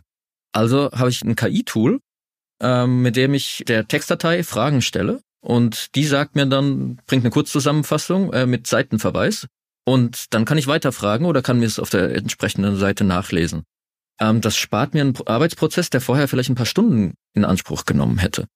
Also 0.52 0.92
habe 0.92 1.10
ich 1.10 1.20
ein 1.22 1.34
KI-Tool, 1.34 1.98
ähm, 2.60 3.02
mit 3.02 3.16
dem 3.16 3.34
ich 3.34 3.64
der 3.66 3.86
Textdatei 3.86 4.42
Fragen 4.42 4.82
stelle 4.82 5.20
und 5.40 5.94
die 5.94 6.04
sagt 6.04 6.34
mir 6.34 6.46
dann, 6.46 7.00
bringt 7.06 7.24
eine 7.24 7.30
Kurzzusammenfassung 7.30 8.32
äh, 8.32 8.46
mit 8.46 8.66
Seitenverweis 8.66 9.46
und 9.84 10.34
dann 10.34 10.44
kann 10.44 10.58
ich 10.58 10.66
weiterfragen 10.66 11.26
oder 11.26 11.42
kann 11.42 11.60
mir 11.60 11.66
es 11.66 11.78
auf 11.78 11.90
der 11.90 12.14
entsprechenden 12.14 12.76
Seite 12.76 13.04
nachlesen. 13.04 13.62
Ähm, 14.20 14.40
das 14.40 14.56
spart 14.56 14.94
mir 14.94 15.00
einen 15.00 15.14
Arbeitsprozess, 15.26 15.90
der 15.90 16.00
vorher 16.00 16.28
vielleicht 16.28 16.50
ein 16.50 16.56
paar 16.56 16.66
Stunden 16.66 17.14
in 17.34 17.44
Anspruch 17.44 17.84
genommen 17.84 18.18
hätte. 18.18 18.46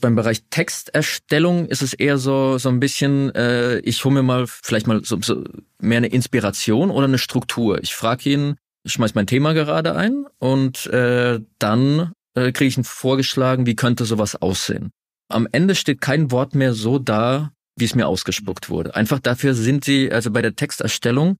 Beim 0.00 0.14
Bereich 0.14 0.42
Texterstellung 0.50 1.66
ist 1.66 1.80
es 1.80 1.94
eher 1.94 2.18
so 2.18 2.58
so 2.58 2.68
ein 2.68 2.80
bisschen, 2.80 3.34
äh, 3.34 3.78
ich 3.78 4.04
hole 4.04 4.14
mir 4.14 4.22
mal 4.22 4.46
vielleicht 4.46 4.86
mal 4.86 5.02
so, 5.02 5.18
so 5.22 5.42
mehr 5.80 5.98
eine 5.98 6.08
Inspiration 6.08 6.90
oder 6.90 7.04
eine 7.04 7.18
Struktur. 7.18 7.82
Ich 7.82 7.94
frage 7.94 8.28
ihn, 8.28 8.56
ich 8.84 8.92
schmeiß 8.92 9.14
mein 9.14 9.26
Thema 9.26 9.54
gerade 9.54 9.96
ein 9.96 10.26
und 10.38 10.86
äh, 10.88 11.40
dann 11.58 12.12
äh, 12.36 12.52
kriege 12.52 12.68
ich 12.68 12.86
vorgeschlagen, 12.86 13.66
wie 13.66 13.74
könnte 13.74 14.04
sowas 14.04 14.36
aussehen. 14.36 14.90
Am 15.28 15.48
Ende 15.50 15.74
steht 15.74 16.00
kein 16.00 16.30
Wort 16.30 16.54
mehr 16.54 16.72
so 16.74 16.98
da, 16.98 17.50
wie 17.76 17.84
es 17.84 17.94
mir 17.94 18.06
ausgespuckt 18.06 18.70
wurde. 18.70 18.94
Einfach 18.94 19.18
dafür 19.18 19.54
sind 19.54 19.84
sie, 19.84 20.12
also 20.12 20.30
bei 20.30 20.42
der 20.42 20.54
Texterstellung, 20.54 21.36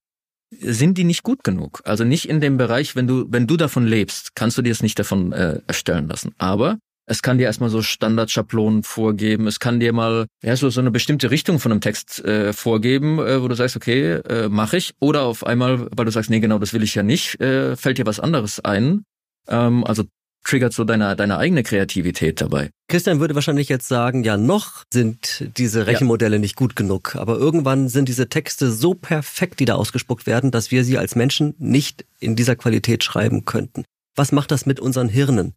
sind 0.61 0.99
die 0.99 1.05
nicht 1.05 1.22
gut 1.22 1.44
genug. 1.44 1.82
Also 1.84 2.05
nicht 2.05 2.28
in 2.28 2.40
dem 2.40 2.57
Bereich, 2.57 2.97
wenn 2.97 3.07
du, 3.07 3.26
wenn 3.28 3.47
du 3.47 3.57
davon 3.57 3.86
lebst, 3.86 4.34
kannst 4.34 4.59
du 4.59 4.62
dir 4.62 4.72
es 4.72 4.82
nicht 4.82 4.99
davon 4.99 5.32
äh, 5.32 5.61
erstellen 5.66 6.09
lassen. 6.09 6.34
Aber 6.38 6.78
es 7.09 7.22
kann 7.22 7.38
dir 7.38 7.44
erstmal 7.44 7.70
so 7.70 7.82
Standardschablonen 7.82 8.82
vorgeben. 8.82 9.47
Es 9.47 9.61
kann 9.61 9.80
dir 9.80 9.92
mal 9.92 10.26
ja 10.42 10.57
so 10.57 10.70
so 10.70 10.80
eine 10.80 10.90
bestimmte 10.90 11.30
Richtung 11.30 11.61
von 11.61 11.72
einem 11.72 11.80
Text 11.80 12.24
äh, 12.24 12.53
vorgeben, 12.53 13.18
äh, 13.18 13.42
wo 13.42 13.49
du 13.49 13.55
sagst, 13.55 13.76
okay, 13.76 14.14
äh, 14.14 14.49
mache 14.49 14.76
ich. 14.76 14.94
Oder 15.01 15.22
auf 15.22 15.47
einmal, 15.47 15.88
weil 15.97 16.05
du 16.05 16.11
sagst, 16.11 16.30
nee, 16.30 16.40
genau, 16.40 16.59
das 16.59 16.72
will 16.72 16.82
ich 16.82 16.94
ja 16.94 17.03
nicht, 17.03 17.40
äh, 17.40 17.76
fällt 17.76 17.99
dir 17.99 18.07
was 18.07 18.20
anderes 18.20 18.61
ein. 18.64 19.05
Ähm, 19.49 19.84
also 19.84 20.05
triggert 20.47 20.72
so 20.72 20.84
deine, 20.84 21.16
deine 21.16 21.38
eigene 21.38 21.62
Kreativität 21.62 22.40
dabei. 22.40 22.70
Christian 22.88 23.20
würde 23.20 23.34
wahrscheinlich 23.34 23.68
jetzt 23.68 23.88
sagen, 23.88 24.22
ja, 24.22 24.36
noch 24.36 24.84
sind 24.92 25.51
diese 25.57 25.86
Rechenmodelle 25.86 26.36
ja. 26.36 26.40
nicht 26.40 26.57
gut 26.57 26.76
genug, 26.76 27.16
aber 27.16 27.36
irgendwann 27.36 27.88
sind 27.88 28.09
diese 28.09 28.28
Texte 28.28 28.70
so 28.70 28.94
perfekt, 28.94 29.61
die 29.61 29.64
da 29.64 29.74
ausgespuckt 29.74 30.26
werden, 30.26 30.51
dass 30.51 30.70
wir 30.70 30.84
sie 30.84 30.99
als 30.99 31.16
Menschen 31.16 31.55
nicht 31.59 32.07
in 32.20 32.36
dieser 32.36 32.57
Qualität 32.57 33.03
schreiben 33.05 33.44
könnten. 33.44 33.84
Was 34.14 34.32
macht 34.32 34.51
das 34.51 34.66
mit 34.66 34.80
unseren 34.80 35.09
Hirnen? 35.09 35.55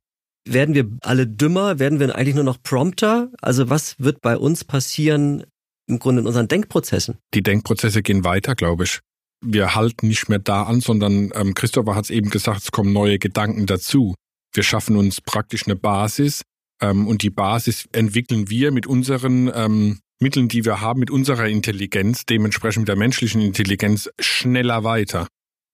Werden 0.48 0.74
wir 0.74 0.90
alle 1.02 1.28
dümmer? 1.28 1.80
Werden 1.80 2.00
wir 2.00 2.16
eigentlich 2.16 2.36
nur 2.36 2.44
noch 2.44 2.62
prompter? 2.62 3.30
Also 3.42 3.70
was 3.70 3.96
wird 4.00 4.22
bei 4.22 4.38
uns 4.38 4.64
passieren 4.64 5.44
im 5.88 6.00
Grunde 6.00 6.22
in 6.22 6.28
unseren 6.28 6.48
Denkprozessen? 6.48 7.18
Die 7.34 7.44
Denkprozesse 7.44 8.02
gehen 8.02 8.24
weiter, 8.24 8.56
glaube 8.56 8.86
ich. 8.86 9.00
Wir 9.42 9.76
halten 9.76 10.08
nicht 10.08 10.28
mehr 10.28 10.40
da 10.40 10.64
an, 10.64 10.82
sondern 10.82 11.32
ähm, 11.34 11.54
Christopher 11.54 11.96
hat 11.96 12.06
es 12.06 12.10
eben 12.10 12.30
gesagt, 12.30 12.64
es 12.64 12.72
kommen 12.72 12.92
neue 12.92 13.20
Gedanken 13.20 13.66
dazu. 13.66 14.16
Wir 14.54 14.64
schaffen 14.64 14.96
uns 14.96 15.22
praktisch 15.22 15.66
eine 15.66 15.76
Basis 15.76 16.42
ähm, 16.82 17.08
und 17.08 17.22
die 17.22 17.30
Basis 17.30 17.88
entwickeln 17.92 18.50
wir 18.50 18.72
mit 18.72 18.88
unseren 18.88 19.52
ähm, 19.54 20.00
Mitteln, 20.22 20.50
die 20.50 20.66
wir 20.66 20.82
haben, 20.82 21.00
mit 21.00 21.12
unserer 21.12 21.48
Intelligenz, 21.48 22.26
dementsprechend 22.26 22.82
mit 22.82 22.88
der 22.90 22.98
menschlichen 22.98 23.42
Intelligenz, 23.42 24.10
schneller 24.20 24.84
weiter. 24.84 25.28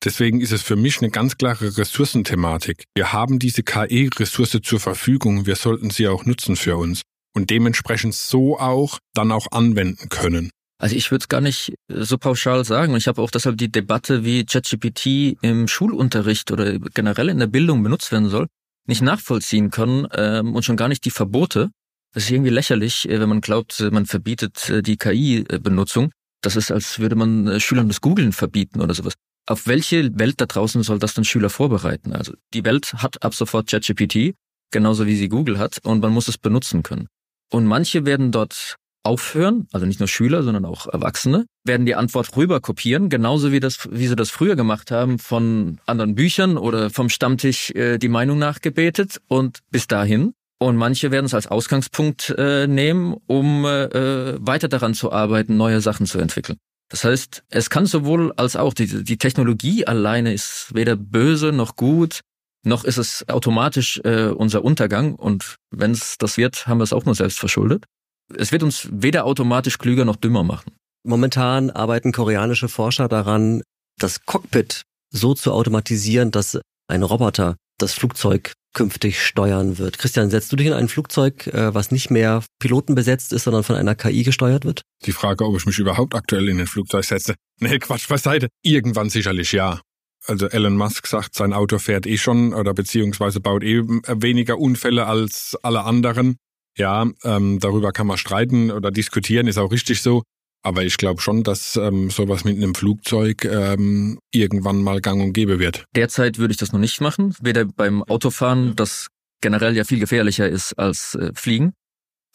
Deswegen 0.03 0.39
ist 0.39 0.51
es 0.51 0.61
für 0.61 0.75
mich 0.75 0.99
eine 1.01 1.09
ganz 1.09 1.37
klare 1.37 1.77
Ressourcenthematik. 1.77 2.83
Wir 2.95 3.11
haben 3.11 3.39
diese 3.39 3.63
KI-Ressource 3.63 4.59
zur 4.61 4.79
Verfügung, 4.79 5.47
wir 5.47 5.55
sollten 5.55 5.89
sie 5.89 6.07
auch 6.07 6.25
nutzen 6.25 6.55
für 6.55 6.77
uns 6.77 7.01
und 7.35 7.49
dementsprechend 7.49 8.13
so 8.13 8.59
auch 8.59 8.99
dann 9.15 9.31
auch 9.31 9.47
anwenden 9.51 10.09
können. 10.09 10.51
Also 10.77 10.95
ich 10.95 11.09
würde 11.09 11.23
es 11.23 11.29
gar 11.29 11.41
nicht 11.41 11.73
so 11.87 12.17
pauschal 12.17 12.65
sagen. 12.65 12.93
Und 12.93 12.97
ich 12.99 13.07
habe 13.07 13.21
auch 13.21 13.31
deshalb 13.31 13.57
die 13.57 13.71
Debatte, 13.71 14.23
wie 14.25 14.45
ChatGPT 14.45 15.37
im 15.41 15.67
Schulunterricht 15.67 16.51
oder 16.51 16.77
generell 16.93 17.29
in 17.29 17.39
der 17.39 17.47
Bildung 17.47 17.81
benutzt 17.81 18.11
werden 18.11 18.29
soll, 18.29 18.47
nicht 18.87 19.01
nachvollziehen 19.01 19.71
können 19.71 20.07
ähm, 20.13 20.55
und 20.55 20.63
schon 20.63 20.77
gar 20.77 20.87
nicht 20.87 21.05
die 21.05 21.11
Verbote. 21.11 21.71
Das 22.13 22.23
ist 22.23 22.31
irgendwie 22.31 22.51
lächerlich, 22.51 23.09
äh, 23.09 23.19
wenn 23.19 23.29
man 23.29 23.41
glaubt, 23.41 23.79
äh, 23.79 23.89
man 23.91 24.05
verbietet 24.05 24.69
äh, 24.69 24.81
die 24.81 24.97
KI-Benutzung. 24.97 26.11
Das 26.41 26.55
ist, 26.55 26.71
als 26.71 26.99
würde 26.99 27.15
man 27.15 27.59
Schülern 27.59 27.87
das 27.87 28.01
Googlen 28.01 28.31
verbieten 28.31 28.81
oder 28.81 28.93
sowas 28.93 29.13
auf 29.47 29.67
welche 29.67 30.17
Welt 30.17 30.41
da 30.41 30.45
draußen 30.45 30.83
soll 30.83 30.99
das 30.99 31.13
dann 31.13 31.23
Schüler 31.25 31.49
vorbereiten? 31.49 32.13
Also 32.13 32.33
die 32.53 32.65
Welt 32.65 32.93
hat 32.93 33.23
ab 33.23 33.33
sofort 33.33 33.69
ChatGPT, 33.69 34.35
genauso 34.71 35.05
wie 35.05 35.15
sie 35.15 35.29
Google 35.29 35.59
hat, 35.59 35.79
und 35.83 36.01
man 36.01 36.11
muss 36.11 36.27
es 36.27 36.37
benutzen 36.37 36.83
können. 36.83 37.07
Und 37.51 37.65
manche 37.65 38.05
werden 38.05 38.31
dort 38.31 38.75
aufhören, 39.05 39.67
also 39.71 39.85
nicht 39.85 39.99
nur 39.99 40.07
Schüler, 40.07 40.43
sondern 40.43 40.65
auch 40.65 40.87
Erwachsene, 40.87 41.45
werden 41.63 41.85
die 41.85 41.95
Antwort 41.95 42.35
rüber 42.35 42.59
kopieren, 42.59 43.09
genauso 43.09 43.51
wie 43.51 43.59
das, 43.59 43.87
wie 43.91 44.07
sie 44.07 44.15
das 44.15 44.29
früher 44.29 44.55
gemacht 44.55 44.91
haben, 44.91 45.19
von 45.19 45.79
anderen 45.85 46.15
Büchern 46.15 46.57
oder 46.57 46.89
vom 46.89 47.09
Stammtisch 47.09 47.71
äh, 47.71 47.97
die 47.97 48.09
Meinung 48.09 48.39
nachgebetet 48.39 49.21
und 49.27 49.59
bis 49.71 49.87
dahin. 49.87 50.33
Und 50.57 50.77
manche 50.77 51.11
werden 51.11 51.25
es 51.25 51.33
als 51.33 51.47
Ausgangspunkt 51.47 52.33
äh, 52.37 52.65
nehmen, 52.67 53.15
um 53.27 53.65
äh, 53.65 54.35
weiter 54.45 54.69
daran 54.69 54.93
zu 54.93 55.11
arbeiten, 55.11 55.57
neue 55.57 55.81
Sachen 55.81 56.05
zu 56.05 56.17
entwickeln. 56.17 56.57
Das 56.89 57.03
heißt, 57.03 57.43
es 57.49 57.69
kann 57.69 57.85
sowohl 57.85 58.31
als 58.37 58.55
auch, 58.55 58.73
die, 58.73 59.03
die 59.03 59.17
Technologie 59.17 59.85
alleine 59.85 60.33
ist 60.33 60.73
weder 60.73 60.95
böse 60.95 61.51
noch 61.51 61.75
gut, 61.75 62.21
noch 62.63 62.83
ist 62.83 62.97
es 62.97 63.27
automatisch 63.27 63.99
äh, 64.03 64.27
unser 64.27 64.63
Untergang. 64.63 65.15
Und 65.15 65.57
wenn 65.71 65.91
es 65.91 66.17
das 66.17 66.37
wird, 66.37 66.67
haben 66.67 66.79
wir 66.79 66.83
es 66.83 66.93
auch 66.93 67.05
nur 67.05 67.15
selbst 67.15 67.39
verschuldet. 67.39 67.85
Es 68.33 68.51
wird 68.51 68.63
uns 68.63 68.87
weder 68.91 69.25
automatisch 69.25 69.77
klüger 69.77 70.05
noch 70.05 70.15
dümmer 70.15 70.43
machen. 70.43 70.71
Momentan 71.03 71.69
arbeiten 71.69 72.11
koreanische 72.11 72.67
Forscher 72.67 73.07
daran, 73.07 73.61
das 73.99 74.25
Cockpit 74.25 74.81
so 75.11 75.33
zu 75.33 75.51
automatisieren, 75.51 76.31
dass 76.31 76.59
ein 76.87 77.03
Roboter 77.03 77.55
das 77.77 77.93
Flugzeug 77.93 78.53
künftig 78.73 79.21
steuern 79.21 79.77
wird. 79.77 79.97
Christian, 79.97 80.29
setzt 80.29 80.51
du 80.51 80.55
dich 80.55 80.67
in 80.67 80.73
ein 80.73 80.89
Flugzeug, 80.89 81.47
äh, 81.47 81.73
was 81.73 81.91
nicht 81.91 82.11
mehr 82.11 82.43
pilotenbesetzt 82.59 83.31
ist, 83.33 83.43
sondern 83.43 83.63
von 83.63 83.75
einer 83.75 83.95
KI 83.95 84.23
gesteuert 84.23 84.65
wird? 84.65 84.81
Die 85.05 85.13
Frage, 85.13 85.45
ob 85.45 85.55
ich 85.57 85.65
mich 85.65 85.79
überhaupt 85.79 86.13
aktuell 86.13 86.49
in 86.49 86.59
ein 86.59 86.67
Flugzeug 86.67 87.05
setze. 87.05 87.35
Nee, 87.61 87.79
Quatsch 87.79 88.09
beiseite. 88.09 88.49
Irgendwann 88.63 89.09
sicherlich 89.09 89.53
ja. 89.53 89.79
Also 90.27 90.47
Elon 90.47 90.75
Musk 90.75 91.07
sagt, 91.07 91.35
sein 91.35 91.53
Auto 91.53 91.79
fährt 91.79 92.05
eh 92.05 92.17
schon 92.17 92.53
oder 92.53 92.73
beziehungsweise 92.73 93.39
baut 93.39 93.63
eh 93.63 93.81
weniger 93.81 94.57
Unfälle 94.57 95.05
als 95.05 95.55
alle 95.63 95.85
anderen. 95.85 96.35
Ja, 96.77 97.05
ähm, 97.23 97.59
darüber 97.59 97.91
kann 97.91 98.07
man 98.07 98.17
streiten 98.17 98.71
oder 98.71 98.91
diskutieren, 98.91 99.47
ist 99.47 99.57
auch 99.57 99.71
richtig 99.71 100.01
so. 100.01 100.23
Aber 100.63 100.83
ich 100.83 100.97
glaube 100.97 101.21
schon, 101.21 101.43
dass 101.43 101.75
ähm, 101.75 102.09
sowas 102.09 102.43
mit 102.43 102.57
einem 102.57 102.73
Flugzeug 102.73 103.45
ähm, 103.45 104.17
irgendwann 104.31 104.81
mal 104.81 104.99
gang 104.99 105.21
und 105.21 105.33
gäbe 105.33 105.59
wird. 105.59 105.85
Derzeit 105.95 106.39
würde 106.39 106.53
ich 106.53 106.57
das 106.57 106.73
noch 106.73 106.79
nicht 106.79 107.01
machen. 107.01 107.35
Weder 107.39 107.65
beim 107.65 108.01
Autofahren, 108.01 108.75
das 108.75 109.09
generell 109.41 109.75
ja 109.77 109.83
viel 109.83 109.99
gefährlicher 109.99 110.49
ist 110.49 110.73
als 110.73 111.13
äh, 111.15 111.31
Fliegen. 111.35 111.73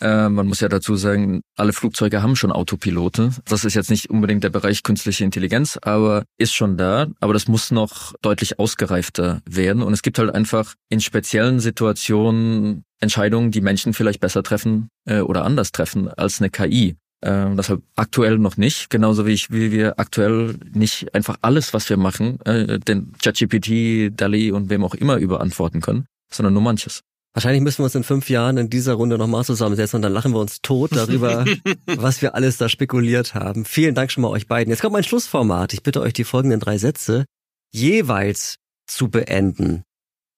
Äh, 0.00 0.28
man 0.28 0.46
muss 0.46 0.60
ja 0.60 0.68
dazu 0.68 0.96
sagen, 0.96 1.42
alle 1.56 1.72
Flugzeuge 1.72 2.22
haben 2.22 2.36
schon 2.36 2.52
Autopilote. 2.52 3.30
Das 3.44 3.64
ist 3.64 3.74
jetzt 3.74 3.90
nicht 3.90 4.10
unbedingt 4.10 4.44
der 4.44 4.50
Bereich 4.50 4.82
künstliche 4.82 5.24
Intelligenz, 5.24 5.78
aber 5.82 6.24
ist 6.38 6.54
schon 6.54 6.76
da. 6.76 7.08
Aber 7.20 7.32
das 7.32 7.48
muss 7.48 7.70
noch 7.70 8.14
deutlich 8.22 8.58
ausgereifter 8.58 9.42
werden. 9.44 9.82
Und 9.82 9.92
es 9.92 10.02
gibt 10.02 10.18
halt 10.18 10.34
einfach 10.34 10.74
in 10.88 11.00
speziellen 11.00 11.60
Situationen 11.60 12.84
Entscheidungen, 13.00 13.50
die 13.50 13.60
Menschen 13.60 13.94
vielleicht 13.94 14.20
besser 14.20 14.42
treffen 14.42 14.88
äh, 15.06 15.20
oder 15.20 15.44
anders 15.44 15.72
treffen 15.72 16.08
als 16.08 16.40
eine 16.40 16.50
KI. 16.50 16.96
Ähm, 17.22 17.56
deshalb 17.56 17.82
aktuell 17.96 18.38
noch 18.38 18.56
nicht, 18.56 18.88
genauso 18.88 19.26
wie 19.26 19.32
ich, 19.32 19.50
wie 19.50 19.72
wir 19.72 19.98
aktuell 19.98 20.54
nicht 20.72 21.14
einfach 21.14 21.36
alles, 21.42 21.74
was 21.74 21.90
wir 21.90 21.98
machen, 21.98 22.40
äh, 22.42 22.78
den 22.78 23.12
ChatGPT, 23.22 24.18
DALI 24.18 24.52
und 24.52 24.70
wem 24.70 24.84
auch 24.84 24.94
immer 24.94 25.16
überantworten 25.16 25.82
können, 25.82 26.06
sondern 26.32 26.54
nur 26.54 26.62
manches. 26.62 27.02
Wahrscheinlich 27.32 27.62
müssen 27.62 27.78
wir 27.78 27.84
uns 27.84 27.94
in 27.94 28.02
fünf 28.02 28.28
Jahren 28.28 28.56
in 28.56 28.70
dieser 28.70 28.94
Runde 28.94 29.16
nochmal 29.16 29.44
zusammensetzen 29.44 29.98
und 29.98 30.02
dann 30.02 30.12
lachen 30.12 30.32
wir 30.32 30.40
uns 30.40 30.62
tot 30.62 30.90
darüber, 30.94 31.44
was 31.86 32.22
wir 32.22 32.34
alles 32.34 32.56
da 32.56 32.68
spekuliert 32.68 33.34
haben. 33.34 33.64
Vielen 33.64 33.94
Dank 33.94 34.10
schon 34.10 34.22
mal 34.22 34.30
euch 34.30 34.48
beiden. 34.48 34.70
Jetzt 34.70 34.80
kommt 34.80 34.94
mein 34.94 35.04
Schlussformat. 35.04 35.72
Ich 35.72 35.82
bitte 35.82 36.00
euch, 36.00 36.12
die 36.12 36.24
folgenden 36.24 36.58
drei 36.58 36.76
Sätze 36.78 37.24
jeweils 37.72 38.56
zu 38.86 39.08
beenden. 39.08 39.84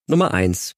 Nummer 0.07 0.33
eins. 0.33 0.73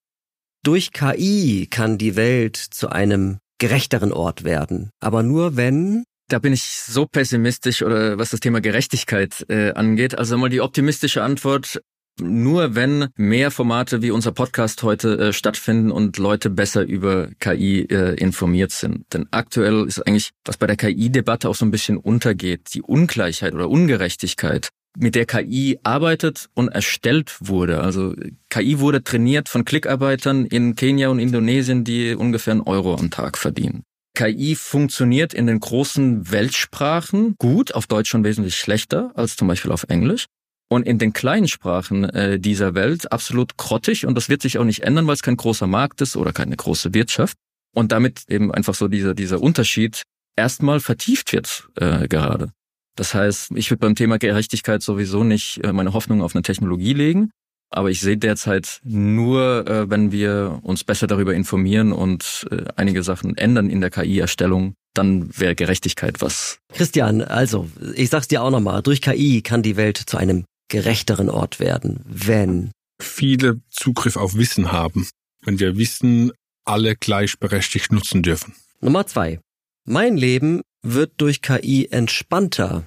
Durch 0.63 0.93
KI 0.93 1.67
kann 1.69 1.97
die 1.97 2.15
Welt 2.15 2.55
zu 2.55 2.89
einem 2.89 3.39
gerechteren 3.57 4.13
Ort 4.13 4.43
werden. 4.43 4.91
Aber 5.01 5.21
nur 5.21 5.57
wenn 5.57 6.05
da 6.27 6.39
bin 6.39 6.53
ich 6.53 6.63
so 6.63 7.05
pessimistisch 7.05 7.83
oder 7.83 8.17
was 8.17 8.31
das 8.31 8.39
Thema 8.39 8.59
Gerechtigkeit 8.61 9.45
äh, 9.49 9.73
angeht. 9.73 10.17
Also 10.17 10.37
mal 10.37 10.49
die 10.49 10.61
optimistische 10.61 11.21
Antwort, 11.21 11.81
Nur 12.19 12.75
wenn 12.75 13.07
mehr 13.17 13.51
Formate 13.51 14.01
wie 14.01 14.11
unser 14.11 14.31
Podcast 14.31 14.83
heute 14.83 15.17
äh, 15.17 15.33
stattfinden 15.33 15.91
und 15.91 16.17
Leute 16.17 16.49
besser 16.49 16.83
über 16.83 17.27
KI 17.39 17.81
äh, 17.81 18.15
informiert 18.15 18.71
sind. 18.71 19.05
Denn 19.13 19.27
aktuell 19.31 19.85
ist 19.85 19.99
eigentlich, 20.07 20.31
was 20.45 20.55
bei 20.55 20.65
der 20.65 20.77
KI-Debatte 20.77 21.49
auch 21.49 21.55
so 21.55 21.65
ein 21.65 21.71
bisschen 21.71 21.97
untergeht, 21.97 22.73
die 22.73 22.81
Ungleichheit 22.81 23.53
oder 23.53 23.69
Ungerechtigkeit 23.69 24.69
mit 24.97 25.15
der 25.15 25.25
KI 25.25 25.77
arbeitet 25.83 26.47
und 26.53 26.69
erstellt 26.69 27.35
wurde. 27.41 27.81
Also 27.81 28.15
KI 28.49 28.79
wurde 28.79 29.03
trainiert 29.03 29.49
von 29.49 29.65
Klickarbeitern 29.65 30.45
in 30.45 30.75
Kenia 30.75 31.09
und 31.09 31.19
Indonesien, 31.19 31.83
die 31.83 32.15
ungefähr 32.15 32.53
einen 32.53 32.61
Euro 32.61 32.95
am 32.95 33.11
Tag 33.11 33.37
verdienen. 33.37 33.83
KI 34.15 34.55
funktioniert 34.55 35.33
in 35.33 35.47
den 35.47 35.59
großen 35.59 36.31
Weltsprachen 36.31 37.35
gut, 37.37 37.75
auf 37.75 37.87
Deutsch 37.87 38.09
schon 38.09 38.23
wesentlich 38.23 38.55
schlechter 38.55 39.11
als 39.15 39.35
zum 39.35 39.49
Beispiel 39.49 39.71
auf 39.71 39.85
Englisch. 39.89 40.27
Und 40.67 40.87
in 40.87 40.97
den 40.97 41.13
kleinen 41.13 41.47
Sprachen 41.47 42.05
äh, 42.05 42.39
dieser 42.39 42.73
Welt 42.73 43.11
absolut 43.11 43.57
grottig 43.57 44.05
und 44.05 44.15
das 44.15 44.29
wird 44.29 44.41
sich 44.41 44.57
auch 44.57 44.63
nicht 44.63 44.83
ändern, 44.83 45.05
weil 45.05 45.13
es 45.13 45.21
kein 45.21 45.37
großer 45.37 45.67
Markt 45.67 46.01
ist 46.01 46.17
oder 46.17 46.33
keine 46.33 46.55
große 46.55 46.93
Wirtschaft. 46.93 47.37
Und 47.75 47.91
damit 47.91 48.23
eben 48.29 48.51
einfach 48.51 48.73
so 48.73 48.87
dieser, 48.87 49.13
dieser 49.13 49.41
Unterschied 49.41 50.03
erstmal 50.35 50.79
vertieft 50.79 51.33
wird 51.33 51.67
äh, 51.75 52.07
gerade. 52.07 52.51
Das 52.95 53.13
heißt, 53.13 53.51
ich 53.55 53.69
würde 53.69 53.81
beim 53.81 53.95
Thema 53.95 54.17
Gerechtigkeit 54.17 54.81
sowieso 54.81 55.23
nicht 55.23 55.63
äh, 55.63 55.73
meine 55.73 55.93
Hoffnung 55.93 56.21
auf 56.21 56.33
eine 56.35 56.41
Technologie 56.41 56.93
legen, 56.93 57.31
aber 57.69 57.89
ich 57.89 57.99
sehe 57.99 58.17
derzeit 58.17 58.79
nur, 58.83 59.67
äh, 59.67 59.89
wenn 59.89 60.11
wir 60.11 60.59
uns 60.63 60.83
besser 60.83 61.07
darüber 61.07 61.33
informieren 61.33 61.91
und 61.91 62.47
äh, 62.51 62.63
einige 62.77 63.03
Sachen 63.03 63.37
ändern 63.37 63.69
in 63.69 63.81
der 63.81 63.91
KI-Erstellung, 63.91 64.75
dann 64.93 65.29
wäre 65.37 65.55
Gerechtigkeit 65.55 66.21
was. 66.21 66.59
Christian, 66.73 67.21
also 67.21 67.69
ich 67.95 68.09
sag's 68.09 68.29
dir 68.29 68.41
auch 68.41 68.51
nochmal, 68.51 68.81
durch 68.81 69.01
KI 69.01 69.41
kann 69.41 69.61
die 69.61 69.75
Welt 69.75 69.97
zu 69.97 70.15
einem 70.15 70.45
gerechteren 70.67 71.29
Ort 71.29 71.59
werden, 71.59 72.01
wenn 72.05 72.71
viele 73.01 73.61
Zugriff 73.69 74.17
auf 74.17 74.35
Wissen 74.35 74.71
haben, 74.71 75.07
wenn 75.43 75.59
wir 75.59 75.77
Wissen 75.77 76.31
alle 76.65 76.95
gleichberechtigt 76.95 77.91
nutzen 77.91 78.23
dürfen. 78.23 78.55
Nummer 78.81 79.05
zwei. 79.05 79.39
Mein 79.85 80.17
Leben 80.17 80.61
wird 80.81 81.13
durch 81.17 81.41
KI 81.41 81.87
entspannter, 81.91 82.85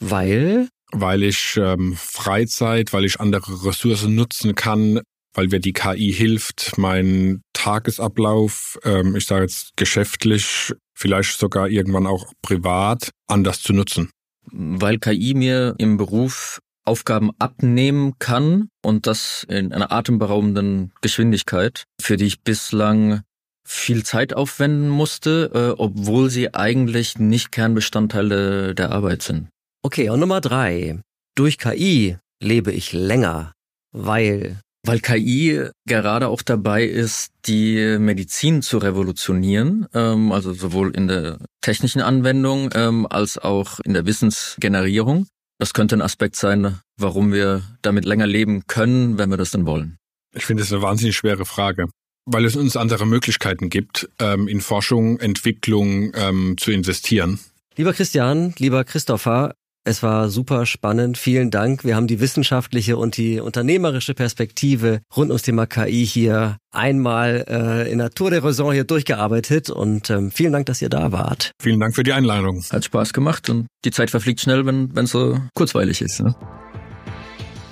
weil 0.00 0.68
weil 0.92 1.22
ich 1.22 1.56
ähm, 1.56 1.94
Freizeit, 1.96 2.92
weil 2.92 3.04
ich 3.04 3.20
andere 3.20 3.64
Ressourcen 3.64 4.14
nutzen 4.16 4.56
kann, 4.56 5.00
weil 5.34 5.46
mir 5.48 5.60
die 5.60 5.72
KI 5.72 6.12
hilft, 6.12 6.76
meinen 6.78 7.42
Tagesablauf, 7.52 8.78
ähm, 8.84 9.14
ich 9.14 9.26
sage 9.26 9.42
jetzt 9.42 9.76
geschäftlich, 9.76 10.74
vielleicht 10.94 11.38
sogar 11.38 11.68
irgendwann 11.68 12.06
auch 12.06 12.32
privat, 12.42 13.10
anders 13.28 13.62
zu 13.62 13.72
nutzen. 13.72 14.10
Weil 14.50 14.98
KI 14.98 15.34
mir 15.34 15.76
im 15.78 15.96
Beruf 15.96 16.58
Aufgaben 16.90 17.30
abnehmen 17.38 18.18
kann 18.18 18.68
und 18.84 19.06
das 19.06 19.46
in 19.48 19.72
einer 19.72 19.92
atemberaubenden 19.92 20.90
Geschwindigkeit, 21.02 21.84
für 22.00 22.16
die 22.16 22.24
ich 22.24 22.42
bislang 22.42 23.22
viel 23.64 24.02
Zeit 24.02 24.34
aufwenden 24.34 24.88
musste, 24.88 25.52
äh, 25.54 25.80
obwohl 25.80 26.30
sie 26.30 26.52
eigentlich 26.52 27.18
nicht 27.18 27.52
Kernbestandteile 27.52 28.74
der 28.74 28.90
Arbeit 28.90 29.22
sind. 29.22 29.48
Okay, 29.84 30.10
und 30.10 30.18
Nummer 30.18 30.40
drei. 30.40 30.98
Durch 31.36 31.58
KI 31.58 32.16
lebe 32.42 32.72
ich 32.72 32.92
länger, 32.92 33.52
weil 33.92 34.58
weil 34.84 35.00
KI 35.00 35.68
gerade 35.86 36.28
auch 36.28 36.42
dabei 36.42 36.84
ist, 36.84 37.32
die 37.46 37.98
Medizin 37.98 38.62
zu 38.62 38.78
revolutionieren, 38.78 39.86
ähm, 39.94 40.32
also 40.32 40.54
sowohl 40.54 40.96
in 40.96 41.06
der 41.06 41.38
technischen 41.60 42.00
Anwendung 42.00 42.70
ähm, 42.74 43.06
als 43.06 43.36
auch 43.36 43.78
in 43.80 43.92
der 43.92 44.06
Wissensgenerierung. 44.06 45.26
Das 45.60 45.74
könnte 45.74 45.94
ein 45.94 46.00
Aspekt 46.00 46.36
sein, 46.36 46.80
warum 46.96 47.34
wir 47.34 47.62
damit 47.82 48.06
länger 48.06 48.26
leben 48.26 48.66
können, 48.66 49.18
wenn 49.18 49.28
wir 49.28 49.36
das 49.36 49.50
denn 49.50 49.66
wollen. 49.66 49.98
Ich 50.34 50.46
finde 50.46 50.62
es 50.62 50.72
eine 50.72 50.80
wahnsinnig 50.80 51.14
schwere 51.14 51.44
Frage, 51.44 51.88
weil 52.24 52.46
es 52.46 52.56
uns 52.56 52.78
andere 52.78 53.06
Möglichkeiten 53.06 53.68
gibt, 53.68 54.08
ähm, 54.20 54.48
in 54.48 54.62
Forschung, 54.62 55.20
Entwicklung 55.20 56.12
ähm, 56.14 56.56
zu 56.56 56.70
investieren. 56.70 57.40
Lieber 57.76 57.92
Christian, 57.92 58.54
lieber 58.56 58.84
Christopher, 58.84 59.54
es 59.84 60.02
war 60.02 60.28
super 60.28 60.66
spannend. 60.66 61.16
Vielen 61.16 61.50
Dank. 61.50 61.84
Wir 61.84 61.96
haben 61.96 62.06
die 62.06 62.20
wissenschaftliche 62.20 62.96
und 62.96 63.16
die 63.16 63.40
unternehmerische 63.40 64.14
Perspektive 64.14 65.00
rund 65.16 65.30
ums 65.30 65.42
Thema 65.42 65.66
KI 65.66 66.04
hier 66.06 66.58
einmal 66.70 67.44
äh, 67.48 67.90
in 67.90 67.98
der 67.98 68.10
Tour 68.10 68.30
de 68.30 68.40
Raison 68.40 68.72
hier 68.72 68.84
durchgearbeitet 68.84 69.70
und 69.70 70.10
ähm, 70.10 70.30
vielen 70.30 70.52
Dank, 70.52 70.66
dass 70.66 70.82
ihr 70.82 70.90
da 70.90 71.12
wart. 71.12 71.52
Vielen 71.60 71.80
Dank 71.80 71.94
für 71.94 72.02
die 72.02 72.12
Einladung. 72.12 72.62
Hat 72.70 72.84
Spaß 72.84 73.12
gemacht 73.12 73.48
und 73.48 73.66
die 73.84 73.90
Zeit 73.90 74.10
verfliegt 74.10 74.40
schnell, 74.40 74.66
wenn 74.66 74.92
es 74.96 75.10
so 75.10 75.38
kurzweilig 75.54 76.02
ist. 76.02 76.20
Ne? 76.20 76.34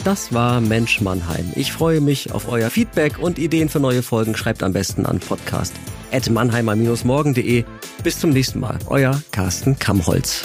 Das 0.05 0.33
war 0.33 0.61
Mensch 0.61 1.01
Mannheim. 1.01 1.53
Ich 1.57 1.73
freue 1.73 2.01
mich 2.01 2.33
auf 2.33 2.49
euer 2.49 2.71
Feedback 2.71 3.19
und 3.19 3.39
Ideen 3.39 3.69
für 3.69 3.81
neue 3.81 4.03
Folgen. 4.03 4.35
Schreibt 4.37 4.63
am 4.63 4.73
besten 4.73 5.05
an 5.05 5.19
podcast 5.19 5.75
at 6.11 6.31
mannheimer-morgen.de. 6.31 7.65
Bis 8.03 8.19
zum 8.19 8.31
nächsten 8.31 8.61
Mal. 8.61 8.79
Euer 8.87 9.23
Carsten 9.33 9.79
Kammholz. 9.79 10.45